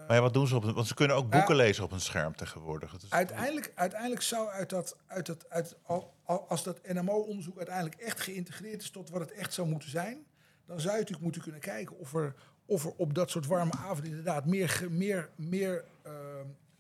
Maar 0.08 0.16
ja, 0.16 0.22
wat 0.22 0.34
doen 0.34 0.48
ze 0.48 0.56
op? 0.56 0.64
Want 0.64 0.88
ze 0.88 0.94
kunnen 0.94 1.16
ook 1.16 1.30
boeken 1.30 1.56
lezen 1.56 1.84
op 1.84 1.92
een 1.92 2.00
scherm 2.02 2.36
tegenwoordig. 2.36 2.94
Is, 2.96 3.10
uiteindelijk, 3.10 3.72
uiteindelijk 3.76 4.22
zou 4.22 4.50
uit 4.50 4.70
dat, 4.70 4.98
uit 5.08 5.26
dat, 5.26 5.50
uit, 5.50 5.76
al- 5.84 6.14
al- 6.24 6.46
als 6.50 6.64
dat 6.64 6.80
NMO-onderzoek 6.88 7.58
uiteindelijk 7.58 7.96
echt 7.96 8.20
geïntegreerd 8.20 8.82
is 8.82 8.90
tot 8.90 9.10
wat 9.10 9.20
het 9.22 9.32
echt 9.32 9.54
zou 9.54 9.68
moeten 9.68 9.90
zijn, 9.90 10.26
dan 10.66 10.80
zou 10.80 10.92
je 10.94 10.98
natuurlijk 11.00 11.24
moeten 11.24 11.42
kunnen 11.42 11.62
kijken 11.62 11.98
of 11.98 12.14
er, 12.14 12.36
of 12.66 12.84
er 12.86 12.92
op 12.98 13.14
dat 13.14 13.30
soort 13.30 13.46
warme 13.46 13.72
avonden 13.74 14.06
inderdaad 14.06 14.46
meer, 14.46 14.88
meer, 14.90 15.30
meer 15.36 15.84
ehm, 16.04 16.16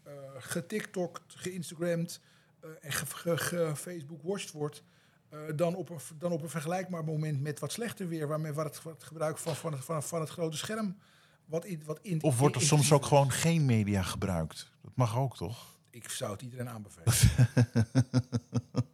eh, 0.03 0.13
getiktokt, 0.37 1.21
geïnstagramd 1.27 2.19
eh, 2.59 2.69
en 2.81 2.91
ge, 2.91 3.05
ge, 3.05 3.37
ge- 3.37 3.71
Facebook-watched 3.75 4.51
wordt. 4.51 4.83
Eh, 5.29 5.39
dan, 5.55 5.75
op 5.75 5.89
een, 5.89 5.99
dan 6.17 6.31
op 6.31 6.41
een 6.41 6.49
vergelijkbaar 6.49 7.03
moment 7.03 7.41
met 7.41 7.59
wat 7.59 7.71
slechter 7.71 8.07
weer, 8.07 8.27
waarmee 8.27 8.53
waar 8.53 8.65
het, 8.65 8.81
gebruik 8.99 9.37
van, 9.37 9.55
van, 9.55 9.71
het, 9.71 9.83
van, 9.83 10.03
van 10.03 10.19
het 10.19 10.29
grote 10.29 10.57
scherm. 10.57 10.97
Wat 11.45 11.65
in, 11.65 11.81
wat 11.85 11.99
in, 12.01 12.23
of 12.23 12.39
wordt 12.39 12.55
er 12.55 12.61
soms 12.61 12.91
ook 12.91 13.05
gewoon 13.05 13.31
geen 13.31 13.65
media 13.65 14.01
gebruikt? 14.01 14.71
Dat 14.81 14.95
mag 14.95 15.17
ook, 15.17 15.37
toch? 15.37 15.75
Ik 15.89 16.09
zou 16.09 16.31
het 16.31 16.41
iedereen 16.41 16.69
aanbevelen. 16.69 17.13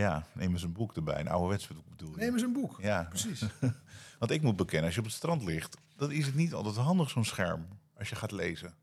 Ja, 0.00 0.26
neem 0.32 0.52
eens 0.52 0.62
een 0.62 0.72
boek 0.72 0.96
erbij. 0.96 1.20
Een 1.20 1.28
ouderwets 1.28 1.66
boek 1.66 1.88
bedoel 1.88 2.10
je? 2.10 2.16
Neem 2.16 2.32
eens 2.32 2.42
een 2.42 2.52
boek. 2.52 2.78
Ja. 2.82 3.06
Precies. 3.08 3.44
Want 4.18 4.30
ik 4.30 4.42
moet 4.42 4.56
bekennen, 4.56 4.84
als 4.84 4.94
je 4.94 5.00
op 5.00 5.06
het 5.06 5.14
strand 5.14 5.42
ligt, 5.42 5.76
dan 5.96 6.12
is 6.12 6.26
het 6.26 6.34
niet 6.34 6.54
altijd 6.54 6.76
handig 6.76 7.10
zo'n 7.10 7.24
scherm 7.24 7.66
als 7.98 8.08
je 8.08 8.14
gaat 8.14 8.30
lezen. 8.30 8.74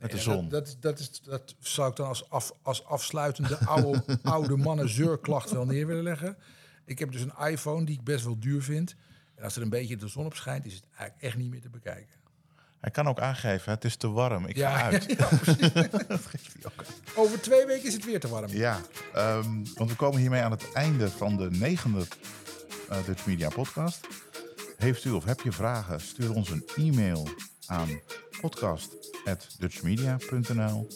Met 0.00 0.10
de 0.10 0.18
zon. 0.18 0.48
Dat, 0.48 0.66
dat, 0.66 0.76
dat, 0.80 0.98
is, 0.98 1.20
dat 1.22 1.54
zou 1.58 1.90
ik 1.90 1.96
dan 1.96 2.06
als, 2.06 2.30
af, 2.30 2.52
als 2.62 2.84
afsluitende 2.84 3.58
oude, 3.58 4.04
oude 4.22 4.56
mannen 4.56 4.88
zeurklacht 4.88 5.50
wel 5.50 5.64
neer 5.64 5.86
willen 5.86 6.02
leggen. 6.02 6.36
Ik 6.84 6.98
heb 6.98 7.12
dus 7.12 7.20
een 7.20 7.46
iPhone 7.46 7.84
die 7.84 7.94
ik 7.94 8.04
best 8.04 8.24
wel 8.24 8.38
duur 8.38 8.62
vind. 8.62 8.94
En 9.34 9.44
als 9.44 9.56
er 9.56 9.62
een 9.62 9.68
beetje 9.68 9.96
de 9.96 10.08
zon 10.08 10.26
op 10.26 10.34
schijnt, 10.34 10.66
is 10.66 10.74
het 10.74 10.84
eigenlijk 10.96 11.22
echt 11.22 11.36
niet 11.36 11.50
meer 11.50 11.60
te 11.60 11.68
bekijken. 11.68 12.18
Hij 12.80 12.90
kan 12.90 13.08
ook 13.08 13.20
aangeven, 13.20 13.72
het 13.72 13.84
is 13.84 13.96
te 13.96 14.08
warm, 14.08 14.46
ik 14.46 14.56
Ja, 14.56 14.78
ga 14.78 14.84
uit. 14.84 15.04
ja. 15.18 16.70
Over 17.16 17.40
twee 17.40 17.66
weken 17.66 17.86
is 17.86 17.94
het 17.94 18.04
weer 18.04 18.20
te 18.20 18.28
warm. 18.28 18.50
Ja, 18.50 18.80
ehm, 19.14 19.64
want 19.74 19.90
we 19.90 19.96
komen 19.96 20.20
hiermee 20.20 20.42
aan 20.42 20.50
het 20.50 20.72
einde 20.72 21.10
van 21.10 21.36
de 21.36 21.50
negende 21.50 22.06
eh, 22.88 23.04
Dutch 23.06 23.26
Media 23.26 23.48
Podcast. 23.48 24.06
Heeft 24.76 25.04
u 25.04 25.10
of 25.10 25.24
heb 25.24 25.40
je 25.40 25.52
vragen, 25.52 26.00
stuur 26.00 26.34
ons 26.34 26.50
een 26.50 26.64
e-mail 26.76 27.28
aan 27.70 28.00
podcast.dutchmedia.nl. 28.40 30.88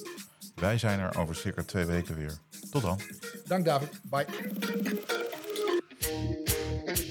Wij 0.55 0.79
zijn 0.79 0.99
er 0.99 1.19
over 1.19 1.35
circa 1.35 1.63
twee 1.63 1.85
weken 1.85 2.17
weer. 2.17 2.39
Tot 2.71 2.83
dan. 2.83 3.01
Dank 3.47 3.65
David. 3.65 3.89
Bye. 4.03 4.27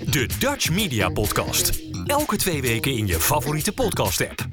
De 0.10 0.28
Dutch 0.40 0.70
Media 0.70 1.10
Podcast. 1.10 1.82
Elke 2.06 2.38
twee 2.38 2.62
weken 2.62 2.92
in 2.92 3.08
je 3.08 3.20
favoriete 3.20 3.74
podcast-app. 3.74 4.48